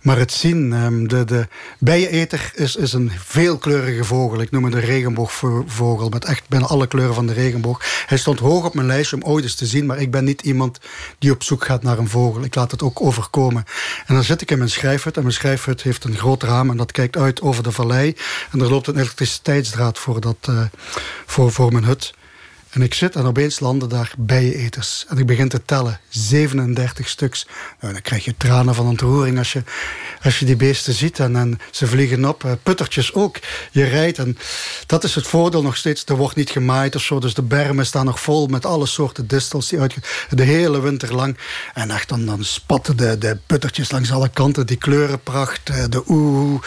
Maar 0.03 0.19
het 0.19 0.33
zien, 0.33 0.73
um, 0.73 1.09
de, 1.09 1.25
de 1.25 1.49
bijeneter 1.79 2.51
is, 2.55 2.77
is 2.77 2.93
een 2.93 3.13
veelkleurige 3.19 4.05
vogel. 4.05 4.41
Ik 4.41 4.51
noem 4.51 4.65
het 4.65 4.75
een 4.75 4.81
regenboogvogel 4.81 6.09
met 6.09 6.25
echt 6.25 6.49
bijna 6.49 6.67
alle 6.67 6.87
kleuren 6.87 7.15
van 7.15 7.27
de 7.27 7.33
regenboog. 7.33 8.05
Hij 8.07 8.19
stond 8.19 8.39
hoog 8.39 8.65
op 8.65 8.75
mijn 8.75 8.87
lijstje 8.87 9.17
om 9.17 9.23
ooit 9.23 9.45
eens 9.45 9.55
te 9.55 9.67
zien, 9.67 9.87
maar 9.87 10.01
ik 10.01 10.11
ben 10.11 10.25
niet 10.25 10.43
iemand 10.43 10.79
die 11.19 11.31
op 11.31 11.43
zoek 11.43 11.65
gaat 11.65 11.83
naar 11.83 11.99
een 11.99 12.09
vogel. 12.09 12.45
Ik 12.45 12.55
laat 12.55 12.71
het 12.71 12.83
ook 12.83 13.01
overkomen. 13.01 13.65
En 14.07 14.15
dan 14.15 14.25
zit 14.25 14.41
ik 14.41 14.51
in 14.51 14.59
mijn 14.59 14.71
schrijfhut 14.71 15.17
en 15.17 15.23
mijn 15.23 15.35
schrijfhut 15.35 15.83
heeft 15.83 16.05
een 16.05 16.17
groot 16.17 16.43
raam 16.43 16.71
en 16.71 16.77
dat 16.77 16.93
kijkt 16.93 17.17
uit 17.17 17.41
over 17.43 17.63
de 17.63 17.73
vallei. 17.73 18.17
En 18.53 18.61
er 18.61 18.71
loopt 18.71 18.87
een 18.87 18.99
elektriciteitsdraad 18.99 19.99
voor, 19.99 20.21
dat, 20.21 20.37
uh, 20.51 20.61
voor, 21.27 21.53
voor 21.53 21.73
mijn 21.73 21.85
hut. 21.85 22.15
En 22.75 22.83
ik 22.83 22.95
zit 22.95 23.17
en 23.17 23.25
opeens 23.25 23.61
landen 23.61 23.89
daar 23.89 24.13
bijeneters. 24.19 25.05
En 25.09 25.19
ik 25.19 25.27
begin 25.27 25.49
te 25.49 25.65
tellen. 25.65 26.01
37 26.09 27.09
stuks. 27.09 27.47
Nou, 27.81 27.93
dan 27.93 28.03
krijg 28.03 28.25
je 28.25 28.35
tranen 28.37 28.75
van 28.75 28.87
ontroering 28.87 29.39
als 29.39 29.53
je, 29.53 29.63
als 30.23 30.39
je 30.39 30.45
die 30.45 30.57
beesten 30.57 30.95
ziet. 30.95 31.19
En, 31.19 31.37
en 31.37 31.61
ze 31.71 31.87
vliegen 31.87 32.25
op. 32.25 32.59
Puttertjes 32.63 33.15
ook. 33.15 33.39
Je 33.71 33.85
rijdt 33.85 34.19
en 34.19 34.39
dat 34.87 35.05
is 35.05 35.15
het 35.15 35.27
voordeel 35.27 35.63
nog 35.63 35.77
steeds. 35.77 36.05
Er 36.05 36.17
wordt 36.17 36.37
niet 36.37 36.51
gemaaid 36.51 36.95
of 36.95 37.03
zo. 37.03 37.19
Dus 37.19 37.35
de 37.35 37.43
bermen 37.43 37.87
staan 37.87 38.05
nog 38.05 38.21
vol 38.21 38.47
met 38.47 38.67
alle 38.67 38.87
soorten 38.87 39.27
distels. 39.27 39.69
Die 39.69 39.81
uitge 39.81 40.01
de 40.31 40.43
hele 40.43 40.81
winter 40.81 41.15
lang. 41.15 41.37
En 41.75 41.91
echt 41.91 42.09
dan, 42.09 42.27
dan 42.27 42.45
spatten 42.45 42.97
de, 42.97 43.19
de 43.19 43.39
puttertjes 43.47 43.91
langs 43.91 44.13
alle 44.13 44.29
kanten. 44.29 44.67
Die 44.67 44.77
kleurenpracht. 44.77 45.67
De 45.67 46.03
oeh. 46.09 46.63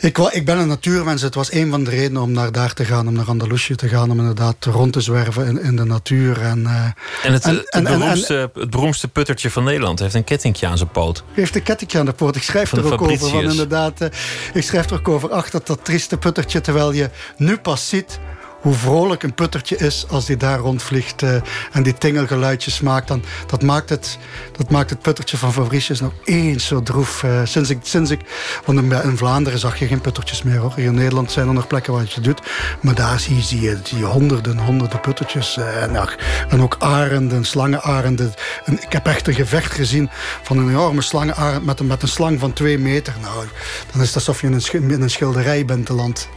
Ik, 0.00 0.18
ik 0.18 0.44
ben 0.44 0.58
een 0.58 0.68
natuurmens. 0.68 1.22
Het 1.22 1.34
was 1.34 1.52
een 1.52 1.70
van 1.70 1.84
de 1.84 1.90
redenen 1.90 2.22
om 2.22 2.32
naar 2.32 2.52
daar 2.52 2.72
te 2.72 2.84
gaan, 2.84 3.08
om 3.08 3.14
naar 3.14 3.26
Andalusië 3.26 3.74
te 3.74 3.88
gaan, 3.88 4.10
om 4.10 4.18
inderdaad 4.18 4.64
rond 4.64 4.92
te 4.92 5.00
zwerven 5.00 5.46
in, 5.46 5.62
in 5.62 5.76
de 5.76 5.84
natuur. 5.84 6.42
En, 6.42 6.58
uh, 6.58 6.84
en, 7.22 7.32
het, 7.32 7.44
en, 7.44 7.56
het, 7.56 7.68
en, 7.68 7.84
beroemdste, 7.84 8.50
het 8.54 8.70
beroemdste 8.70 9.08
puttertje 9.08 9.50
van 9.50 9.64
Nederland 9.64 9.98
heeft 9.98 10.14
een 10.14 10.24
kettingje 10.24 10.66
aan 10.66 10.76
zijn 10.76 10.90
poot. 10.90 11.24
Heeft 11.32 11.54
een 11.54 11.62
kettingje 11.62 11.98
aan 11.98 12.06
de 12.06 12.12
poot. 12.12 12.36
Ik 12.36 12.42
schrijf 12.42 12.72
er 12.72 12.92
ook 12.92 13.02
over. 13.02 13.28
Van 13.28 13.50
inderdaad, 13.50 14.00
uh, 14.00 14.08
ik 14.54 14.62
schrijf 14.62 14.90
er 14.90 14.96
ook 14.98 15.08
over 15.08 15.30
achter 15.30 15.60
dat 15.64 15.84
trieste 15.84 16.16
puttertje, 16.16 16.60
terwijl 16.60 16.92
je 16.92 17.10
nu 17.36 17.56
pas 17.56 17.88
ziet 17.88 18.18
hoe 18.60 18.74
vrolijk 18.74 19.22
een 19.22 19.34
puttertje 19.34 19.76
is 19.76 20.06
als 20.08 20.26
die 20.26 20.36
daar 20.36 20.58
rondvliegt 20.58 21.22
uh, 21.22 21.34
en 21.72 21.82
die 21.82 21.94
tingelgeluidjes 21.94 22.80
maakt. 22.80 23.08
Dan, 23.08 23.22
dat, 23.46 23.62
maakt 23.62 23.88
het, 23.88 24.18
dat 24.56 24.70
maakt 24.70 24.90
het 24.90 25.02
puttertje 25.02 25.36
van 25.36 25.52
Fabricius 25.52 26.00
nog 26.00 26.12
eens 26.24 26.66
zo 26.66 26.82
droef. 26.82 27.22
Uh, 27.22 27.40
sinds 27.44 27.70
ik, 27.70 27.78
sinds 27.82 28.10
ik, 28.10 28.20
want 28.64 28.78
in, 28.78 29.16
Vlaanderen 29.16 29.58
zag 29.58 29.78
je 29.78 29.86
geen 29.86 30.00
puttertjes 30.00 30.42
meer 30.42 30.58
hoor. 30.58 30.72
In 30.76 30.94
Nederland 30.94 31.30
zijn 31.30 31.48
er 31.48 31.54
nog 31.54 31.66
plekken 31.66 31.92
waar 31.92 32.02
je 32.02 32.14
het 32.14 32.24
doet. 32.24 32.40
Maar 32.80 32.94
daar 32.94 33.20
zie 33.20 33.60
je, 33.60 33.78
je 33.84 34.04
honderden, 34.04 34.58
honderden 34.58 35.00
puttertjes. 35.00 35.56
Uh, 35.56 35.82
en, 35.82 35.96
ach, 35.96 36.16
en 36.48 36.62
ook 36.62 36.76
arenden, 36.78 37.44
slangenarenden. 37.44 38.34
En 38.64 38.82
ik 38.82 38.92
heb 38.92 39.06
echt 39.06 39.28
een 39.28 39.34
gevecht 39.34 39.72
gezien 39.72 40.10
van 40.42 40.58
een 40.58 40.68
enorme 40.68 41.02
slangenarend 41.02 41.64
met 41.64 41.80
een, 41.80 41.86
met 41.86 42.02
een 42.02 42.08
slang 42.08 42.40
van 42.40 42.52
twee 42.52 42.78
meter. 42.78 43.14
Nou, 43.20 43.46
dan 43.92 44.00
is 44.00 44.06
het 44.06 44.16
alsof 44.16 44.40
je 44.40 44.46
in 44.46 44.52
een, 44.52 44.90
in 44.90 45.02
een 45.02 45.10
schilderij 45.10 45.64
bent 45.64 45.86
te 45.86 45.92
land. 45.92 46.28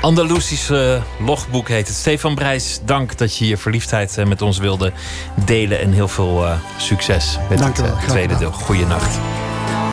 Andalusische 0.00 1.02
logboek 1.18 1.68
heet 1.68 1.88
het. 1.88 1.96
Stefan 1.96 2.34
Brijs, 2.34 2.80
dank 2.84 3.18
dat 3.18 3.36
je 3.36 3.46
je 3.46 3.56
verliefdheid 3.56 4.24
met 4.26 4.42
ons 4.42 4.58
wilde 4.58 4.92
delen. 5.44 5.80
En 5.80 5.92
heel 5.92 6.08
veel 6.08 6.44
uh, 6.44 6.52
succes 6.76 7.38
met 7.48 7.58
dank 7.58 7.76
het 7.76 7.86
uh, 7.86 8.08
tweede 8.08 8.36
deel. 8.36 8.52
Goeienacht. 8.52 9.18